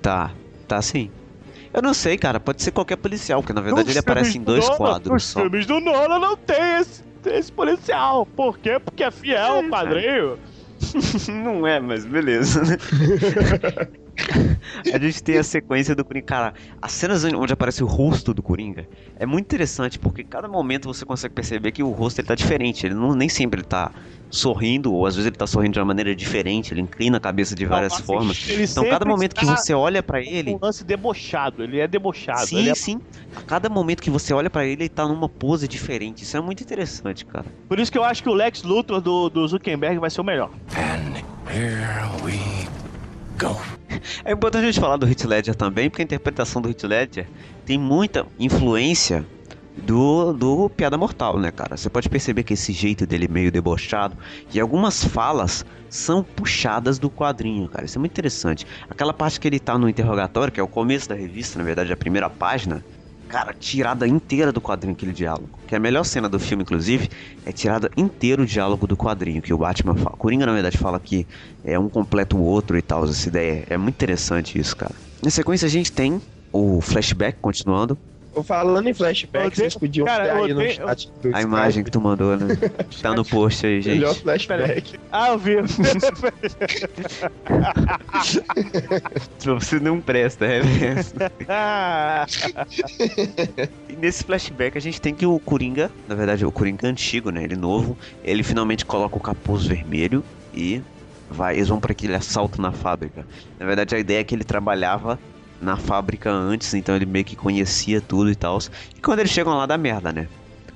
Tá, 0.00 0.30
tá 0.68 0.80
sim. 0.80 1.10
Eu 1.74 1.82
não 1.82 1.92
sei, 1.92 2.16
cara, 2.16 2.38
pode 2.38 2.62
ser 2.62 2.70
qualquer 2.70 2.96
policial, 2.96 3.42
porque 3.42 3.52
na 3.52 3.60
verdade 3.60 3.86
Nos 3.88 3.90
ele 3.96 3.98
aparece 3.98 4.38
em 4.38 4.40
do 4.40 4.46
dois 4.46 4.64
Nolan- 4.64 4.76
quadros 4.76 5.12
Nos 5.12 5.24
só. 5.24 5.40
filmes 5.40 5.66
do 5.66 5.80
Nolan 5.80 6.18
não 6.20 6.36
tem 6.36 6.78
esse, 6.80 7.02
esse 7.26 7.50
policial. 7.52 8.24
Por 8.24 8.56
quê? 8.58 8.78
Porque 8.78 9.02
é 9.02 9.10
fiel 9.10 9.42
ao 9.56 9.62
É, 9.64 9.68
padrinho. 9.68 10.38
não 11.42 11.66
é, 11.66 11.80
mas 11.80 12.04
beleza, 12.06 12.62
né? 12.62 12.76
a 14.92 14.98
gente 14.98 15.22
tem 15.22 15.38
a 15.38 15.42
sequência 15.42 15.94
do 15.94 16.04
Coringa. 16.04 16.26
Cara, 16.26 16.54
as 16.80 16.92
cenas 16.92 17.24
onde 17.24 17.52
aparece 17.52 17.82
o 17.82 17.86
rosto 17.86 18.32
do 18.32 18.42
Coringa 18.42 18.88
é 19.18 19.26
muito 19.26 19.44
interessante, 19.44 19.98
porque 19.98 20.24
cada 20.24 20.48
momento 20.48 20.86
você 20.92 21.04
consegue 21.04 21.34
perceber 21.34 21.72
que 21.72 21.82
o 21.82 21.90
rosto 21.90 22.20
ele 22.20 22.28
tá 22.28 22.34
diferente. 22.34 22.86
Ele 22.86 22.94
não, 22.94 23.14
nem 23.14 23.28
sempre 23.28 23.60
ele 23.60 23.66
tá 23.66 23.92
sorrindo, 24.30 24.92
ou 24.92 25.06
às 25.06 25.14
vezes 25.14 25.26
ele 25.26 25.36
tá 25.36 25.46
sorrindo 25.46 25.74
de 25.74 25.78
uma 25.78 25.84
maneira 25.84 26.14
diferente, 26.14 26.72
ele 26.72 26.80
inclina 26.80 27.16
a 27.16 27.20
cabeça 27.20 27.54
de 27.54 27.64
várias 27.64 27.92
Nossa, 27.92 28.04
formas. 28.04 28.48
Então, 28.48 28.84
cada 28.88 29.04
momento 29.04 29.34
que 29.34 29.42
está 29.42 29.56
você 29.56 29.72
olha 29.72 30.02
pra 30.02 30.20
ele. 30.20 30.54
Um 30.54 30.58
lance 30.60 30.84
debochado, 30.84 31.62
ele 31.62 31.78
é 31.78 31.86
debochado. 31.86 32.46
Sim, 32.46 32.58
ele 32.58 32.70
é- 32.70 32.74
sim. 32.74 33.00
A 33.34 33.40
cada 33.42 33.68
momento 33.68 34.02
que 34.02 34.10
você 34.10 34.32
olha 34.34 34.50
pra 34.50 34.64
ele, 34.64 34.84
ele 34.84 34.88
tá 34.88 35.06
numa 35.06 35.28
pose 35.28 35.68
diferente. 35.68 36.22
Isso 36.22 36.36
é 36.36 36.40
muito 36.40 36.62
interessante, 36.62 37.24
cara. 37.24 37.46
Por 37.68 37.78
isso 37.78 37.90
que 37.92 37.98
eu 37.98 38.04
acho 38.04 38.22
que 38.22 38.28
o 38.28 38.34
Lex 38.34 38.62
Luthor 38.62 39.00
do, 39.00 39.28
do 39.28 39.46
Zuckerberg 39.46 39.98
vai 39.98 40.10
ser 40.10 40.20
o 40.20 40.24
melhor. 40.24 40.50
And 40.76 41.16
here 41.50 42.24
we 42.24 42.66
go. 43.38 43.75
É 44.24 44.32
importante 44.32 44.64
a 44.64 44.66
gente 44.66 44.80
falar 44.80 44.96
do 44.96 45.06
Heath 45.06 45.24
Ledger 45.24 45.54
também, 45.54 45.88
porque 45.90 46.02
a 46.02 46.04
interpretação 46.04 46.60
do 46.62 46.68
Heath 46.68 46.84
Ledger 46.84 47.26
tem 47.64 47.78
muita 47.78 48.26
influência 48.38 49.24
do, 49.76 50.32
do 50.32 50.70
Piada 50.70 50.96
Mortal, 50.96 51.38
né, 51.38 51.50
cara? 51.50 51.76
Você 51.76 51.90
pode 51.90 52.08
perceber 52.08 52.42
que 52.42 52.54
esse 52.54 52.72
jeito 52.72 53.06
dele 53.06 53.28
meio 53.28 53.52
debochado 53.52 54.16
e 54.52 54.58
algumas 54.58 55.04
falas 55.04 55.64
são 55.88 56.22
puxadas 56.22 56.98
do 56.98 57.10
quadrinho, 57.10 57.68
cara. 57.68 57.84
Isso 57.84 57.98
é 57.98 58.00
muito 58.00 58.12
interessante. 58.12 58.66
Aquela 58.88 59.12
parte 59.12 59.38
que 59.38 59.46
ele 59.46 59.60
tá 59.60 59.76
no 59.78 59.88
interrogatório, 59.88 60.52
que 60.52 60.60
é 60.60 60.62
o 60.62 60.68
começo 60.68 61.08
da 61.08 61.14
revista, 61.14 61.58
na 61.58 61.64
verdade, 61.64 61.92
a 61.92 61.96
primeira 61.96 62.28
página, 62.30 62.84
cara, 63.28 63.52
tirada 63.52 64.06
inteira 64.06 64.52
do 64.52 64.60
quadrinho 64.60 64.94
aquele 64.94 65.12
diálogo. 65.12 65.58
Que 65.66 65.74
a 65.74 65.80
melhor 65.80 66.04
cena 66.04 66.28
do 66.28 66.38
filme, 66.38 66.62
inclusive, 66.62 67.08
é 67.44 67.52
tirada 67.52 67.90
inteiro 67.96 68.42
o 68.42 68.46
diálogo 68.46 68.86
do 68.86 68.96
quadrinho, 68.96 69.42
que 69.42 69.52
o 69.52 69.58
Batman 69.58 69.94
fala. 69.94 70.16
Coringa, 70.16 70.46
na 70.46 70.52
verdade, 70.52 70.78
fala 70.78 70.98
que 70.98 71.26
é 71.64 71.78
um 71.78 71.88
completa 71.88 72.36
o 72.36 72.40
outro 72.42 72.76
e 72.76 72.82
tal, 72.82 73.04
essa 73.04 73.28
ideia. 73.28 73.64
É 73.68 73.76
muito 73.76 73.94
interessante 73.94 74.58
isso, 74.58 74.76
cara. 74.76 74.94
Na 75.22 75.30
sequência, 75.30 75.66
a 75.66 75.70
gente 75.70 75.92
tem 75.92 76.20
o 76.52 76.80
flashback 76.80 77.38
continuando. 77.40 77.98
Falando 78.44 78.88
em 78.88 78.94
flashback, 78.94 79.56
vocês 79.56 79.72
tenho- 79.74 79.80
podiam 79.80 80.06
cara, 80.06 80.24
ter 80.24 80.30
aí 80.30 80.54
no 80.54 80.68
chat 80.70 81.10
do 81.22 81.34
A 81.34 81.40
imagem 81.42 81.82
que 81.82 81.90
tu 81.90 82.00
mandou, 82.00 82.36
né? 82.36 82.46
Tá 83.02 83.14
no 83.14 83.24
post 83.24 83.66
aí, 83.66 83.82
Melhor 83.84 84.12
gente. 84.12 84.22
flashback. 84.22 84.98
Ah, 85.10 85.28
eu 85.30 85.38
vi. 85.38 85.56
Você 89.38 89.78
não 89.80 90.00
presta, 90.00 90.44
é 90.46 90.62
mesmo. 90.62 91.18
E 93.88 93.96
nesse 93.96 94.24
flashback 94.24 94.76
a 94.76 94.80
gente 94.80 95.00
tem 95.00 95.14
que 95.14 95.24
o 95.26 95.38
Coringa, 95.38 95.90
na 96.08 96.14
verdade 96.14 96.44
o 96.44 96.52
Coringa 96.52 96.86
antigo, 96.88 97.30
né? 97.30 97.42
Ele 97.44 97.56
novo, 97.56 97.96
ele 98.24 98.42
finalmente 98.42 98.84
coloca 98.84 99.16
o 99.16 99.20
capuz 99.20 99.66
vermelho 99.66 100.24
e 100.54 100.82
vai, 101.30 101.56
eles 101.56 101.68
vão 101.68 101.80
para 101.80 101.92
aquele 101.92 102.14
assalto 102.14 102.60
na 102.60 102.72
fábrica. 102.72 103.26
Na 103.58 103.66
verdade 103.66 103.94
a 103.94 103.98
ideia 103.98 104.20
é 104.20 104.24
que 104.24 104.34
ele 104.34 104.44
trabalhava 104.44 105.18
na 105.60 105.76
fábrica 105.76 106.30
antes, 106.30 106.74
então 106.74 106.94
ele 106.94 107.06
meio 107.06 107.24
que 107.24 107.36
conhecia 107.36 108.00
tudo 108.00 108.30
e 108.30 108.34
tal. 108.34 108.58
E 108.96 109.00
quando 109.00 109.20
eles 109.20 109.32
chegam 109.32 109.56
lá 109.56 109.66
dá 109.66 109.78
merda, 109.78 110.12
né? 110.12 110.28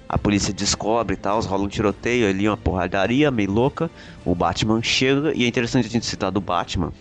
A 0.09 0.19
polícia 0.19 0.53
descobre 0.53 1.15
e 1.15 1.17
tal, 1.17 1.41
rola 1.43 1.65
um 1.65 1.69
tiroteio 1.69 2.29
ali, 2.29 2.49
uma 2.49 2.57
porradaria 2.57 3.31
meio 3.31 3.51
louca. 3.51 3.89
O 4.25 4.35
Batman 4.35 4.83
chega 4.83 5.33
e 5.37 5.45
é 5.45 5.47
interessante 5.47 5.87
a 5.87 5.91
gente 5.91 6.05
citar 6.05 6.33
do 6.33 6.41
Batman, 6.41 6.93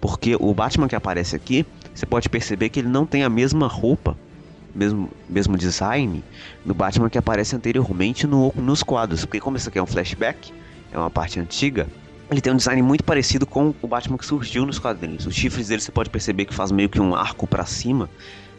porque 0.00 0.34
o 0.38 0.54
Batman 0.54 0.88
que 0.88 0.96
aparece 0.96 1.36
aqui, 1.36 1.66
você 1.94 2.06
pode 2.06 2.28
perceber 2.28 2.70
que 2.70 2.80
ele 2.80 2.88
não 2.88 3.04
tem 3.04 3.22
a 3.22 3.28
mesma 3.28 3.66
roupa 3.66 4.16
mesmo, 4.74 5.10
mesmo 5.28 5.56
design 5.56 6.24
do 6.64 6.74
Batman 6.74 7.08
que 7.08 7.18
aparece 7.18 7.54
anteriormente 7.54 8.26
no, 8.26 8.52
nos 8.56 8.82
quadros. 8.82 9.24
Porque 9.24 9.40
como 9.40 9.56
isso 9.56 9.68
aqui 9.68 9.78
é 9.78 9.82
um 9.82 9.86
flashback, 9.86 10.52
é 10.90 10.98
uma 10.98 11.10
parte 11.10 11.38
antiga, 11.38 11.86
ele 12.30 12.40
tem 12.40 12.52
um 12.52 12.56
design 12.56 12.80
muito 12.82 13.04
parecido 13.04 13.46
com 13.46 13.74
o 13.82 13.86
Batman 13.86 14.18
que 14.18 14.26
surgiu 14.26 14.64
nos 14.64 14.78
quadrinhos. 14.78 15.26
Os 15.26 15.34
chifres 15.34 15.68
dele 15.68 15.82
você 15.82 15.92
pode 15.92 16.10
perceber 16.10 16.46
que 16.46 16.54
faz 16.54 16.72
meio 16.72 16.88
que 16.88 17.00
um 17.00 17.14
arco 17.14 17.46
pra 17.46 17.64
cima. 17.64 18.08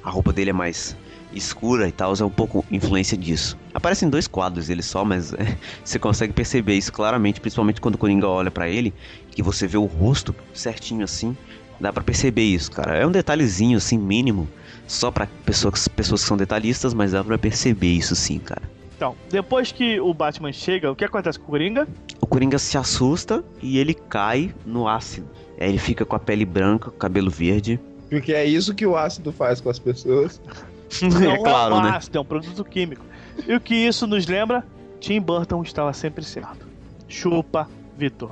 A 0.03 0.09
roupa 0.09 0.31
dele 0.31 0.51
é 0.51 0.53
mais 0.53 0.95
escura 1.33 1.87
e 1.87 1.91
tal, 1.91 2.13
é 2.13 2.23
um 2.23 2.29
pouco 2.29 2.63
influência 2.71 3.17
disso. 3.17 3.57
Aparecem 3.73 4.09
dois 4.09 4.27
quadros 4.27 4.69
ele 4.69 4.81
só, 4.81 5.03
mas 5.03 5.33
é, 5.33 5.57
você 5.83 5.99
consegue 5.99 6.31
perceber 6.31 6.75
isso 6.75 6.93
claramente, 6.93 7.41
principalmente 7.41 7.81
quando 7.81 7.95
o 7.95 7.97
Coringa 7.97 8.27
olha 8.27 8.51
pra 8.51 8.69
ele, 8.69 8.93
que 9.31 9.43
você 9.43 9.67
vê 9.67 9.77
o 9.77 9.85
rosto 9.85 10.33
certinho 10.53 11.03
assim. 11.03 11.35
Dá 11.77 11.91
pra 11.91 12.03
perceber 12.03 12.43
isso, 12.43 12.71
cara. 12.71 12.95
É 12.95 13.05
um 13.05 13.11
detalhezinho 13.11 13.77
assim 13.77 13.97
mínimo, 13.97 14.47
só 14.87 15.11
pra 15.11 15.27
pessoas, 15.45 15.87
pessoas 15.89 16.21
que 16.21 16.27
são 16.27 16.37
detalhistas, 16.37 16.93
mas 16.93 17.11
dá 17.11 17.21
pra 17.21 17.37
perceber 17.37 17.91
isso 17.91 18.15
sim, 18.15 18.39
cara. 18.39 18.61
Então, 19.05 19.15
depois 19.29 19.71
que 19.71 19.99
o 19.99 20.11
Batman 20.15 20.51
chega, 20.51 20.91
o 20.91 20.95
que 20.95 21.05
acontece 21.05 21.37
com 21.37 21.45
o 21.45 21.49
Coringa? 21.49 21.87
O 22.19 22.25
Coringa 22.25 22.57
se 22.57 22.75
assusta 22.75 23.43
e 23.61 23.77
ele 23.77 23.93
cai 23.93 24.51
no 24.65 24.87
ácido. 24.87 25.29
Aí 25.59 25.69
ele 25.69 25.77
fica 25.77 26.03
com 26.03 26.15
a 26.15 26.19
pele 26.19 26.43
branca, 26.43 26.89
com 26.89 26.95
o 26.95 26.99
cabelo 26.99 27.29
verde. 27.29 27.79
Porque 28.09 28.33
é 28.33 28.43
isso 28.43 28.73
que 28.73 28.83
o 28.83 28.97
ácido 28.97 29.31
faz 29.31 29.61
com 29.61 29.69
as 29.69 29.77
pessoas. 29.77 30.41
é 31.03 31.37
claro, 31.37 31.75
um 31.75 31.83
né? 31.83 31.91
ácido, 31.91 32.17
é 32.17 32.21
um 32.21 32.25
produto 32.25 32.63
químico. 32.65 33.05
E 33.47 33.53
o 33.53 33.61
que 33.61 33.75
isso 33.75 34.07
nos 34.07 34.25
lembra? 34.25 34.65
Tim 34.99 35.21
Burton 35.21 35.61
estava 35.61 35.93
sempre 35.93 36.25
certo. 36.25 36.65
Chupa, 37.07 37.69
Vitor. 37.95 38.31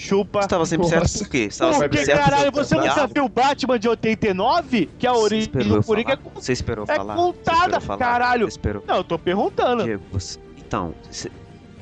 Chupa. 0.00 0.40
Estava 0.40 0.64
sempre 0.66 0.86
Nossa. 0.88 1.06
certo 1.08 1.18
por 1.24 1.30
quê? 1.30 1.38
Estava 1.38 1.72
Por 1.72 1.78
sempre 1.80 1.98
Porque, 1.98 2.04
certo 2.06 2.24
caralho, 2.24 2.52
você 2.52 2.74
o 2.74 2.78
nunca 2.80 2.94
diabo- 2.94 3.12
viu 3.14 3.24
o 3.24 3.28
Batman 3.28 3.78
de 3.78 3.88
89? 3.88 4.88
Que 4.98 5.06
a 5.06 5.12
Você 5.12 5.20
origem 5.22 5.50
do 5.52 5.82
Coringa 5.84 6.12
é 6.12 6.16
falar? 6.16 6.30
com- 6.30 6.40
Você 6.40 6.52
esperou 6.52 6.84
é 6.88 6.96
falar? 6.96 7.14
contada, 7.14 7.80
Você 7.80 7.86
falar? 7.86 7.98
caralho. 7.98 8.46
Você 8.46 8.50
esperou. 8.52 8.84
Não, 8.86 8.96
eu 8.96 9.04
tô 9.04 9.18
perguntando. 9.18 9.84
Diego, 9.84 10.02
você- 10.12 10.38
Então, 10.56 10.94
você- 11.10 11.30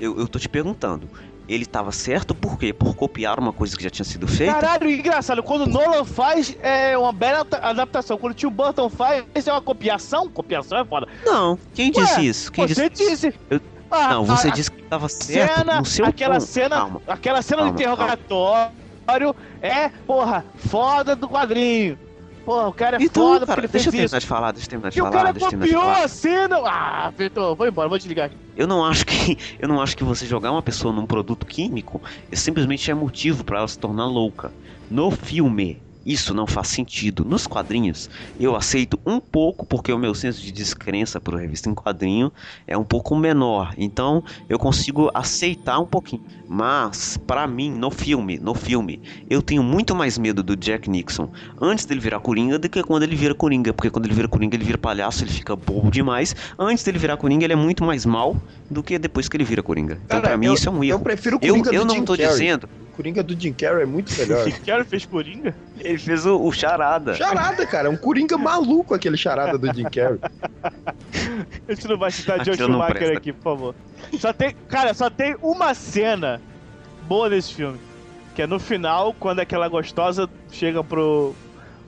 eu, 0.00 0.18
eu 0.18 0.26
tô 0.26 0.38
te 0.38 0.48
perguntando. 0.48 1.08
Ele 1.48 1.62
estava 1.62 1.92
certo 1.92 2.34
por 2.34 2.58
quê? 2.58 2.72
Por 2.74 2.94
copiar 2.94 3.38
uma 3.38 3.52
coisa 3.54 3.74
que 3.76 3.82
já 3.82 3.88
tinha 3.88 4.04
sido 4.04 4.26
feita? 4.28 4.52
Caralho, 4.52 4.90
engraçado, 4.90 5.42
quando 5.42 5.62
o 5.62 5.66
Nolan 5.66 6.04
faz 6.04 6.54
é 6.62 6.96
uma 6.98 7.12
bela 7.12 7.46
adaptação, 7.62 8.18
quando 8.18 8.32
o 8.32 8.34
Tio 8.34 8.50
Burton 8.50 8.90
faz 8.90 9.24
é 9.46 9.50
uma 9.52 9.62
copiação, 9.62 10.28
copiação 10.28 10.78
é 10.78 10.84
foda. 10.84 11.06
Não. 11.24 11.58
Quem 11.72 11.86
Ué, 11.96 12.02
disse 12.04 12.26
isso? 12.26 12.52
Quem 12.52 12.66
você 12.68 12.90
disse? 12.90 13.10
disse. 13.30 13.34
Eu- 13.48 13.60
Ah, 13.90 14.10
Não, 14.10 14.24
você 14.24 14.48
a- 14.48 14.50
disse 14.50 14.70
que 14.70 14.82
estava 14.82 15.08
certo 15.08 15.56
cena, 15.56 15.78
no 15.78 15.84
seu 15.84 16.04
aquela 16.04 16.34
ponto. 16.34 16.46
cena, 16.46 16.76
Calma. 16.76 17.02
aquela 17.06 17.42
cena 17.42 17.56
Calma, 17.62 17.72
do 17.72 17.80
interrogatório 17.80 19.34
é, 19.62 19.88
porra, 20.06 20.44
foda 20.56 21.16
do 21.16 21.28
quadrinho. 21.28 21.98
Porra, 22.44 22.68
o 22.68 22.72
cara 22.72 22.96
é 22.96 23.02
Então, 23.02 23.22
foda 23.34 23.46
cara, 23.46 23.60
porque 23.62 23.72
deixa 23.72 23.88
eu 23.88 23.92
terminar 23.92 24.06
isso. 24.16 24.20
de 24.20 24.26
falar, 24.26 24.52
deixa 24.52 24.66
eu 24.66 24.70
terminar 24.70 24.90
de 24.90 24.98
E 24.98 25.02
o 25.02 25.04
falar, 25.04 25.16
cara 25.16 25.32
terminar 25.34 25.66
de 25.66 25.72
copiou 25.74 25.90
a 25.90 26.08
cena. 26.08 26.56
Ah, 26.64 27.12
Vitor, 27.16 27.54
vou 27.56 27.66
embora, 27.66 27.88
vou 27.88 27.98
desligar. 27.98 28.30
Eu 28.56 28.66
não 28.66 28.84
acho 28.84 29.04
que 29.06 29.36
eu 29.58 29.68
não 29.68 29.80
acho 29.82 29.96
que 29.96 30.02
você 30.04 30.24
jogar 30.26 30.50
uma 30.50 30.62
pessoa 30.62 30.92
num 30.92 31.06
produto 31.06 31.44
químico 31.46 32.00
é 32.30 32.36
simplesmente 32.36 32.90
é 32.90 32.94
motivo 32.94 33.44
para 33.44 33.58
ela 33.58 33.68
se 33.68 33.78
tornar 33.78 34.06
louca. 34.06 34.50
No 34.90 35.10
filme, 35.10 35.82
isso 36.10 36.32
não 36.34 36.46
faz 36.46 36.68
sentido. 36.68 37.24
Nos 37.24 37.46
quadrinhos, 37.46 38.08
eu 38.40 38.56
aceito 38.56 38.98
um 39.04 39.20
pouco 39.20 39.66
porque 39.66 39.92
o 39.92 39.98
meu 39.98 40.14
senso 40.14 40.40
de 40.40 40.50
descrença 40.50 41.20
por 41.20 41.34
revista 41.34 41.68
em 41.68 41.74
quadrinho 41.74 42.32
é 42.66 42.76
um 42.76 42.84
pouco 42.84 43.14
menor. 43.14 43.74
Então, 43.76 44.24
eu 44.48 44.58
consigo 44.58 45.10
aceitar 45.12 45.78
um 45.78 45.86
pouquinho. 45.86 46.22
Mas 46.48 47.18
para 47.26 47.46
mim, 47.46 47.70
no 47.70 47.90
filme, 47.90 48.38
no 48.38 48.54
filme, 48.54 49.00
eu 49.28 49.42
tenho 49.42 49.62
muito 49.62 49.94
mais 49.94 50.16
medo 50.16 50.42
do 50.42 50.56
Jack 50.56 50.88
Nixon 50.88 51.28
antes 51.60 51.84
dele 51.84 52.00
virar 52.00 52.20
Coringa 52.20 52.58
do 52.58 52.68
que 52.68 52.82
quando 52.82 53.02
ele 53.02 53.14
vira 53.14 53.34
Coringa, 53.34 53.74
porque 53.74 53.90
quando 53.90 54.06
ele 54.06 54.14
vira 54.14 54.26
Coringa, 54.28 54.56
ele 54.56 54.64
vira 54.64 54.78
palhaço, 54.78 55.22
ele 55.24 55.30
fica 55.30 55.54
bobo 55.54 55.90
demais. 55.90 56.34
Antes 56.58 56.82
dele 56.84 56.98
virar 56.98 57.18
Coringa, 57.18 57.44
ele 57.44 57.52
é 57.52 57.56
muito 57.56 57.84
mais 57.84 58.06
mal 58.06 58.34
do 58.70 58.82
que 58.82 58.98
depois 58.98 59.28
que 59.28 59.36
ele 59.36 59.44
vira 59.44 59.62
Coringa. 59.62 60.00
Então, 60.06 60.20
pra 60.22 60.36
mim, 60.38 60.46
eu- 60.46 60.54
isso 60.54 60.68
é 60.68 60.72
um 60.72 60.82
Eu 60.82 60.94
erro. 60.96 61.00
prefiro 61.00 61.38
Eu, 61.42 61.50
Coringa 61.54 61.70
eu 61.74 61.82
do 61.82 61.88
não 61.88 61.94
Jim 61.96 62.04
tô 62.04 62.16
Carrey. 62.16 62.30
dizendo. 62.32 62.68
O 62.98 63.00
Coringa 63.00 63.22
do 63.22 63.40
Jim 63.40 63.52
Carrey 63.52 63.84
é 63.84 63.86
muito 63.86 64.12
melhor. 64.18 64.44
Quero 64.64 64.84
fez 64.84 65.06
Coringa? 65.06 65.54
Ele 65.78 65.98
fez 65.98 66.26
o, 66.26 66.36
o 66.42 66.50
charada. 66.50 67.14
charada, 67.14 67.64
cara. 67.64 67.86
É 67.86 67.90
um 67.90 67.96
Coringa 67.96 68.36
maluco 68.36 68.92
aquele 68.92 69.16
charada 69.16 69.56
do 69.56 69.72
Jim 69.72 69.84
Carrey. 69.84 70.18
A 71.68 71.72
gente 71.72 71.86
não 71.86 71.96
vai 71.96 72.10
citar 72.10 72.40
John 72.40 72.54
Schumacher 72.54 73.16
aqui, 73.16 73.32
por 73.32 73.42
favor. 73.42 73.74
Só 74.18 74.32
tem, 74.32 74.52
cara, 74.68 74.92
só 74.94 75.08
tem 75.08 75.36
uma 75.40 75.74
cena 75.74 76.40
boa 77.06 77.28
nesse 77.28 77.54
filme. 77.54 77.78
Que 78.34 78.42
é 78.42 78.46
no 78.48 78.58
final, 78.58 79.14
quando 79.14 79.38
aquela 79.38 79.68
gostosa 79.68 80.28
chega 80.50 80.82
pro, 80.82 81.36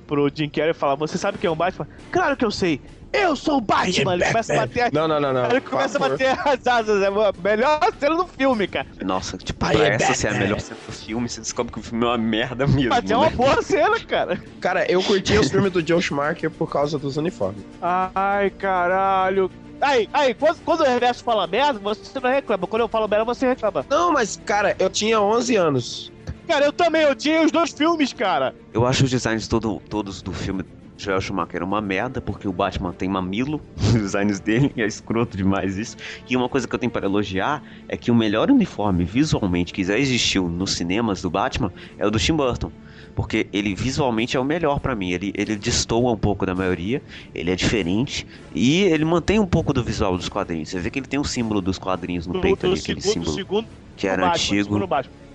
pro 0.06 0.30
Jim 0.32 0.48
Carrey 0.48 0.70
e 0.70 0.74
fala: 0.74 0.94
Você 0.94 1.18
sabe 1.18 1.38
quem 1.38 1.48
é 1.48 1.50
o 1.50 1.56
Batman? 1.56 1.88
Claro 2.12 2.36
que 2.36 2.44
eu 2.44 2.52
sei. 2.52 2.80
Eu 3.12 3.34
sou 3.34 3.58
o 3.58 3.60
Batman! 3.60 4.14
Ele 4.14 4.24
começa 4.24 4.52
a 4.52 4.56
bater 4.56 4.92
Não, 4.92 5.08
não, 5.08 5.20
não, 5.20 5.32
não. 5.32 5.50
Ele 5.50 5.60
começa 5.60 5.98
a 5.98 6.08
bater 6.08 6.38
as 6.46 6.66
asas, 6.66 7.02
é 7.02 7.06
a 7.06 7.42
melhor 7.42 7.80
cena 7.98 8.16
do 8.16 8.26
filme, 8.26 8.68
cara. 8.68 8.86
Nossa, 9.02 9.36
tipo, 9.36 9.64
Aí 9.64 9.76
pra 9.76 9.86
é 9.86 9.94
essa 9.94 10.14
ser 10.14 10.28
a 10.28 10.34
melhor 10.34 10.60
cena 10.60 10.78
do 10.86 10.92
filme, 10.92 11.28
você 11.28 11.40
descobre 11.40 11.72
que 11.72 11.78
o 11.80 11.82
filme 11.82 12.04
é 12.04 12.08
uma 12.08 12.18
merda 12.18 12.66
mesmo. 12.66 12.90
Mas 12.90 13.10
é 13.10 13.16
uma 13.16 13.30
né? 13.30 13.36
boa 13.36 13.62
cena, 13.62 13.98
cara. 14.00 14.40
Cara, 14.60 14.90
eu 14.90 15.02
curti 15.02 15.36
os 15.36 15.50
filmes 15.50 15.72
do 15.72 15.86
Joe 15.86 16.00
Schumacher 16.00 16.50
por 16.50 16.70
causa 16.70 16.98
dos 16.98 17.16
uniformes. 17.16 17.64
Ai, 17.82 18.50
caralho. 18.50 19.50
Aí, 19.80 20.08
aí, 20.12 20.34
quando, 20.34 20.58
quando 20.62 20.80
o 20.82 20.84
Reverso 20.84 21.24
fala 21.24 21.46
merda, 21.46 21.78
você 21.78 22.20
não 22.20 22.30
reclama. 22.30 22.66
Quando 22.66 22.82
eu 22.82 22.88
falo 22.88 23.08
merda, 23.08 23.24
você 23.24 23.48
reclama. 23.48 23.84
Não, 23.88 24.12
mas, 24.12 24.40
cara, 24.44 24.76
eu 24.78 24.90
tinha 24.90 25.20
11 25.20 25.56
anos. 25.56 26.12
Cara, 26.46 26.66
eu 26.66 26.72
também, 26.72 27.02
eu 27.02 27.14
tinha 27.14 27.42
os 27.42 27.50
dois 27.50 27.72
filmes, 27.72 28.12
cara. 28.12 28.54
Eu 28.72 28.86
acho 28.86 29.04
os 29.04 29.10
designs 29.10 29.48
todo, 29.48 29.80
todos 29.88 30.20
do 30.20 30.32
filme 30.32 30.64
Joel 31.00 31.20
Schumacher 31.20 31.62
é 31.62 31.64
uma 31.64 31.80
merda, 31.80 32.20
porque 32.20 32.46
o 32.46 32.52
Batman 32.52 32.92
tem 32.92 33.08
mamilo 33.08 33.60
nos 33.74 33.94
designs 33.94 34.38
dele, 34.38 34.70
e 34.76 34.82
é 34.82 34.86
escroto 34.86 35.36
demais 35.36 35.78
isso. 35.78 35.96
E 36.28 36.36
uma 36.36 36.48
coisa 36.48 36.68
que 36.68 36.74
eu 36.74 36.78
tenho 36.78 36.92
para 36.92 37.06
elogiar 37.06 37.62
é 37.88 37.96
que 37.96 38.10
o 38.10 38.14
melhor 38.14 38.50
uniforme 38.50 39.04
visualmente 39.04 39.72
que 39.72 39.82
já 39.82 39.98
existiu 39.98 40.48
nos 40.48 40.72
cinemas 40.72 41.22
do 41.22 41.30
Batman 41.30 41.72
é 41.98 42.06
o 42.06 42.10
do 42.10 42.18
Tim 42.18 42.34
Burton. 42.34 42.70
Porque 43.14 43.48
ele 43.52 43.74
visualmente 43.74 44.36
é 44.36 44.40
o 44.40 44.44
melhor 44.44 44.78
pra 44.78 44.94
mim. 44.94 45.10
Ele, 45.10 45.32
ele 45.34 45.56
destoa 45.56 46.12
um 46.12 46.16
pouco 46.16 46.46
da 46.46 46.54
maioria, 46.54 47.02
ele 47.34 47.50
é 47.50 47.56
diferente 47.56 48.26
e 48.54 48.82
ele 48.82 49.04
mantém 49.04 49.38
um 49.38 49.46
pouco 49.46 49.72
do 49.72 49.82
visual 49.82 50.16
dos 50.16 50.28
quadrinhos. 50.28 50.68
Você 50.68 50.78
vê 50.78 50.90
que 50.90 50.98
ele 50.98 51.06
tem 51.06 51.18
o 51.18 51.24
símbolo 51.24 51.60
dos 51.60 51.78
quadrinhos 51.78 52.26
no 52.26 52.34
Do, 52.34 52.40
peito 52.40 52.66
do 52.66 52.72
ali, 52.72 52.80
aquele 52.80 53.00
segundo, 53.00 53.14
símbolo 53.14 53.36
segundo 53.36 53.66
que 53.96 54.06
era 54.06 54.28
Batman, 54.28 54.60
antigo. 54.60 54.88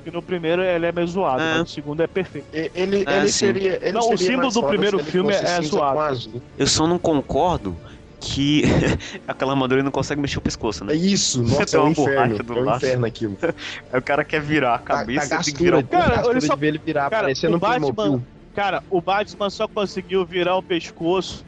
E 0.05 0.11
no 0.11 0.21
primeiro 0.21 0.61
ele 0.61 0.85
é 0.85 0.91
meio 0.91 1.07
zoado, 1.07 1.41
É. 1.41 1.49
mas 1.51 1.59
no 1.61 1.67
segundo 1.67 2.01
é 2.01 2.07
perfeito. 2.07 2.45
E- 2.53 2.71
Ele, 2.75 3.03
É, 3.07 3.17
ele 3.17 3.27
seria. 3.29 3.79
Ele 3.81 3.91
Não, 3.93 4.01
o 4.01 4.03
seria 4.17 4.17
símbolo 4.27 4.41
mais 4.43 4.53
do 4.53 4.63
primeiro 4.63 4.99
ele 4.99 5.03
filme 5.11 5.33
é 5.33 5.61
zoado. 5.63 5.99
azul. 5.99 6.41
Eu 6.57 6.67
só 6.67 6.85
não 6.85 6.99
concordo 6.99 7.75
que 8.19 8.61
aquela 9.27 9.53
armadura 9.53 9.79
ele 9.79 9.85
não 9.85 9.91
consegue 9.91 10.21
mexer 10.21 10.37
o 10.37 10.41
pescoço, 10.41 10.83
É 10.83 10.87
né? 10.87 10.95
isso, 10.95 11.41
nossa, 11.43 11.65
Tem 11.65 11.79
é 11.79 11.81
um 11.81 11.85
uma 11.85 11.91
inferno. 11.91 12.15
borracha 12.37 12.43
do 12.43 12.53
É 12.53 12.61
um 12.61 12.65
lado. 12.65 12.77
inferno 12.77 13.05
aquilo. 13.05 13.37
Aí 13.91 13.99
o 13.99 14.01
cara 14.03 14.23
quer 14.23 14.41
virar 14.41 14.75
a 14.75 14.77
Tá, 14.77 14.83
cabeça, 14.83 15.29
tá 15.37 15.43
tem 15.43 15.53
que 15.53 15.63
virar 15.63 15.79
o 15.79 15.87
Cara, 15.87 16.27
olha 16.27 16.41
só- 16.41 16.53
de 16.53 16.59
ver 16.59 16.67
ele 16.67 16.81
virar, 16.83 17.09
cara, 17.09 17.23
parecendo 17.23 17.53
o 17.53 17.57
um. 17.57 17.59
Batman- 17.59 18.21
Cara, 18.53 18.83
o 18.89 19.01
Batman 19.01 19.49
só 19.49 19.67
conseguiu 19.67 20.25
virar 20.25 20.55
o 20.55 20.63
pescoço 20.63 21.43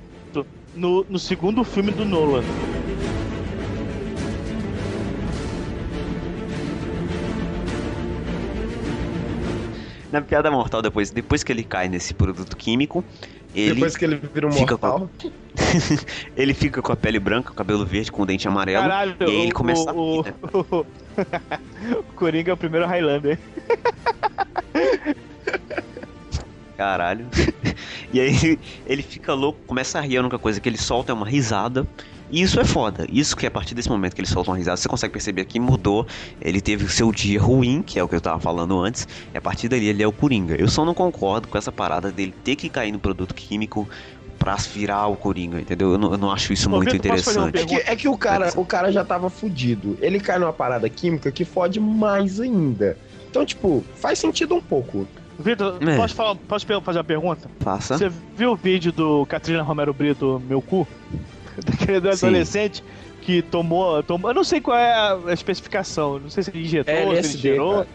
no, 0.76 1.06
no 1.08 1.18
segundo 1.18 1.64
filme 1.64 1.92
do 1.92 2.04
Nolan. 2.06 2.44
Na 10.12 10.22
piada 10.22 10.50
mortal, 10.50 10.82
depois, 10.82 11.12
depois 11.12 11.44
que 11.44 11.52
ele 11.52 11.64
cai 11.64 11.90
nesse 11.90 12.14
produto 12.14 12.56
químico, 12.56 13.04
ele, 13.54 13.74
Depois 13.76 13.98
que 13.98 14.06
ele 14.06 14.16
vira 14.34 14.48
um 14.48 14.52
fica 14.52 14.78
com- 14.78 14.88
mortal. 14.88 15.10
ele 16.36 16.54
fica 16.54 16.82
com 16.82 16.92
a 16.92 16.96
pele 16.96 17.20
branca, 17.20 17.52
cabelo 17.54 17.86
verde, 17.86 18.12
com 18.12 18.22
o 18.22 18.26
dente 18.26 18.48
amarelo. 18.48 18.84
Caralho, 18.84 19.16
e 19.20 19.24
aí 19.24 19.36
ele 19.42 19.52
o, 19.52 19.56
começa 19.56 19.90
a 19.90 19.94
o, 19.94 20.22
rir, 20.22 20.32
né? 20.32 20.38
o, 20.54 20.60
o 22.00 22.04
Coringa 22.16 22.52
é 22.52 22.54
o 22.54 22.58
primeiro 22.58 22.86
Highlander. 22.86 23.40
Caralho. 26.78 27.28
e 28.14 28.20
aí 28.20 28.60
ele 28.86 29.02
fica 29.02 29.34
louco, 29.34 29.60
começa 29.66 29.98
a 29.98 30.02
rir, 30.02 30.18
a 30.18 30.22
única 30.22 30.38
coisa 30.38 30.62
que 30.62 30.70
ele 30.70 30.78
solta 30.78 31.12
é 31.12 31.16
uma 31.16 31.26
risada. 31.28 31.88
E 32.30 32.42
isso 32.42 32.60
é 32.60 32.66
foda. 32.66 33.06
Isso 33.10 33.36
que 33.36 33.46
a 33.46 33.52
partir 33.52 33.74
desse 33.74 33.90
momento 33.90 34.14
que 34.14 34.22
ele 34.22 34.28
solta 34.28 34.52
uma 34.52 34.58
risada, 34.58 34.78
você 34.78 34.88
consegue 34.88 35.14
perceber 35.14 35.46
que 35.46 35.60
mudou. 35.60 36.06
Ele 36.42 36.60
teve 36.60 36.84
o 36.84 36.90
seu 36.90 37.12
dia 37.12 37.42
ruim, 37.42 37.82
que 37.82 37.98
é 38.00 38.04
o 38.04 38.08
que 38.08 38.16
eu 38.16 38.22
tava 38.22 38.40
falando 38.40 38.78
antes. 38.80 39.08
E 39.34 39.38
a 39.38 39.42
partir 39.42 39.68
dali 39.70 39.88
ele 39.88 40.04
é 40.04 40.08
o 40.08 40.12
Coringa. 40.12 40.56
Eu 40.56 40.68
só 40.68 40.84
não 40.84 40.94
concordo 40.94 41.48
com 41.48 41.58
essa 41.58 41.72
parada 41.72 42.12
dele 42.12 42.34
ter 42.44 42.56
que 42.56 42.70
cair 42.70 42.92
no 42.92 43.00
produto 43.00 43.34
químico 43.34 43.88
pra 44.38 44.56
virar 44.56 45.08
o 45.08 45.16
Coringa, 45.16 45.60
entendeu? 45.60 45.94
Eu 45.94 45.98
não, 45.98 46.12
eu 46.12 46.18
não 46.18 46.32
acho 46.32 46.54
isso 46.54 46.68
Ô, 46.70 46.72
muito 46.76 46.92
Vitor, 46.92 47.06
interessante. 47.06 47.58
É 47.58 47.66
que, 47.66 47.76
é 47.76 47.96
que 47.96 48.08
o, 48.08 48.18
cara, 48.18 48.52
o 48.56 48.66
cara 48.66 48.92
já 48.92 49.04
tava 49.04 49.30
fudido. 49.30 49.98
Ele 50.02 50.20
cai 50.20 50.38
numa 50.38 50.54
parada 50.54 50.88
química 50.90 51.32
que 51.32 51.44
fode 51.44 51.80
mais 51.80 52.40
ainda. 52.40 52.98
Então, 53.30 53.46
tipo, 53.46 53.84
faz 53.96 54.20
sentido 54.20 54.56
um 54.56 54.62
pouco. 54.62 55.08
Vitor, 55.40 55.78
É. 55.82 55.96
posso, 55.96 56.16
falar, 56.16 56.36
posso 56.36 56.66
fazer 56.84 56.98
uma 56.98 57.04
pergunta? 57.04 57.50
Faça. 57.60 57.98
Você 57.98 58.12
viu 58.36 58.52
o 58.52 58.56
vídeo 58.56 58.92
do 58.92 59.26
Catrina 59.26 59.62
Romero 59.62 59.94
Brito, 59.94 60.42
Meu 60.48 60.62
Cu? 60.62 60.88
Daquele 61.66 62.00
do 62.00 62.16
Sim. 62.16 62.28
adolescente 62.28 62.84
que 63.22 63.42
tomou, 63.42 64.02
tomou. 64.04 64.30
Eu 64.32 64.36
não 64.36 64.44
sei 64.44 64.62
qual 64.62 64.78
é 64.78 64.94
a 64.94 65.34
especificação. 65.34 66.20
Não 66.20 66.30
sei 66.30 66.44
se 66.44 66.50
ele 66.52 66.64
injetou, 66.64 66.94
se 66.94 67.02
ele 67.02 67.10
LSD, 67.12 67.38
gerou. 67.38 67.74
cara. 67.74 67.88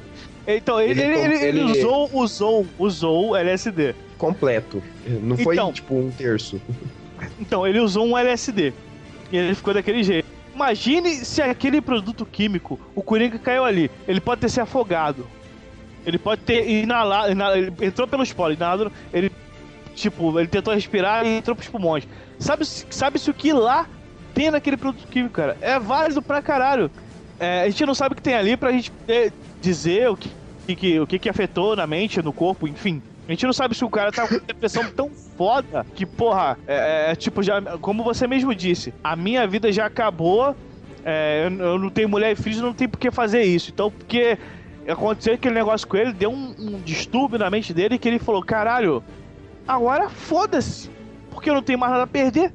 Então, 0.47 0.81
ele, 0.81 1.01
Ele 1.01 1.15
ele, 1.15 1.45
ele- 1.45 1.63
usou, 1.63 2.11
usou, 2.13 2.67
usou 2.79 3.31
o 3.31 3.37
LSD. 3.37 3.95
Completo. 4.19 4.83
Não 5.23 5.37
foi, 5.39 5.55
Então. 5.55 5.73
tipo, 5.73 5.95
um 5.95 6.11
terço. 6.11 6.61
Então, 7.41 7.65
ele 7.65 7.79
usou 7.79 8.05
um 8.05 8.19
LSD. 8.19 8.73
E 9.31 9.37
ele 9.37 9.55
ficou 9.55 9.73
daquele 9.73 10.03
jeito. 10.03 10.27
Imagine 10.53 11.25
se 11.25 11.41
aquele 11.41 11.81
produto 11.81 12.27
químico, 12.27 12.79
o 12.97 13.01
Coringa 13.03 13.39
caiu 13.39 13.65
ali. 13.65 13.89
Ele 14.09 14.21
pode 14.21 14.41
ter 14.41 14.49
se 14.49 14.61
afogado. 14.61 15.25
Ele 16.05 16.19
pode 16.19 16.41
ter 16.43 16.69
inalado. 16.69 17.31
inala- 17.31 17.57
ele 17.57 17.73
entrou 17.81 18.09
pelos 18.09 18.33
poros, 18.33 18.57
inalado. 18.57 18.91
Ele, 19.15 19.31
tipo, 19.95 20.37
ele 20.39 20.49
tentou 20.49 20.75
respirar 20.75 21.25
e 21.25 21.39
entrou 21.39 21.55
pros 21.55 21.69
pulmões. 21.69 22.07
Sabe, 22.43 22.65
sabe 22.65 23.21
o 23.29 23.35
que 23.35 23.53
lá 23.53 23.87
tem 24.35 24.51
naquele 24.51 24.77
produto 24.77 25.07
químico, 25.07 25.35
cara? 25.35 25.57
É 25.61 25.79
válido 25.79 26.21
pra 26.21 26.43
caralho. 26.43 26.91
É, 27.39 27.63
a 27.63 27.71
gente 27.71 27.87
não 27.87 27.95
sabe 27.95 28.15
o 28.15 28.17
que 28.17 28.23
tem 28.23 28.35
ali 28.35 28.57
pra 28.57 28.73
gente 28.73 28.91
poder 28.91 29.33
dizer 29.61 30.11
o 30.11 30.17
que, 30.17 30.31
que, 30.75 31.01
o 31.01 31.07
que, 31.07 31.19
que 31.21 31.29
afetou 31.29 31.77
na 31.77 31.87
mente, 31.87 32.21
no 32.21 32.33
corpo, 32.33 32.67
enfim. 32.67 33.01
A 33.29 33.31
gente 33.31 33.47
não 33.47 33.53
sabe 33.53 33.77
se 33.77 33.85
o 33.85 33.91
cara 33.91 34.11
tá 34.11 34.27
com 34.27 34.39
depressão 34.39 34.85
tão 34.91 35.09
foda 35.09 35.87
que, 35.95 36.05
porra, 36.05 36.59
é, 36.67 37.13
é, 37.13 37.15
tipo, 37.15 37.43
já, 37.43 37.63
como 37.79 38.03
você 38.03 38.27
mesmo 38.27 38.53
disse, 38.53 38.93
a 39.05 39.15
minha 39.15 39.47
vida 39.47 39.71
já 39.71 39.87
acabou, 39.87 40.57
é, 41.05 41.47
eu, 41.47 41.65
eu 41.65 41.79
não 41.79 41.91
tenho 41.91 42.09
mulher 42.09 42.33
e 42.33 42.37
filhos, 42.37 42.61
não 42.61 42.75
tem 42.75 42.89
por 42.89 42.99
que 42.99 43.13
fazer 43.13 43.45
isso. 43.45 43.71
Então, 43.71 43.89
porque 43.89 44.37
aconteceu 44.89 45.35
aquele 45.35 45.55
negócio 45.55 45.87
com 45.87 45.97
ele, 45.97 46.13
deu 46.13 46.33
um, 46.33 46.55
um 46.59 46.81
distúrbio 46.81 47.39
na 47.39 47.49
mente 47.49 47.73
dele 47.73 47.99
que 47.99 48.09
ele 48.09 48.19
falou: 48.19 48.43
caralho, 48.43 49.03
agora 49.67 50.11
foda-se, 50.11 50.91
porque 51.33 51.51
eu 51.51 51.55
não 51.55 51.63
tenho 51.63 51.79
mais 51.79 51.93
nada 51.93 52.05
a 52.05 52.07
perder. 52.07 52.53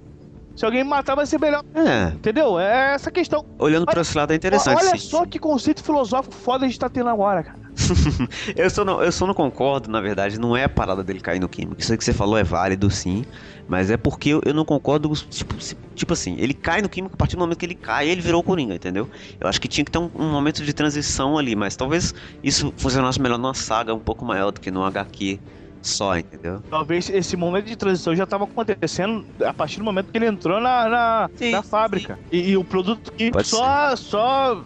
Se 0.57 0.65
alguém 0.65 0.83
me 0.83 0.89
matar, 0.89 1.13
vai 1.13 1.27
ser 1.27 1.39
melhor. 1.39 1.63
É, 1.75 2.15
Entendeu? 2.15 2.59
É 2.59 2.95
essa 2.95 3.11
questão. 3.11 3.45
olhando 3.59 3.85
pra 3.85 4.01
esse 4.01 4.17
lado 4.17 4.33
é 4.33 4.35
interessante. 4.35 4.79
Olha 4.79 4.97
sim. 4.97 5.07
só 5.07 5.23
que 5.23 5.37
conceito 5.37 5.83
filosófico 5.83 6.33
foda 6.33 6.65
a 6.65 6.67
gente 6.67 6.79
tá 6.79 6.89
tendo 6.89 7.09
agora, 7.09 7.43
cara. 7.43 7.59
Eu 8.57 8.67
só, 8.71 8.83
não, 8.83 9.03
eu 9.03 9.11
só 9.11 9.27
não 9.27 9.35
concordo, 9.35 9.87
na 9.87 10.01
verdade, 10.01 10.39
não 10.39 10.57
é 10.57 10.63
a 10.63 10.69
parada 10.69 11.03
dele 11.03 11.19
cair 11.19 11.39
no 11.39 11.47
químico. 11.47 11.79
Isso 11.79 11.95
que 11.95 12.03
você 12.03 12.11
falou 12.11 12.35
é 12.35 12.43
válido, 12.43 12.89
sim. 12.89 13.23
Mas 13.67 13.91
é 13.91 13.97
porque 13.97 14.29
eu, 14.29 14.41
eu 14.43 14.53
não 14.53 14.65
concordo, 14.65 15.11
tipo, 15.29 15.55
tipo 15.93 16.13
assim, 16.13 16.35
ele 16.39 16.55
cai 16.55 16.81
no 16.81 16.89
químico 16.89 17.13
a 17.13 17.17
partir 17.17 17.35
do 17.35 17.39
momento 17.39 17.59
que 17.59 17.65
ele 17.65 17.75
cai, 17.75 18.09
ele 18.09 18.21
virou 18.21 18.41
o 18.41 18.43
Coringa, 18.43 18.73
entendeu? 18.73 19.07
Eu 19.39 19.47
acho 19.47 19.61
que 19.61 19.67
tinha 19.67 19.85
que 19.85 19.91
ter 19.91 19.99
um, 19.99 20.09
um 20.15 20.31
momento 20.31 20.63
de 20.63 20.73
transição 20.73 21.37
ali, 21.37 21.55
mas 21.55 21.75
talvez 21.75 22.15
isso 22.43 22.73
funcionasse 22.77 23.21
melhor 23.21 23.37
numa 23.37 23.53
saga 23.53 23.93
um 23.93 23.99
pouco 23.99 24.25
maior 24.25 24.51
do 24.51 24.59
que 24.59 24.71
num 24.71 24.83
HQ 24.83 25.39
só, 25.87 26.17
entendeu? 26.17 26.61
Talvez 26.69 27.09
esse 27.09 27.35
momento 27.37 27.65
de 27.65 27.75
transição 27.75 28.15
já 28.15 28.25
tava 28.25 28.43
acontecendo 28.45 29.25
a 29.45 29.53
partir 29.53 29.79
do 29.79 29.85
momento 29.85 30.11
que 30.11 30.17
ele 30.17 30.27
entrou 30.27 30.59
na, 30.59 30.89
na, 30.89 31.29
Sim, 31.35 31.51
na 31.51 31.63
fábrica. 31.63 32.19
E, 32.31 32.51
e 32.51 32.57
o 32.57 32.63
produto 32.63 33.11
Pode 33.31 33.47
só. 33.47 33.95
só 33.95 34.63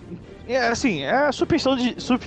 é 0.47 0.67
assim, 0.67 1.03
é 1.03 1.31
suspensão 1.31 1.75
de. 1.75 1.95
sus- 1.97 2.19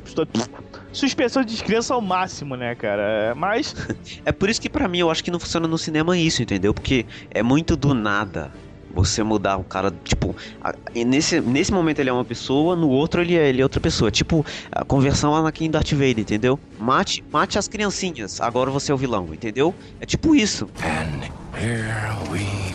suspensão 0.92 1.42
de 1.44 1.52
descrença 1.52 1.94
ao 1.94 2.00
máximo, 2.00 2.56
né, 2.56 2.74
cara? 2.74 3.02
É, 3.02 3.34
Mas. 3.34 3.74
É 4.24 4.32
por 4.32 4.48
isso 4.48 4.60
que 4.60 4.70
pra 4.70 4.88
mim 4.88 4.98
eu 4.98 5.10
acho 5.10 5.22
que 5.22 5.30
não 5.30 5.40
funciona 5.40 5.66
no 5.68 5.76
cinema 5.76 6.16
isso, 6.16 6.42
entendeu? 6.42 6.72
Porque 6.72 7.06
é 7.30 7.42
muito 7.42 7.76
do 7.76 7.92
nada 7.94 8.52
você 8.94 9.22
mudar 9.22 9.56
o 9.56 9.64
cara, 9.64 9.92
tipo, 10.04 10.34
a- 10.62 10.74
e 10.94 11.04
nesse, 11.04 11.40
nesse 11.40 11.72
momento 11.72 11.98
ele 11.98 12.10
é 12.10 12.12
uma 12.12 12.24
pessoa, 12.24 12.76
no 12.76 12.88
outro 12.88 13.20
ele 13.20 13.36
é, 13.36 13.48
ele 13.48 13.60
é 13.60 13.64
outra 13.64 13.80
pessoa. 13.80 14.10
Tipo, 14.10 14.44
a 14.70 14.84
conversão 14.84 15.34
Anakin 15.34 15.70
Darth 15.70 15.92
Vader, 15.92 16.20
entendeu? 16.20 16.58
Mate, 16.78 17.22
mate 17.32 17.58
as 17.58 17.68
criancinhas, 17.68 18.40
agora 18.40 18.70
você 18.70 18.92
é 18.92 18.94
o 18.94 18.98
vilão, 18.98 19.28
entendeu? 19.32 19.74
É 20.00 20.06
tipo 20.06 20.34
isso. 20.34 20.68
And 20.80 21.24
here 21.58 22.14
we 22.30 22.74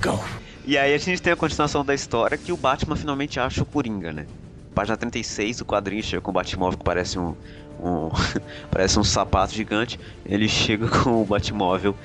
go. 0.00 0.18
E 0.64 0.78
aí 0.78 0.94
a 0.94 0.98
gente 0.98 1.20
tem 1.20 1.32
a 1.32 1.36
continuação 1.36 1.84
da 1.84 1.94
história 1.94 2.36
que 2.38 2.52
o 2.52 2.56
Batman 2.56 2.94
finalmente 2.96 3.40
acha 3.40 3.62
o 3.62 3.66
Coringa, 3.66 4.12
né? 4.12 4.26
Página 4.74 4.96
36, 4.96 5.60
o 5.60 5.64
quadrinho 5.64 6.02
chega 6.02 6.20
com 6.22 6.30
o 6.30 6.34
Batmóvel 6.34 6.78
que 6.78 6.84
parece 6.84 7.18
um, 7.18 7.34
um 7.82 8.08
parece 8.70 8.98
um 8.98 9.04
sapato 9.04 9.52
gigante. 9.52 9.98
Ele 10.24 10.48
chega 10.48 10.86
com 10.86 11.20
o 11.22 11.24
Batmóvel 11.24 11.96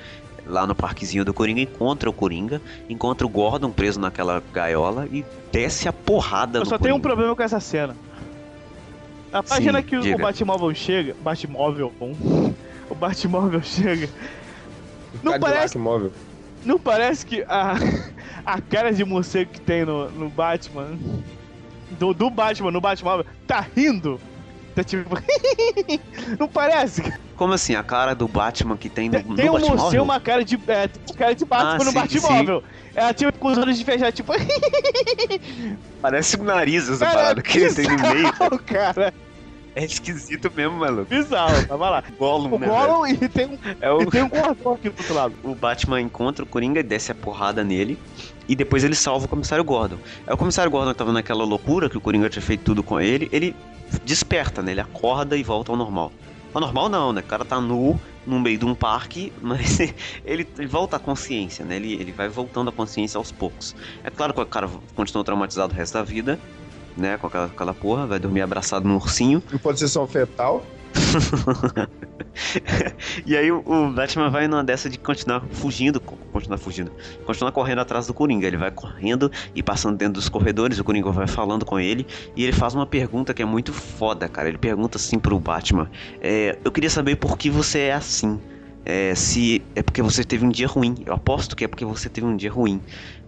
lá 0.46 0.66
no 0.66 0.74
parquezinho 0.74 1.24
do 1.24 1.34
Coringa, 1.34 1.60
encontra 1.60 2.08
o 2.08 2.12
Coringa, 2.12 2.60
encontra 2.88 3.26
o 3.26 3.30
Gordon 3.30 3.70
preso 3.70 3.98
naquela 4.00 4.42
gaiola 4.52 5.06
e 5.10 5.24
desce 5.52 5.88
a 5.88 5.92
porrada 5.92 6.58
Eu 6.58 6.64
no 6.64 6.66
só 6.66 6.78
tenho 6.78 6.94
um 6.94 7.00
problema 7.00 7.34
com 7.34 7.42
essa 7.42 7.60
cena. 7.60 7.96
A 9.32 9.42
página 9.42 9.82
que 9.82 9.96
o- 9.96 10.00
o 10.00 10.02
diga. 10.02 10.18
Batmóvel 10.18 10.74
chega. 10.74 11.14
Batmóvel. 11.20 11.92
O 12.88 12.94
Batmóvel 12.94 13.60
chega. 13.64 14.08
Não 15.20 15.32
Cadillac 15.32 15.40
parece, 15.56 15.78
móvel. 15.78 16.12
não 16.64 16.78
parece 16.78 17.26
que 17.26 17.42
a, 17.48 17.74
a 18.46 18.60
cara 18.60 18.92
de 18.92 19.04
morcego 19.04 19.50
que 19.50 19.60
tem 19.60 19.84
no, 19.84 20.08
no 20.12 20.28
Batman. 20.30 20.96
Do, 21.98 22.14
do 22.14 22.30
Batman 22.30 22.70
no 22.70 22.80
Batmóvel 22.80 23.26
tá 23.44 23.66
rindo. 23.74 24.20
Tá 24.72 24.84
tipo. 24.84 25.16
não 26.38 26.46
parece? 26.46 27.02
Como 27.36 27.52
assim? 27.52 27.74
A 27.74 27.82
cara 27.82 28.14
do 28.14 28.26
Batman 28.26 28.76
que 28.76 28.88
tem 28.88 29.08
no, 29.08 29.14
Tem, 29.18 29.24
no 29.24 29.34
tem 29.36 29.50
um 29.50 29.52
Batmóvel? 29.54 29.76
morcego, 29.78 30.04
uma 30.04 30.20
cara 30.20 30.44
de. 30.44 30.58
É, 30.66 30.88
tem 30.88 31.16
cara 31.16 31.34
de 31.34 31.44
Batman 31.44 31.70
Ah, 31.72 31.78
no 31.78 31.84
sim, 31.84 31.92
Batmóvel. 31.92 32.62
É 32.94 33.12
tipo 33.12 33.38
com 33.38 33.48
os 33.48 33.58
olhos 33.58 33.76
de 33.78 33.84
fechar, 33.84 34.10
tipo. 34.12 34.32
Parece 36.00 36.38
um 36.40 36.44
nariz 36.44 36.88
essa 36.88 37.04
Cara, 37.04 37.16
parada 37.18 37.42
que 37.42 37.58
ele 37.58 37.74
tem 37.74 37.86
no 37.88 37.98
meio. 37.98 38.32
bizarro, 38.32 38.58
cara. 38.60 39.14
É 39.74 39.84
esquisito 39.84 40.50
mesmo, 40.56 40.78
maluco. 40.78 41.04
Bizarro, 41.04 41.66
tava 41.66 41.90
lá. 41.90 42.02
Gollum, 42.18 42.54
O 42.54 42.58
né, 42.58 42.66
velho? 42.66 42.78
Gollum 42.86 43.06
e 43.06 43.28
tem 43.28 43.46
um, 43.46 43.58
É 43.80 43.92
o... 43.92 44.00
e 44.02 44.06
tem 44.06 44.22
um 44.22 44.28
gordão 44.30 44.72
aqui 44.72 44.88
do 44.88 44.98
outro 44.98 45.14
lado. 45.14 45.34
o 45.44 45.54
Batman 45.54 46.00
encontra 46.00 46.42
o 46.44 46.48
Coringa 46.48 46.80
e 46.80 46.82
desce 46.82 47.12
a 47.12 47.14
porrada 47.14 47.62
nele. 47.62 47.98
E 48.48 48.56
depois 48.56 48.84
ele 48.84 48.94
salva 48.94 49.26
o 49.26 49.28
comissário 49.28 49.62
Gordon. 49.64 49.98
Aí 50.26 50.32
o 50.32 50.36
comissário 50.36 50.70
Gordon 50.70 50.92
que 50.92 50.98
tava 50.98 51.12
naquela 51.12 51.44
loucura 51.44 51.90
que 51.90 51.98
o 51.98 52.00
Coringa 52.00 52.30
tinha 52.30 52.40
feito 52.42 52.62
tudo 52.62 52.82
com 52.82 52.98
ele, 52.98 53.28
ele 53.32 53.54
desperta, 54.04 54.62
né? 54.62 54.70
Ele 54.70 54.80
acorda 54.80 55.36
e 55.36 55.42
volta 55.42 55.72
ao 55.72 55.76
normal. 55.76 56.10
Ao 56.56 56.60
normal 56.60 56.88
não, 56.88 57.12
né? 57.12 57.20
O 57.20 57.24
cara 57.24 57.44
tá 57.44 57.60
nu, 57.60 58.00
no 58.26 58.40
meio 58.40 58.56
de 58.56 58.64
um 58.64 58.74
parque, 58.74 59.30
mas 59.42 59.78
ele, 60.24 60.48
volta 60.66 60.96
à 60.96 60.98
consciência, 60.98 61.66
né? 61.66 61.76
Ele, 61.76 61.92
ele 61.92 62.12
vai 62.12 62.30
voltando 62.30 62.70
à 62.70 62.72
consciência 62.72 63.18
aos 63.18 63.30
poucos. 63.30 63.76
É 64.02 64.08
claro 64.08 64.32
que 64.32 64.40
o 64.40 64.46
cara 64.46 64.66
continua 64.94 65.22
traumatizado 65.22 65.74
o 65.74 65.76
resto 65.76 65.92
da 65.92 66.02
vida, 66.02 66.40
né? 66.96 67.18
Com 67.18 67.26
aquela, 67.26 67.44
aquela 67.44 67.74
porra, 67.74 68.06
vai 68.06 68.18
dormir 68.18 68.40
abraçado 68.40 68.88
num 68.88 68.94
ursinho. 68.94 69.42
Em 69.52 69.58
posição 69.58 70.06
fetal. 70.06 70.64
e 73.24 73.36
aí 73.36 73.50
o, 73.50 73.90
Batman 73.92 74.30
vai 74.30 74.46
numa 74.48 74.64
dessa 74.64 74.88
de 74.88 74.98
continuar 74.98 75.42
fugindo, 75.50 76.00
co- 76.00 76.16
continuar 76.32 76.58
fugindo, 76.58 76.92
continuar 77.24 77.52
correndo 77.52 77.80
atrás 77.80 78.06
do 78.06 78.14
Coringa. 78.14 78.46
Ele 78.46 78.56
vai 78.56 78.70
correndo 78.70 79.30
e 79.54 79.62
passando 79.62 79.96
dentro 79.96 80.14
dos 80.14 80.28
corredores, 80.28 80.78
o 80.78 80.84
Coringa 80.84 81.10
vai 81.10 81.26
falando 81.26 81.64
com 81.64 81.78
ele 81.78 82.06
e 82.34 82.42
ele 82.44 82.52
faz 82.52 82.74
uma 82.74 82.86
pergunta 82.86 83.34
que 83.34 83.42
é 83.42 83.46
muito 83.46 83.72
foda, 83.72 84.28
cara. 84.28 84.48
Ele 84.48 84.58
pergunta 84.58 84.96
assim 84.98 85.18
pro 85.18 85.38
Batman: 85.38 85.90
é, 86.20 86.58
Eu 86.64 86.72
queria 86.72 86.90
saber 86.90 87.16
por 87.16 87.36
que 87.38 87.50
você 87.50 87.80
é 87.80 87.92
assim. 87.94 88.40
É, 88.88 89.16
se 89.16 89.66
é 89.74 89.82
porque 89.82 90.00
você 90.00 90.22
teve 90.22 90.44
um 90.44 90.48
dia 90.48 90.68
ruim. 90.68 90.94
Eu 91.04 91.12
aposto 91.12 91.56
que 91.56 91.64
é 91.64 91.68
porque 91.68 91.84
você 91.84 92.08
teve 92.08 92.24
um 92.24 92.36
dia 92.36 92.52
ruim. 92.52 92.80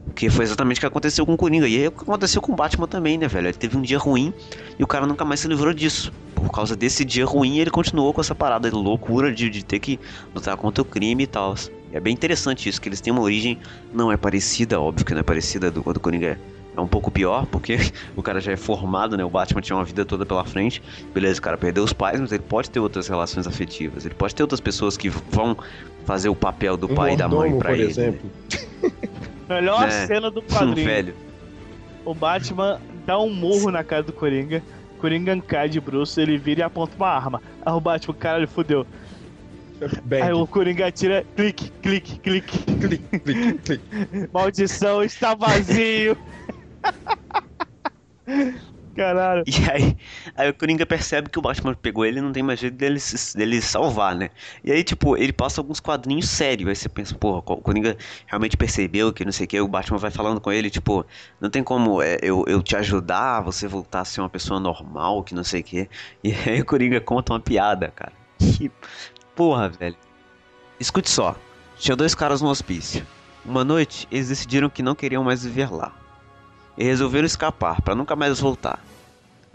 Porque 0.08 0.28
foi 0.30 0.44
exatamente 0.44 0.78
o 0.78 0.80
que 0.80 0.86
aconteceu 0.86 1.24
com 1.24 1.34
o 1.34 1.36
Coringa. 1.36 1.68
E 1.68 1.84
é 1.84 1.88
o 1.88 1.92
que 1.92 2.02
aconteceu 2.02 2.42
com 2.42 2.52
o 2.52 2.56
Batman 2.56 2.88
também, 2.88 3.16
né, 3.16 3.28
velho? 3.28 3.46
Ele 3.46 3.56
teve 3.56 3.76
um 3.76 3.82
dia 3.82 3.98
ruim 3.98 4.32
e 4.78 4.82
o 4.82 4.86
cara 4.86 5.06
nunca 5.06 5.24
mais 5.24 5.40
se 5.40 5.48
livrou 5.48 5.72
disso. 5.72 6.12
Por 6.34 6.50
causa 6.50 6.74
desse 6.74 7.04
dia 7.04 7.24
ruim, 7.24 7.58
ele 7.58 7.70
continuou 7.70 8.12
com 8.12 8.20
essa 8.20 8.34
parada 8.34 8.68
de 8.68 8.74
loucura 8.74 9.32
de, 9.32 9.48
de 9.48 9.64
ter 9.64 9.78
que 9.78 9.98
lutar 10.34 10.56
contra 10.56 10.82
o 10.82 10.84
crime 10.84 11.24
e 11.24 11.26
tal. 11.26 11.54
É 11.92 12.00
bem 12.00 12.12
interessante 12.12 12.68
isso, 12.68 12.80
que 12.80 12.88
eles 12.88 13.00
têm 13.00 13.12
uma 13.12 13.22
origem, 13.22 13.58
não 13.92 14.12
é 14.12 14.16
parecida, 14.16 14.80
óbvio 14.80 15.06
que 15.06 15.12
não 15.12 15.20
é 15.20 15.22
parecida 15.22 15.70
do, 15.70 15.80
do 15.82 16.00
Coringa. 16.00 16.38
É 16.76 16.80
um 16.80 16.86
pouco 16.86 17.10
pior, 17.10 17.44
porque 17.46 17.76
o 18.14 18.22
cara 18.22 18.40
já 18.40 18.52
é 18.52 18.56
formado, 18.56 19.16
né? 19.16 19.24
O 19.24 19.30
Batman 19.30 19.60
tinha 19.60 19.74
uma 19.74 19.84
vida 19.84 20.04
toda 20.04 20.24
pela 20.24 20.44
frente. 20.44 20.80
Beleza, 21.12 21.40
o 21.40 21.42
cara 21.42 21.56
perdeu 21.56 21.82
os 21.82 21.92
pais, 21.92 22.20
mas 22.20 22.30
ele 22.30 22.42
pode 22.42 22.70
ter 22.70 22.78
outras 22.78 23.08
relações 23.08 23.46
afetivas. 23.48 24.04
Ele 24.04 24.14
pode 24.14 24.34
ter 24.34 24.42
outras 24.42 24.60
pessoas 24.60 24.96
que 24.96 25.08
vão 25.08 25.56
fazer 26.04 26.28
o 26.28 26.36
papel 26.36 26.76
do 26.76 26.90
Um 26.90 26.94
pai 26.94 27.14
e 27.14 27.16
da 27.16 27.28
mãe 27.28 27.50
mordomo, 27.50 27.58
pra 27.58 27.70
por 27.70 27.80
ele. 27.80 27.92
né? 27.94 28.18
Melhor 29.48 29.88
É. 29.88 30.06
cena 30.06 30.30
do 30.30 30.42
quadrinho. 30.42 30.86
velho. 30.86 31.14
O 32.04 32.14
Batman 32.14 32.80
dá 33.06 33.18
um 33.18 33.30
murro 33.32 33.70
na 33.70 33.82
cara 33.84 34.02
do 34.02 34.12
Coringa. 34.12 34.62
Coringa 35.00 35.40
cai 35.40 35.68
de 35.68 35.80
bruxo, 35.80 36.20
ele 36.20 36.36
vira 36.36 36.60
e 36.60 36.62
aponta 36.62 36.94
uma 36.96 37.08
arma. 37.08 37.42
Aí 37.64 37.72
o 37.72 37.80
Batman, 37.80 38.14
caralho, 38.14 38.48
fudeu. 38.48 38.86
Bang. 40.04 40.22
Aí 40.22 40.32
o 40.32 40.46
Coringa 40.46 40.86
atira, 40.86 41.24
clique, 41.36 41.70
clique, 41.80 42.18
clique. 42.18 42.58
Clique, 42.80 43.18
clique, 43.20 43.58
clique. 43.58 44.28
Maldição, 44.32 45.02
está 45.04 45.34
vazio. 45.34 46.16
Caralho. 48.98 49.44
E 49.46 49.70
aí, 49.70 49.96
aí 50.34 50.50
o 50.50 50.54
Coringa 50.54 50.84
percebe 50.84 51.30
que 51.30 51.38
o 51.38 51.42
Batman 51.42 51.72
pegou 51.72 52.04
ele 52.04 52.18
e 52.18 52.20
não 52.20 52.32
tem 52.32 52.42
mais 52.42 52.58
jeito 52.58 52.76
dele, 52.76 52.98
dele 53.36 53.62
salvar, 53.62 54.16
né? 54.16 54.28
E 54.64 54.72
aí, 54.72 54.82
tipo, 54.82 55.16
ele 55.16 55.32
passa 55.32 55.60
alguns 55.60 55.78
quadrinhos 55.78 56.28
sérios. 56.28 56.68
Aí 56.68 56.74
você 56.74 56.88
pensa, 56.88 57.14
porra, 57.14 57.38
o 57.38 57.42
Coringa 57.58 57.96
realmente 58.26 58.56
percebeu 58.56 59.12
que 59.12 59.24
não 59.24 59.30
sei 59.30 59.44
o 59.44 59.48
que. 59.48 59.60
O 59.60 59.68
Batman 59.68 59.98
vai 59.98 60.10
falando 60.10 60.40
com 60.40 60.50
ele, 60.50 60.68
tipo, 60.68 61.06
não 61.40 61.48
tem 61.48 61.62
como 61.62 62.02
é, 62.02 62.18
eu, 62.20 62.44
eu 62.48 62.60
te 62.60 62.74
ajudar, 62.74 63.40
você 63.40 63.68
voltar 63.68 64.00
a 64.00 64.04
ser 64.04 64.20
uma 64.20 64.28
pessoa 64.28 64.58
normal, 64.58 65.22
que 65.22 65.32
não 65.32 65.44
sei 65.44 65.60
o 65.60 65.64
que. 65.64 65.88
E 66.24 66.34
aí 66.34 66.60
o 66.60 66.64
Coringa 66.64 67.00
conta 67.00 67.32
uma 67.32 67.40
piada, 67.40 67.92
cara. 67.94 68.12
Que 68.38 68.68
porra, 69.36 69.68
velho. 69.68 69.96
Escute 70.80 71.08
só. 71.08 71.36
Tinha 71.76 71.94
dois 71.94 72.16
caras 72.16 72.42
no 72.42 72.48
hospício. 72.48 73.06
Uma 73.44 73.64
noite, 73.64 74.08
eles 74.10 74.28
decidiram 74.28 74.68
que 74.68 74.82
não 74.82 74.96
queriam 74.96 75.22
mais 75.22 75.44
viver 75.44 75.72
lá. 75.72 75.92
E 76.76 76.82
resolveram 76.82 77.26
escapar, 77.26 77.80
pra 77.80 77.94
nunca 77.94 78.16
mais 78.16 78.40
voltar. 78.40 78.87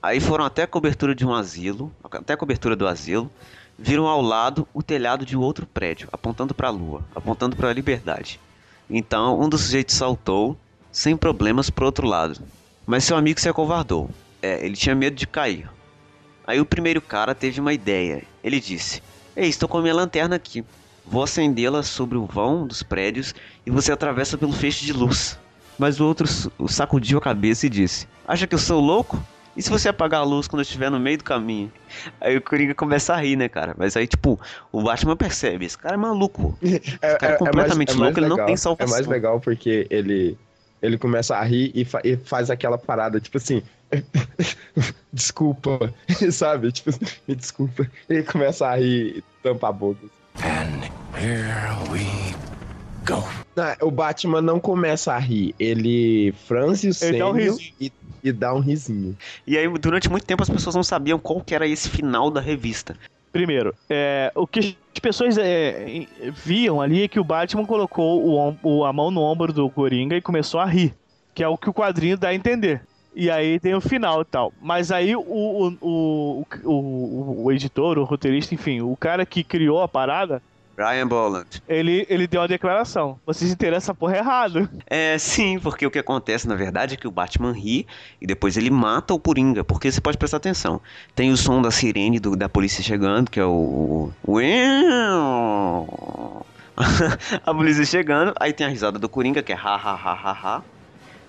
Aí 0.04 0.20
foram 0.20 0.44
até 0.44 0.64
a 0.64 0.68
cobertura 0.68 1.16
de 1.16 1.26
um 1.26 1.34
asilo, 1.34 1.90
até 2.04 2.34
a 2.34 2.38
cobertura 2.38 2.76
do 2.76 2.86
asilo, 2.86 3.32
viram 3.80 4.06
ao 4.06 4.22
lado 4.22 4.68
o 4.74 4.84
telhado 4.84 5.26
de 5.26 5.38
um 5.38 5.40
outro 5.40 5.66
prédio, 5.66 6.10
apontando 6.12 6.54
para 6.54 6.68
a 6.68 6.72
lua, 6.72 7.06
apontando 7.16 7.56
para 7.56 7.70
a 7.70 7.74
liberdade. 7.74 8.38
Então, 8.90 9.40
um 9.40 9.48
dos 9.48 9.62
sujeitos 9.62 9.96
saltou, 9.96 10.58
sem 10.92 11.16
problemas, 11.16 11.70
pro 11.70 11.86
outro 11.86 12.06
lado. 12.06 12.42
Mas 12.86 13.06
seu 13.06 13.16
amigo 13.16 13.40
se 13.40 13.48
acovardou. 13.48 14.10
É, 14.42 14.66
ele 14.66 14.76
tinha 14.76 14.94
medo 14.94 15.16
de 15.16 15.26
cair. 15.26 15.70
Aí 16.46 16.60
o 16.60 16.66
primeiro 16.66 17.02
cara 17.02 17.34
teve 17.34 17.62
uma 17.62 17.72
ideia. 17.72 18.24
Ele 18.44 18.60
disse: 18.60 19.02
Ei, 19.38 19.48
estou 19.48 19.70
com 19.70 19.78
a 19.78 19.82
minha 19.82 19.96
lanterna 19.96 20.36
aqui. 20.36 20.66
Vou 21.06 21.24
acendê-la 21.24 21.82
sobre 21.82 22.18
o 22.18 22.26
vão 22.26 22.68
dos 22.68 22.84
prédios 22.84 23.34
e 23.66 23.72
você 23.72 23.94
atravessa 23.94 24.38
pelo 24.38 24.52
feixe 24.52 24.86
de 24.86 24.92
luz. 24.92 25.40
Mas 25.80 26.02
o 26.02 26.06
outro 26.06 26.28
sacudiu 26.68 27.20
a 27.20 27.22
cabeça 27.22 27.68
e 27.68 27.70
disse: 27.70 28.06
Acha 28.28 28.46
que 28.46 28.54
eu 28.54 28.60
sou 28.60 28.82
louco? 28.82 29.18
E 29.56 29.62
se 29.62 29.70
você 29.70 29.90
apagar 29.90 30.22
a 30.22 30.24
luz 30.24 30.48
quando 30.48 30.62
eu 30.62 30.64
estiver 30.64 30.90
no 30.90 31.00
meio 31.00 31.18
do 31.18 31.24
caminho? 31.24 31.72
Aí 32.20 32.36
o 32.38 32.42
Coringa 32.42 32.74
começa 32.74 33.14
a 33.14 33.18
rir, 33.18 33.36
né, 33.36 33.48
cara? 33.48 33.76
Mas 33.78 33.96
aí, 33.96 34.08
tipo, 34.08 34.40
o 34.72 34.82
Batman 34.82 35.16
percebe: 35.16 35.66
esse 35.66 35.78
cara 35.78 35.94
é 35.94 35.98
maluco. 35.98 36.58
É, 37.02 37.16
cara 37.18 37.34
é 37.34 37.38
completamente 37.38 37.94
louco, 37.94 38.20
ele 38.20 38.28
não 38.28 38.36
legal, 38.36 38.46
tem 38.48 38.56
É 38.56 38.58
salvação. 38.58 38.96
mais 38.96 39.06
legal 39.08 39.40
porque 39.40 39.86
ele, 39.92 40.36
ele 40.82 40.98
começa 40.98 41.36
a 41.38 41.44
rir 41.44 41.72
e, 41.76 41.86
fa- 41.86 42.02
e 42.04 42.18
faz 42.18 42.50
aquela 42.50 42.78
parada, 42.80 43.20
tipo 43.22 43.38
assim. 43.38 43.62
desculpa, 45.14 45.94
sabe? 46.32 46.72
Tipo, 46.72 46.92
me 47.28 47.36
desculpa. 47.36 47.88
Ele 48.10 48.24
começa 48.24 48.68
a 48.68 48.76
rir 48.76 49.18
e 49.18 49.24
tampa 49.44 49.70
a 49.70 49.72
boca. 49.72 50.00
And 50.44 50.84
here 51.16 51.92
we 51.92 52.34
go. 53.04 53.24
Não, 53.56 53.88
o 53.88 53.92
Batman 53.92 54.42
não 54.42 54.60
começa 54.60 55.14
a 55.14 55.20
rir, 55.20 55.54
ele 55.60 56.34
franze 56.48 56.90
o 56.90 56.94
Ele 57.06 57.18
dá 57.20 57.30
um 57.30 57.34
e, 57.80 57.92
e 58.24 58.32
dá 58.32 58.54
um 58.54 58.60
risinho. 58.60 59.18
E 59.46 59.58
aí, 59.58 59.68
durante 59.80 60.10
muito 60.10 60.26
tempo, 60.26 60.42
as 60.44 60.50
pessoas 60.50 60.76
não 60.76 60.84
sabiam 60.84 61.20
qual 61.20 61.42
que 61.42 61.54
era 61.54 61.68
esse 61.68 61.90
final 61.90 62.32
da 62.32 62.42
revista. 62.42 62.96
Primeiro, 63.32 63.74
é, 63.90 64.32
o 64.36 64.46
que 64.46 64.60
as 64.60 65.00
pessoas 65.00 65.38
é, 65.40 66.06
viam 66.46 66.80
ali 66.80 67.04
é 67.04 67.08
que 67.08 67.20
o 67.20 67.24
Batman 67.24 67.66
colocou 67.66 68.24
o, 68.24 68.56
o- 68.62 68.86
a 68.86 68.94
mão 68.94 69.10
no 69.10 69.22
ombro 69.22 69.52
do 69.52 69.68
Coringa 69.70 70.16
e 70.16 70.22
começou 70.22 70.60
a 70.60 70.66
rir. 70.66 70.94
Que 71.34 71.44
é 71.44 71.48
o 71.48 71.58
que 71.58 71.68
o 71.68 71.74
quadrinho 71.74 72.16
dá 72.16 72.30
a 72.30 72.36
entender. 72.36 72.82
E 73.16 73.30
aí 73.32 73.60
tem 73.60 73.74
o 73.74 73.82
final 73.82 74.22
e 74.22 74.26
tal. 74.26 74.54
Mas 74.62 74.92
aí 74.92 75.16
o, 75.16 75.22
o, 75.22 75.78
o, 75.82 76.46
o- 76.64 77.44
o 77.46 77.52
editor, 77.52 77.98
o 77.98 78.04
roteirista, 78.04 78.54
enfim, 78.54 78.82
o 78.82 78.96
cara 78.96 79.26
que 79.26 79.44
criou 79.44 79.82
a 79.82 79.88
parada, 79.88 80.42
Brian 80.76 81.08
Bolland. 81.08 81.62
ele, 81.68 82.06
ele 82.10 82.26
deu 82.28 82.42
uma 82.42 82.48
declaração. 82.48 83.20
Vocês 83.26 83.52
entenderam 83.52 83.78
essa 83.78 83.94
porra 83.94 84.18
errado. 84.18 84.68
É, 84.88 85.18
sim, 85.20 85.60
porque 85.60 85.86
o 85.86 85.92
que 85.92 86.00
acontece 86.00 86.48
na 86.48 86.56
verdade 86.56 86.96
é 86.96 86.98
que 86.98 87.08
o 87.08 87.12
Batman 87.12 87.52
ri 87.54 87.86
e 88.20 88.26
depois 88.26 88.58
ele 88.58 88.72
mata 88.72 89.14
o 89.14 89.20
Coringa. 89.20 89.64
Porque 89.64 89.92
você 89.92 90.02
pode 90.02 90.18
prestar 90.18 90.38
atenção: 90.38 90.82
tem 91.16 91.32
o 91.32 91.38
som 91.38 91.62
da 91.62 91.70
sirene 91.72 92.20
do- 92.20 92.36
da 92.36 92.50
polícia 92.50 92.84
chegando, 92.84 93.30
que 93.30 93.40
é 93.40 93.46
o. 93.46 94.12
o- 94.24 94.40
a 97.46 97.54
polícia 97.54 97.86
chegando, 97.86 98.34
aí 98.40 98.52
tem 98.52 98.66
a 98.66 98.70
risada 98.70 98.98
do 98.98 99.08
Coringa, 99.08 99.44
que 99.44 99.52
é 99.52 99.56
ha 99.56 99.76
ha 99.76 99.94
ha 99.94 100.14
ha 100.14 100.32
ha. 100.32 100.64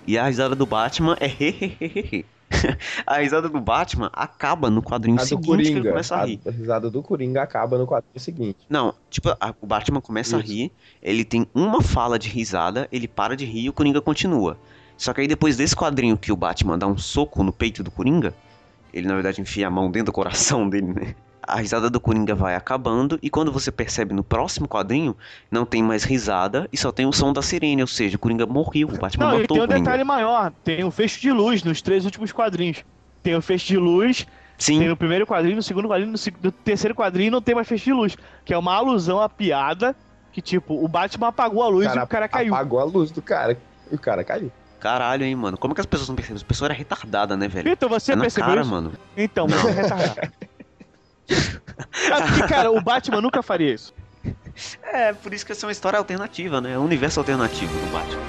E 0.06 0.18
a 0.18 0.26
risada 0.26 0.54
do 0.54 0.66
Batman 0.66 1.16
é 1.20 1.26
hehehehe. 1.26 2.24
A 3.06 3.18
risada 3.18 3.48
do 3.48 3.60
Batman 3.60 4.10
acaba 4.12 4.70
no 4.70 4.82
quadrinho 4.82 5.20
A 5.20 5.24
seguinte 5.24 5.46
que 5.46 5.52
ele 5.52 5.62
Coringa, 5.70 5.90
começa 5.90 6.16
a 6.16 6.22
a, 6.22 6.26
rir. 6.26 6.40
a 6.46 6.50
risada 6.50 6.90
do 6.90 7.02
Coringa 7.02 7.42
acaba 7.42 7.78
no 7.78 7.86
quadrinho 7.86 8.18
seguinte. 8.20 8.58
Não, 8.68 8.94
tipo, 9.10 9.28
a- 9.30 9.54
o 9.60 9.66
Batman 9.66 10.00
começa 10.00 10.36
Isso. 10.36 10.44
a 10.44 10.48
rir, 10.48 10.72
ele 11.02 11.24
tem 11.24 11.46
uma 11.54 11.82
fala 11.82 12.18
de 12.18 12.28
risada, 12.28 12.88
ele 12.92 13.06
para 13.08 13.36
de 13.36 13.44
rir 13.44 13.64
e 13.64 13.68
o 13.68 13.72
Coringa 13.72 14.00
continua. 14.00 14.56
Só 14.96 15.12
que 15.12 15.20
aí 15.20 15.26
depois 15.28 15.56
desse 15.56 15.74
quadrinho 15.74 16.16
que 16.16 16.30
o 16.32 16.36
Batman 16.36 16.78
dá 16.78 16.86
um 16.86 16.96
soco 16.96 17.42
no 17.42 17.52
peito 17.52 17.82
do 17.82 17.90
Coringa, 17.90 18.34
ele 18.92 19.08
na 19.08 19.14
verdade 19.14 19.40
enfia 19.40 19.66
a 19.66 19.70
mão 19.70 19.90
dentro 19.90 20.06
do 20.06 20.12
coração 20.12 20.68
dele, 20.68 20.92
né? 20.92 21.14
A 21.46 21.56
risada 21.56 21.90
do 21.90 22.00
Coringa 22.00 22.34
vai 22.34 22.54
acabando 22.54 23.18
e 23.22 23.30
quando 23.30 23.52
você 23.52 23.70
percebe 23.70 24.14
no 24.14 24.24
próximo 24.24 24.68
quadrinho, 24.68 25.16
não 25.50 25.64
tem 25.64 25.82
mais 25.82 26.04
risada 26.04 26.68
e 26.72 26.76
só 26.76 26.90
tem 26.90 27.06
o 27.06 27.12
som 27.12 27.32
da 27.32 27.42
sirene, 27.42 27.82
ou 27.82 27.88
seja, 27.88 28.16
o 28.16 28.18
Coringa 28.18 28.46
morreu, 28.46 28.88
o 28.88 28.98
Batman 28.98 29.26
Não, 29.26 29.38
e 29.38 29.40
matou 29.42 29.56
tem 29.56 29.60
o 29.60 29.64
um 29.64 29.66
Coringa. 29.68 29.84
detalhe 29.84 30.04
maior. 30.04 30.52
Tem 30.62 30.84
um 30.84 30.90
fecho 30.90 31.20
de 31.20 31.30
luz 31.30 31.62
nos 31.62 31.82
três 31.82 32.04
últimos 32.04 32.32
quadrinhos. 32.32 32.84
Tem 33.22 33.34
o 33.34 33.42
fecho 33.42 33.66
de 33.66 33.76
luz 33.76 34.26
Sim, 34.58 34.78
Tem 34.78 34.88
no 34.88 34.96
primeiro 34.96 35.26
quadrinho, 35.26 35.56
no 35.56 35.62
segundo 35.62 35.88
quadrinho, 35.88 36.12
no, 36.42 36.52
terceiro 36.52 36.94
quadrinho 36.94 37.30
não 37.30 37.42
tem 37.42 37.54
mais 37.54 37.66
feixe 37.66 37.86
de 37.86 37.92
luz. 37.92 38.16
Que 38.44 38.54
é 38.54 38.58
uma 38.58 38.74
alusão 38.74 39.20
à 39.20 39.28
piada 39.28 39.96
que, 40.32 40.40
tipo, 40.40 40.82
o 40.82 40.88
Batman 40.88 41.28
apagou 41.28 41.62
a 41.62 41.68
luz 41.68 41.92
e 41.92 41.98
o 41.98 42.06
cara 42.06 42.28
caiu. 42.28 42.54
Apagou 42.54 42.80
a 42.80 42.84
luz 42.84 43.10
do 43.10 43.22
cara 43.22 43.58
e 43.90 43.94
o 43.94 43.98
cara 43.98 44.24
caiu. 44.24 44.50
caralho, 44.80 45.24
hein, 45.24 45.34
mano. 45.34 45.58
Como 45.58 45.74
que 45.74 45.80
as 45.80 45.86
pessoas 45.86 46.08
não 46.08 46.16
percebem? 46.16 46.36
As 46.36 46.42
pessoas 46.42 46.70
eram 46.70 46.78
retardadas, 46.78 47.38
né, 47.38 47.48
velho? 47.48 47.68
Vitor, 47.70 47.88
você 47.88 48.12
é 48.12 48.16
percebeu 48.16 48.48
cara, 48.48 48.60
isso? 48.60 48.70
mano. 48.70 48.92
Então, 49.16 49.48
você 49.48 49.68
é 49.68 49.70
retardado. 49.82 50.32
Porque, 51.26 52.48
cara, 52.48 52.70
o 52.70 52.80
Batman 52.80 53.20
nunca 53.20 53.42
faria 53.42 53.74
isso. 53.74 53.92
É, 54.82 55.12
por 55.12 55.34
isso 55.34 55.44
que 55.44 55.52
essa 55.52 55.66
é 55.66 55.68
uma 55.68 55.72
história 55.72 55.98
alternativa, 55.98 56.60
né? 56.60 56.72
É 56.74 56.78
um 56.78 56.84
universo 56.84 57.20
alternativo 57.20 57.72
do 57.72 57.92
Batman. 57.92 58.22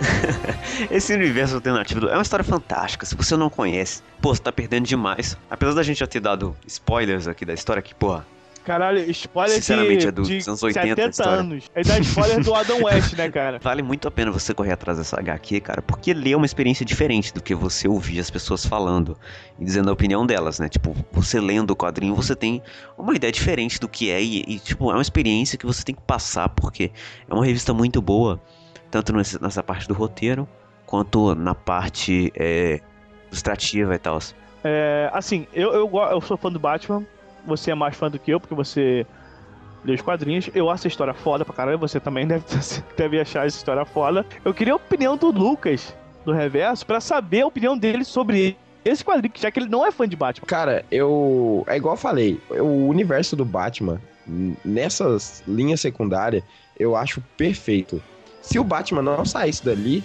Esse 0.90 1.14
universo 1.14 1.54
alternativo 1.54 2.08
é 2.08 2.14
uma 2.14 2.22
história 2.22 2.44
fantástica. 2.44 3.06
Se 3.06 3.14
você 3.14 3.36
não 3.36 3.50
conhece, 3.50 4.02
pô, 4.20 4.34
você 4.34 4.42
tá 4.42 4.52
perdendo 4.52 4.86
demais. 4.86 5.36
Apesar 5.50 5.74
da 5.74 5.82
gente 5.82 5.98
já 5.98 6.06
ter 6.06 6.20
dado 6.20 6.56
spoilers 6.66 7.26
aqui 7.26 7.44
da 7.44 7.54
história, 7.54 7.82
que, 7.82 7.94
porra, 7.94 8.26
Caralho, 8.64 8.98
spoiler 9.10 9.56
Sinceramente, 9.56 10.00
de, 10.00 10.06
é 10.08 10.10
dos 10.12 10.28
de 10.28 10.34
anos 10.46 10.62
80 10.62 10.80
a 10.80 10.88
70 10.88 11.10
história. 11.10 11.32
anos. 11.32 11.70
É 11.74 11.82
da 11.82 11.98
spoiler 11.98 12.44
do 12.44 12.54
Adam 12.54 12.82
West, 12.84 13.14
né, 13.14 13.30
cara? 13.30 13.58
Vale 13.62 13.82
muito 13.82 14.06
a 14.06 14.10
pena 14.10 14.30
você 14.30 14.52
correr 14.52 14.72
atrás 14.72 14.98
dessa 14.98 15.18
HQ, 15.18 15.60
cara, 15.60 15.82
porque 15.82 16.12
ler 16.12 16.32
é 16.32 16.36
uma 16.36 16.46
experiência 16.46 16.84
diferente 16.84 17.32
do 17.32 17.42
que 17.42 17.54
você 17.54 17.88
ouvir 17.88 18.20
as 18.20 18.30
pessoas 18.30 18.64
falando 18.64 19.16
e 19.58 19.64
dizendo 19.64 19.88
a 19.88 19.92
opinião 19.92 20.26
delas, 20.26 20.58
né? 20.58 20.68
Tipo, 20.68 20.94
você 21.10 21.40
lendo 21.40 21.70
o 21.70 21.76
quadrinho, 21.76 22.14
você 22.14 22.36
tem 22.36 22.62
uma 22.98 23.14
ideia 23.14 23.32
diferente 23.32 23.80
do 23.80 23.88
que 23.88 24.10
é 24.10 24.22
e, 24.22 24.44
e, 24.46 24.58
tipo, 24.58 24.90
é 24.90 24.94
uma 24.94 25.02
experiência 25.02 25.56
que 25.56 25.66
você 25.66 25.82
tem 25.82 25.94
que 25.94 26.02
passar, 26.02 26.48
porque 26.50 26.92
é 27.28 27.34
uma 27.34 27.44
revista 27.44 27.72
muito 27.72 28.02
boa, 28.02 28.40
tanto 28.90 29.12
nessa 29.12 29.62
parte 29.62 29.88
do 29.88 29.94
roteiro, 29.94 30.46
quanto 30.84 31.34
na 31.34 31.54
parte 31.54 32.30
é, 32.36 32.80
ilustrativa 33.28 33.94
e 33.94 33.98
tal. 33.98 34.18
É, 34.62 35.08
assim, 35.14 35.46
eu, 35.54 35.72
eu, 35.72 35.90
eu 36.10 36.20
sou 36.20 36.36
fã 36.36 36.52
do 36.52 36.58
Batman. 36.58 37.06
Você 37.46 37.70
é 37.70 37.74
mais 37.74 37.96
fã 37.96 38.10
do 38.10 38.18
que 38.18 38.30
eu, 38.30 38.40
porque 38.40 38.54
você 38.54 39.06
lê 39.84 39.94
os 39.94 40.02
quadrinhos. 40.02 40.50
Eu 40.54 40.70
acho 40.70 40.86
a 40.86 40.88
história 40.88 41.14
foda 41.14 41.44
pra 41.44 41.54
caralho. 41.54 41.78
Você 41.78 42.00
também 42.00 42.26
deve, 42.28 42.44
deve 42.96 43.20
achar 43.20 43.46
essa 43.46 43.56
história 43.56 43.84
foda. 43.84 44.24
Eu 44.44 44.54
queria 44.54 44.72
a 44.72 44.76
opinião 44.76 45.16
do 45.16 45.30
Lucas, 45.30 45.94
do 46.24 46.32
Reverso, 46.32 46.86
pra 46.86 47.00
saber 47.00 47.42
a 47.42 47.46
opinião 47.46 47.76
dele 47.76 48.04
sobre 48.04 48.56
esse 48.84 49.04
quadrinho, 49.04 49.34
já 49.36 49.50
que 49.50 49.60
ele 49.60 49.68
não 49.68 49.86
é 49.86 49.90
fã 49.90 50.08
de 50.08 50.16
Batman. 50.16 50.46
Cara, 50.46 50.84
eu. 50.90 51.64
É 51.66 51.76
igual 51.76 51.94
eu 51.94 51.98
falei, 51.98 52.40
o 52.50 52.88
universo 52.88 53.36
do 53.36 53.44
Batman, 53.44 54.00
nessas 54.64 55.42
linhas 55.46 55.80
secundárias, 55.80 56.42
eu 56.78 56.96
acho 56.96 57.22
perfeito. 57.36 58.02
Se 58.40 58.58
o 58.58 58.64
Batman 58.64 59.02
não 59.02 59.24
saísse 59.24 59.64
dali, 59.64 60.02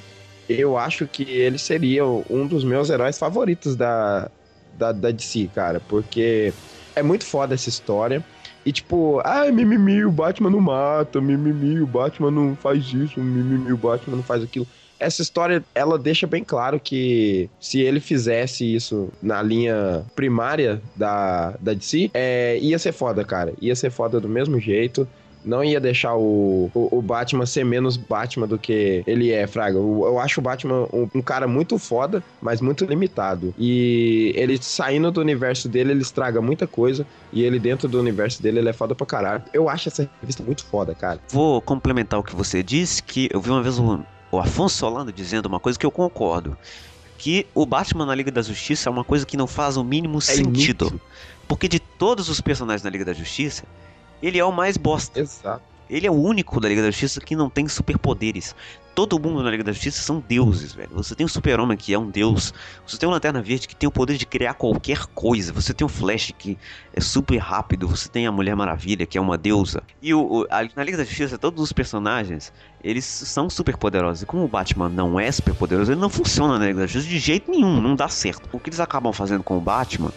eu 0.47 0.77
acho 0.77 1.07
que 1.07 1.23
ele 1.23 1.57
seria 1.57 2.05
um 2.05 2.45
dos 2.45 2.63
meus 2.63 2.89
heróis 2.89 3.17
favoritos 3.17 3.75
da, 3.75 4.29
da, 4.77 4.91
da 4.91 5.11
DC, 5.11 5.49
cara. 5.55 5.79
Porque 5.87 6.53
é 6.95 7.03
muito 7.03 7.25
foda 7.25 7.53
essa 7.53 7.69
história. 7.69 8.23
E 8.65 8.71
tipo, 8.71 9.21
ah, 9.23 9.51
mimimi, 9.51 10.03
o 10.03 10.11
Batman 10.11 10.49
não 10.49 10.59
mata, 10.59 11.21
mimimi, 11.21 11.79
o 11.81 11.85
Batman 11.85 12.31
não 12.31 12.55
faz 12.55 12.83
isso, 12.85 13.19
mimimi, 13.19 13.71
o 13.71 13.77
Batman 13.77 14.17
não 14.17 14.23
faz 14.23 14.41
aquilo. 14.41 14.67
Essa 14.99 15.21
história, 15.21 15.63
ela 15.75 15.99
deixa 15.99 16.25
bem 16.25 16.43
claro 16.43 16.79
que 16.79 17.49
se 17.59 17.81
ele 17.81 17.99
fizesse 17.99 18.63
isso 18.73 19.09
na 19.21 19.41
linha 19.43 20.03
primária 20.15 20.81
da, 20.95 21.51
da 21.59 21.73
DC, 21.73 22.09
é, 22.13 22.57
ia 22.59 22.79
ser 22.79 22.93
foda, 22.93 23.23
cara. 23.23 23.53
Ia 23.61 23.75
ser 23.75 23.91
foda 23.91 24.19
do 24.19 24.29
mesmo 24.29 24.59
jeito. 24.59 25.07
Não 25.45 25.63
ia 25.63 25.79
deixar 25.79 26.15
o, 26.15 26.69
o, 26.73 26.97
o 26.97 27.01
Batman 27.01 27.45
ser 27.45 27.63
menos 27.63 27.95
Batman 27.97 28.47
do 28.47 28.57
que 28.57 29.03
ele 29.05 29.31
é, 29.31 29.45
Fraga. 29.47 29.77
Eu, 29.77 30.03
eu 30.05 30.19
acho 30.19 30.39
o 30.39 30.43
Batman 30.43 30.87
um, 30.91 31.07
um 31.15 31.21
cara 31.21 31.47
muito 31.47 31.77
foda, 31.77 32.23
mas 32.41 32.61
muito 32.61 32.85
limitado. 32.85 33.53
E 33.57 34.33
ele 34.35 34.57
saindo 34.61 35.11
do 35.11 35.21
universo 35.21 35.69
dele, 35.69 35.91
ele 35.91 36.01
estraga 36.01 36.41
muita 36.41 36.65
coisa. 36.65 37.05
E 37.31 37.43
ele 37.43 37.59
dentro 37.59 37.87
do 37.87 37.99
universo 37.99 38.41
dele, 38.41 38.59
ele 38.59 38.69
é 38.69 38.73
foda 38.73 38.95
pra 38.95 39.05
caralho. 39.05 39.43
Eu 39.53 39.69
acho 39.69 39.89
essa 39.89 40.09
revista 40.21 40.43
muito 40.43 40.65
foda, 40.65 40.95
cara. 40.95 41.19
Vou 41.29 41.61
complementar 41.61 42.19
o 42.19 42.23
que 42.23 42.35
você 42.35 42.63
disse, 42.63 43.03
que 43.03 43.29
eu 43.31 43.39
vi 43.39 43.49
uma 43.49 43.61
vez 43.61 43.77
o, 43.77 43.99
o 44.31 44.39
Afonso 44.39 44.77
Solano 44.77 45.11
dizendo 45.11 45.45
uma 45.45 45.59
coisa 45.59 45.77
que 45.77 45.85
eu 45.85 45.91
concordo. 45.91 46.57
Que 47.17 47.47
o 47.55 47.65
Batman 47.65 48.05
na 48.05 48.13
Liga 48.13 48.31
da 48.31 48.41
Justiça 48.41 48.89
é 48.89 48.91
uma 48.91 49.03
coisa 49.03 49.25
que 49.25 49.37
não 49.37 49.47
faz 49.47 49.77
o 49.77 49.83
mínimo 49.83 50.19
sentido. 50.21 50.87
inútil. 50.87 51.01
Porque 51.47 51.67
de 51.67 51.79
todos 51.79 52.29
os 52.29 52.41
personagens 52.41 52.83
na 52.83 52.89
Liga 52.89 53.05
da 53.05 53.13
Justiça, 53.13 53.63
ele 54.21 54.37
é 54.39 54.45
o 54.45 54.51
mais 54.51 54.77
bosta. 54.77 55.19
Exato. 55.19 55.63
Ele 55.87 56.07
é 56.07 56.09
o 56.09 56.15
único 56.15 56.59
da 56.59 56.67
Liga 56.67 56.81
da 56.81 56.89
Justiça 56.89 57.21
que 57.21 57.35
não 57.35 57.47
tem 57.47 57.67
superpoderes. 57.67 58.55
Todo 58.95 59.19
mundo 59.19 59.43
na 59.43 59.51
Liga 59.51 59.63
da 59.63 59.71
Justiça 59.71 60.01
são 60.01 60.23
deuses, 60.27 60.73
velho. 60.73 60.89
Você 60.93 61.13
tem 61.13 61.23
o 61.25 61.29
Super-Homem, 61.29 61.77
que 61.77 61.93
é 61.93 61.99
um 61.99 62.09
deus. 62.09 62.51
Você 62.87 62.97
tem 62.97 63.07
o 63.07 63.11
Lanterna 63.11 63.39
Verde, 63.39 63.67
que 63.67 63.75
tem 63.75 63.87
o 63.87 63.91
poder 63.91 64.17
de 64.17 64.25
criar 64.25 64.55
qualquer 64.55 65.05
coisa. 65.13 65.53
Você 65.53 65.75
tem 65.75 65.85
o 65.85 65.89
Flash, 65.89 66.31
que 66.35 66.57
é 66.91 66.99
super 66.99 67.37
rápido. 67.37 67.87
Você 67.87 68.09
tem 68.09 68.25
a 68.25 68.31
Mulher 68.31 68.55
Maravilha, 68.55 69.05
que 69.05 69.15
é 69.15 69.21
uma 69.21 69.37
deusa. 69.37 69.83
E 70.01 70.11
o, 70.11 70.21
o- 70.21 70.47
a- 70.49 70.67
na 70.75 70.83
Liga 70.83 70.97
da 70.97 71.03
Justiça, 71.03 71.37
todos 71.37 71.61
os 71.61 71.71
personagens, 71.71 72.51
eles 72.83 73.05
são 73.05 73.47
super 73.47 73.77
poderosos. 73.77 74.23
E 74.23 74.25
como 74.25 74.43
o 74.43 74.47
Batman 74.47 74.89
não 74.89 75.19
é 75.19 75.31
super 75.31 75.53
poderoso, 75.53 75.91
ele 75.91 76.01
não 76.01 76.09
funciona 76.09 76.57
na 76.57 76.65
Liga 76.65 76.79
da 76.79 76.87
Justiça 76.87 77.07
de 77.09 77.19
jeito 77.19 77.51
nenhum. 77.51 77.79
Não 77.79 77.95
dá 77.95 78.07
certo. 78.09 78.49
O 78.51 78.59
que 78.59 78.69
eles 78.69 78.79
acabam 78.79 79.13
fazendo 79.13 79.43
com 79.43 79.55
o 79.55 79.61
Batman 79.61 80.11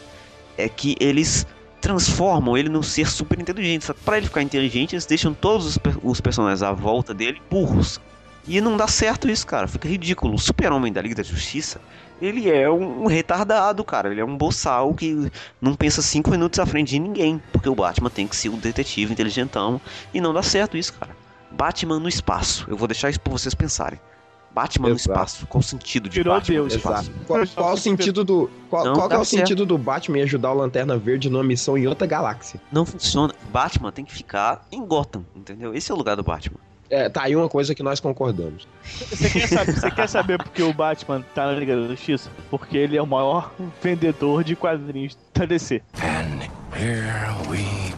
é 0.57 0.67
que 0.67 0.97
eles 0.99 1.47
transformam 1.81 2.57
ele 2.57 2.69
num 2.69 2.83
ser 2.83 3.09
super 3.09 3.39
inteligente. 3.41 3.85
Só 3.85 3.93
que 3.93 4.01
pra 4.01 4.19
ele 4.19 4.27
ficar 4.27 4.43
inteligente, 4.43 4.95
eles 4.95 5.07
deixam 5.07 5.33
todos 5.33 5.67
os, 5.67 5.79
os 6.03 6.21
personagens 6.21 6.63
à 6.63 6.73
volta 6.73 7.15
dele 7.15 7.41
burros. 7.51 8.01
E 8.47 8.61
não 8.61 8.77
dá 8.77 8.89
certo 8.89 9.29
isso, 9.29 9.47
cara. 9.47 9.69
Fica 9.69 9.87
ridículo. 9.87 10.35
O 10.35 10.39
super-homem 10.39 10.93
da 10.93 11.03
Liga 11.03 11.15
da 11.15 11.23
Justiça, 11.23 11.81
ele 12.21 12.51
é 12.51 12.69
um, 12.71 13.05
um 13.05 13.07
retardado, 13.07 13.85
cara. 13.85 14.11
Ele 14.11 14.21
é 14.21 14.25
um 14.25 14.37
boçal 14.37 14.95
que 14.95 15.31
não 15.61 15.75
pensa 15.75 16.01
cinco 16.01 16.31
minutos 16.31 16.59
à 16.59 16.65
frente 16.65 16.89
de 16.89 16.99
ninguém. 16.99 17.43
Porque 17.53 17.69
o 17.69 17.75
Batman 17.75 18.09
tem 18.09 18.27
que 18.27 18.35
ser 18.35 18.49
um 18.49 18.57
detetive 18.57 19.13
inteligentão. 19.13 19.81
E 20.15 20.21
não 20.21 20.33
dá 20.33 20.43
certo 20.43 20.79
isso, 20.79 20.95
cara. 20.95 21.15
Batman 21.51 21.99
no 21.99 22.09
espaço. 22.09 22.65
Eu 22.69 22.77
vou 22.77 22.89
deixar 22.89 23.11
isso 23.11 23.21
pra 23.21 23.33
vocês 23.33 23.55
pensarem. 23.55 24.01
Batman 24.55 24.89
no 24.89 24.95
Exato. 24.95 25.11
espaço. 25.11 25.47
Qual 25.47 25.61
o 25.61 25.63
sentido 25.63 26.09
de 26.09 26.17
Virou 26.21 26.35
Batman 26.35 26.55
Deus. 26.55 26.73
no 26.73 26.79
espaço? 26.79 27.11
Exato. 27.11 27.25
Qual, 27.27 27.47
qual 27.55 27.75
o 27.75 27.77
sentido 27.77 28.25
do. 28.25 28.51
Qual, 28.69 28.85
Não 28.85 28.93
qual 28.95 29.11
é 29.11 29.19
o 29.19 29.25
certo. 29.25 29.41
sentido 29.41 29.65
do 29.67 29.79
Batman 29.79 30.23
ajudar 30.23 30.53
o 30.53 30.55
Lanterna 30.55 30.97
Verde 30.99 31.31
numa 31.31 31.45
missão 31.45 31.77
em 31.79 31.87
outra 31.87 32.07
galáxia? 32.07 32.61
Não 32.73 32.85
funciona. 32.85 33.35
Batman 33.51 33.93
tem 33.93 34.05
que 34.05 34.13
ficar 34.13 34.67
em 34.73 34.85
Gotham, 34.85 35.25
entendeu? 35.35 35.75
Esse 35.75 35.91
é 35.91 35.95
o 35.95 35.99
lugar 35.99 36.17
do 36.17 36.23
Batman. 36.23 36.59
É, 36.91 37.09
tá 37.09 37.25
aí 37.25 37.37
uma 37.37 37.49
coisa 37.51 37.75
que 37.75 37.83
nós 37.83 38.01
concordamos. 38.01 38.67
Você 39.11 39.29
quer, 39.29 39.47
saber, 39.47 39.73
você 39.75 39.91
quer 39.91 40.09
saber 40.09 40.39
por 40.39 40.51
que 40.51 40.63
o 40.63 40.73
Batman 40.73 41.23
tá 41.35 41.47
na 41.47 41.53
Liga 41.53 41.77
da 41.79 41.87
Justiça? 41.89 42.31
Porque 42.51 42.79
ele 42.79 42.97
é 42.97 43.03
o 43.03 43.07
maior 43.07 43.53
vendedor 43.83 44.43
de 44.43 44.57
quadrinhos 44.57 45.17
da 45.35 45.45
DC. 45.45 45.83
And 45.97 46.45
here 46.75 47.51
we 47.51 47.93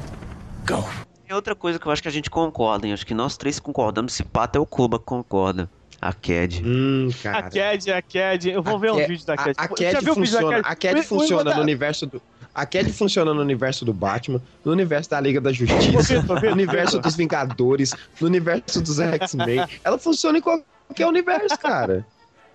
go. 0.67 0.85
E 1.29 1.33
outra 1.33 1.55
coisa 1.55 1.79
que 1.79 1.87
eu 1.87 1.93
acho 1.93 2.03
que 2.03 2.09
a 2.09 2.11
gente 2.11 2.29
concorda, 2.29 2.85
hein? 2.89 2.93
Acho 2.93 3.07
que 3.07 3.15
nós 3.15 3.37
três 3.37 3.61
concordamos, 3.61 4.13
se 4.13 4.25
pá, 4.25 4.43
até 4.43 4.59
o 4.59 4.67
Kuba 4.67 4.99
concorda. 4.99 5.71
A 6.01 6.13
Cad. 6.15 6.63
Hum, 6.65 7.09
A 7.11 7.23
cara. 7.23 7.51
Cad, 7.51 7.91
a 7.91 8.01
Cad, 8.03 8.47
eu 8.51 8.63
vou 8.63 8.77
A 8.77 8.79
ver 8.79 8.93
um 8.93 8.97
Cad- 8.97 9.09
vídeo 9.09 9.27
da 9.27 9.35
A, 9.35 9.37
Cad. 9.37 9.55
a 9.59 9.67
Você 9.69 9.85
Cad 9.85 9.93
já 9.93 10.01
viu 10.01 10.13
o 10.13 10.15
vídeo 10.17 10.33
da 10.33 10.39
funciona, 10.41 10.63
Cad? 10.63 10.73
a 10.73 10.77
Cad 10.77 11.03
funciona 11.03 11.55
no 11.55 11.61
universo 11.61 12.07
do. 12.07 12.23
A 12.55 12.67
Cad 12.67 12.93
funciona 12.93 13.35
no 13.35 13.41
universo 13.41 13.85
do 13.85 13.93
Batman, 13.93 14.41
no 14.65 14.73
universo 14.73 15.11
da 15.11 15.21
Liga 15.21 15.41
da 15.41 15.53
Justiça, 15.53 16.23
no 16.23 16.53
universo 16.53 16.99
dos 16.99 17.15
Vingadores, 17.17 17.95
no 18.21 18.27
universo 18.27 18.81
dos 18.81 18.99
X-Men. 18.99 19.67
Ela 19.85 19.99
funciona 19.99 20.39
em 20.39 20.41
qualquer 20.41 21.07
universo, 21.07 21.57
cara. 21.59 22.05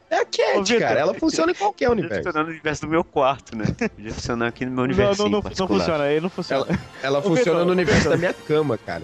É 0.09 0.17
a 0.17 0.21
Ô, 0.59 0.63
Vitor. 0.63 0.79
cara. 0.79 0.99
Ela 0.99 1.13
funciona 1.13 1.51
em 1.51 1.55
qualquer 1.55 1.89
universo. 1.89 2.23
funcionar 2.23 2.43
no 2.45 2.51
universo 2.51 2.81
do 2.81 2.87
meu 2.89 3.03
quarto, 3.03 3.55
né? 3.57 3.65
Podia 3.95 4.13
funcionar 4.13 4.47
aqui 4.47 4.63
no 4.65 4.71
meu 4.71 4.77
Não, 4.77 4.83
universo. 4.83 5.17
não, 5.23 5.25
não, 5.25 5.31
não 5.37 5.41
particular. 5.41 5.79
funciona, 5.79 6.03
aí 6.03 6.21
não 6.21 6.29
funciona. 6.29 6.79
Ela 7.01 7.19
Ô, 7.19 7.21
funciona 7.23 7.59
Vitor, 7.59 7.65
no 7.65 7.71
universo 7.71 7.99
Vitor. 8.01 8.11
da 8.11 8.17
minha 8.17 8.33
cama, 8.33 8.77
cara. 8.77 9.03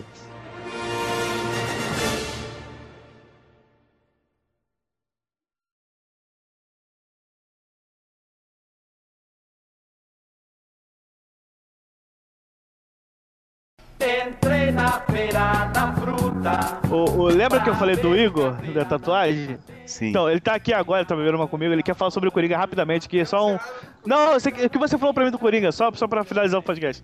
O, 16.90 17.22
o- 17.22 17.26
lembra 17.26 17.60
que 17.62 17.70
eu 17.70 17.76
falei 17.76 17.96
do 17.96 18.16
Igor, 18.16 18.54
da 18.74 18.84
tatuagem? 18.86 19.58
Sim. 19.86 20.08
Então, 20.10 20.30
ele 20.30 20.40
tá 20.40 20.56
aqui 20.56 20.74
agora, 20.74 21.04
tá 21.06 21.16
bebendo 21.16 21.38
uma 21.38 21.48
comigo, 21.48 21.72
ele 21.74 21.84
quer 21.84 21.96
falar 21.96 22.12
sobre 22.12 22.30
o 22.30 22.32
Coringa 22.32 22.58
rapidamente, 22.58 23.08
que 23.10 23.20
é 23.20 23.26
só 23.26 23.48
um... 23.54 23.58
Não, 24.06 24.36
o 24.38 24.70
que 24.70 24.78
você 24.78 24.98
falou 24.98 25.14
pra 25.14 25.26
mim 25.26 25.32
do 25.32 25.40
Coringa, 25.40 25.72
só, 25.72 25.92
só 25.94 26.08
pra 26.08 26.24
finalizar 26.24 26.60
o 26.60 26.64
podcast. 26.64 27.04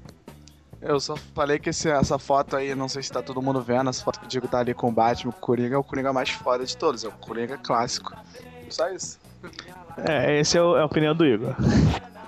Eu 0.81 0.99
só 0.99 1.15
falei 1.35 1.59
que 1.59 1.69
esse- 1.69 1.89
essa 1.89 2.17
foto 2.19 2.55
aí, 2.55 2.73
não 2.75 2.87
sei 2.87 3.01
se 3.03 3.11
tá 3.11 3.21
todo 3.21 3.41
mundo 3.41 3.61
vendo, 3.61 3.89
essa 3.89 4.03
foto 4.03 4.19
que 4.19 4.25
o 4.25 4.29
Diego 4.29 4.47
tá 4.47 4.59
ali 4.59 4.73
com 4.73 4.87
o 4.89 4.91
Batman, 4.91 5.31
o 5.31 5.33
Coringa, 5.33 5.75
é 5.75 5.77
o 5.77 5.83
Coringa 5.83 6.13
mais 6.13 6.29
foda 6.29 6.65
de 6.65 6.77
todos, 6.77 7.03
é 7.03 7.07
o 7.07 7.11
Coringa 7.11 7.57
clássico. 7.57 8.13
Só 8.69 8.87
isso. 8.89 9.19
É, 10.07 10.39
esse 10.39 10.57
é, 10.57 10.61
o- 10.61 10.77
é 10.77 10.81
a 10.81 10.85
opinião 10.85 11.15
do 11.15 11.25
Igor. 11.25 11.55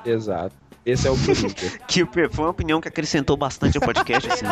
Exato. 0.05 0.55
Esse 0.85 1.07
é 1.07 1.11
o 1.11 1.17
Coringa. 1.17 1.55
Que 1.87 2.05
foi 2.05 2.45
uma 2.45 2.49
opinião 2.49 2.81
que 2.81 2.87
acrescentou 2.87 3.35
bastante 3.35 3.77
ao 3.77 3.81
podcast, 3.81 4.31
assim. 4.31 4.45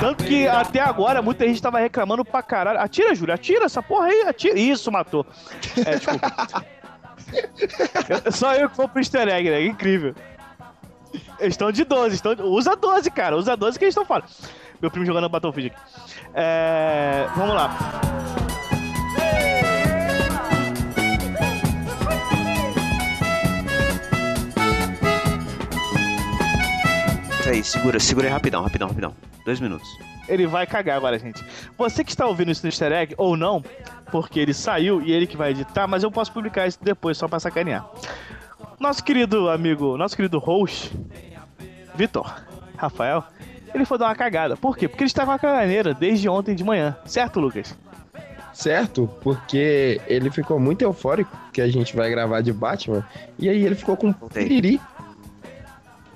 Tanto 0.00 0.24
que 0.24 0.46
até 0.46 0.80
agora 0.80 1.22
muita 1.22 1.46
gente 1.46 1.62
tava 1.62 1.78
reclamando 1.78 2.24
pra 2.24 2.42
caralho. 2.42 2.80
Atira, 2.80 3.14
Júlio, 3.14 3.34
atira 3.34 3.64
essa 3.64 3.82
porra 3.82 4.06
aí, 4.06 4.22
atira. 4.22 4.58
Isso, 4.58 4.90
matou. 4.90 5.26
É, 5.84 5.96
desculpa. 5.96 6.64
Só 8.32 8.54
eu 8.54 8.70
que 8.70 8.76
vou 8.76 8.88
pro 8.88 9.00
easter 9.00 9.28
egg, 9.28 9.50
né? 9.50 9.64
Incrível. 9.66 10.14
Eles 11.38 11.54
estão 11.54 11.70
de 11.70 11.84
12, 11.84 12.14
estão... 12.14 12.32
usa 12.46 12.74
12, 12.74 13.10
cara. 13.10 13.36
Usa 13.36 13.56
12 13.56 13.78
que 13.78 13.84
eles 13.84 13.92
estão 13.92 14.04
fora. 14.04 14.24
Meu 14.80 14.90
primo 14.90 15.06
jogando 15.06 15.28
Battlefield 15.28 15.72
aqui. 15.74 15.84
É... 16.34 17.26
Vamos 17.36 17.54
lá. 17.54 17.76
Isso 27.48 27.54
aí, 27.54 27.64
segura, 27.64 27.98
segura 27.98 28.26
aí 28.26 28.32
rapidão, 28.32 28.62
rapidão, 28.62 28.88
rapidão. 28.88 29.14
Dois 29.42 29.58
minutos. 29.58 29.88
Ele 30.28 30.46
vai 30.46 30.66
cagar 30.66 30.98
agora, 30.98 31.18
gente. 31.18 31.42
Você 31.78 32.04
que 32.04 32.10
está 32.10 32.26
ouvindo 32.26 32.50
isso 32.50 32.62
no 32.62 32.68
easter 32.68 32.92
egg, 32.92 33.14
ou 33.16 33.38
não, 33.38 33.64
porque 34.12 34.38
ele 34.38 34.52
saiu 34.52 35.00
e 35.00 35.12
ele 35.12 35.26
que 35.26 35.34
vai 35.34 35.52
editar, 35.52 35.86
mas 35.86 36.02
eu 36.02 36.10
posso 36.10 36.30
publicar 36.30 36.66
isso 36.66 36.78
depois, 36.82 37.16
só 37.16 37.26
pra 37.26 37.40
sacanear. 37.40 37.88
Nosso 38.78 39.02
querido 39.02 39.48
amigo, 39.48 39.96
nosso 39.96 40.14
querido 40.14 40.38
host, 40.38 40.92
Vitor, 41.94 42.30
Rafael, 42.76 43.24
ele 43.74 43.86
foi 43.86 43.96
dar 43.96 44.08
uma 44.08 44.14
cagada. 44.14 44.54
Por 44.54 44.76
quê? 44.76 44.86
Porque 44.86 45.04
ele 45.04 45.08
está 45.08 45.24
com 45.24 45.32
a 45.32 45.38
caganeira 45.38 45.94
desde 45.94 46.28
ontem 46.28 46.54
de 46.54 46.62
manhã, 46.62 46.98
certo, 47.06 47.40
Lucas? 47.40 47.74
Certo, 48.52 49.08
porque 49.22 50.02
ele 50.06 50.30
ficou 50.30 50.60
muito 50.60 50.82
eufórico 50.82 51.34
que 51.50 51.62
a 51.62 51.68
gente 51.68 51.96
vai 51.96 52.10
gravar 52.10 52.42
de 52.42 52.52
Batman. 52.52 53.02
E 53.38 53.48
aí 53.48 53.64
ele 53.64 53.74
ficou 53.74 53.96
com 53.96 54.12
piriri. 54.12 54.78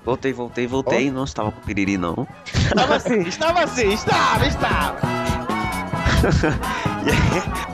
Voltei, 0.05 0.33
voltei, 0.33 0.67
voltei. 0.67 1.09
Não 1.11 1.23
estava 1.23 1.51
com 1.51 1.61
piriri, 1.61 1.97
não. 1.97 2.27
Estava 2.45 2.95
assim, 2.95 3.21
estava 3.21 3.63
assim, 3.63 3.93
estava, 3.93 4.45
estava. 4.45 4.99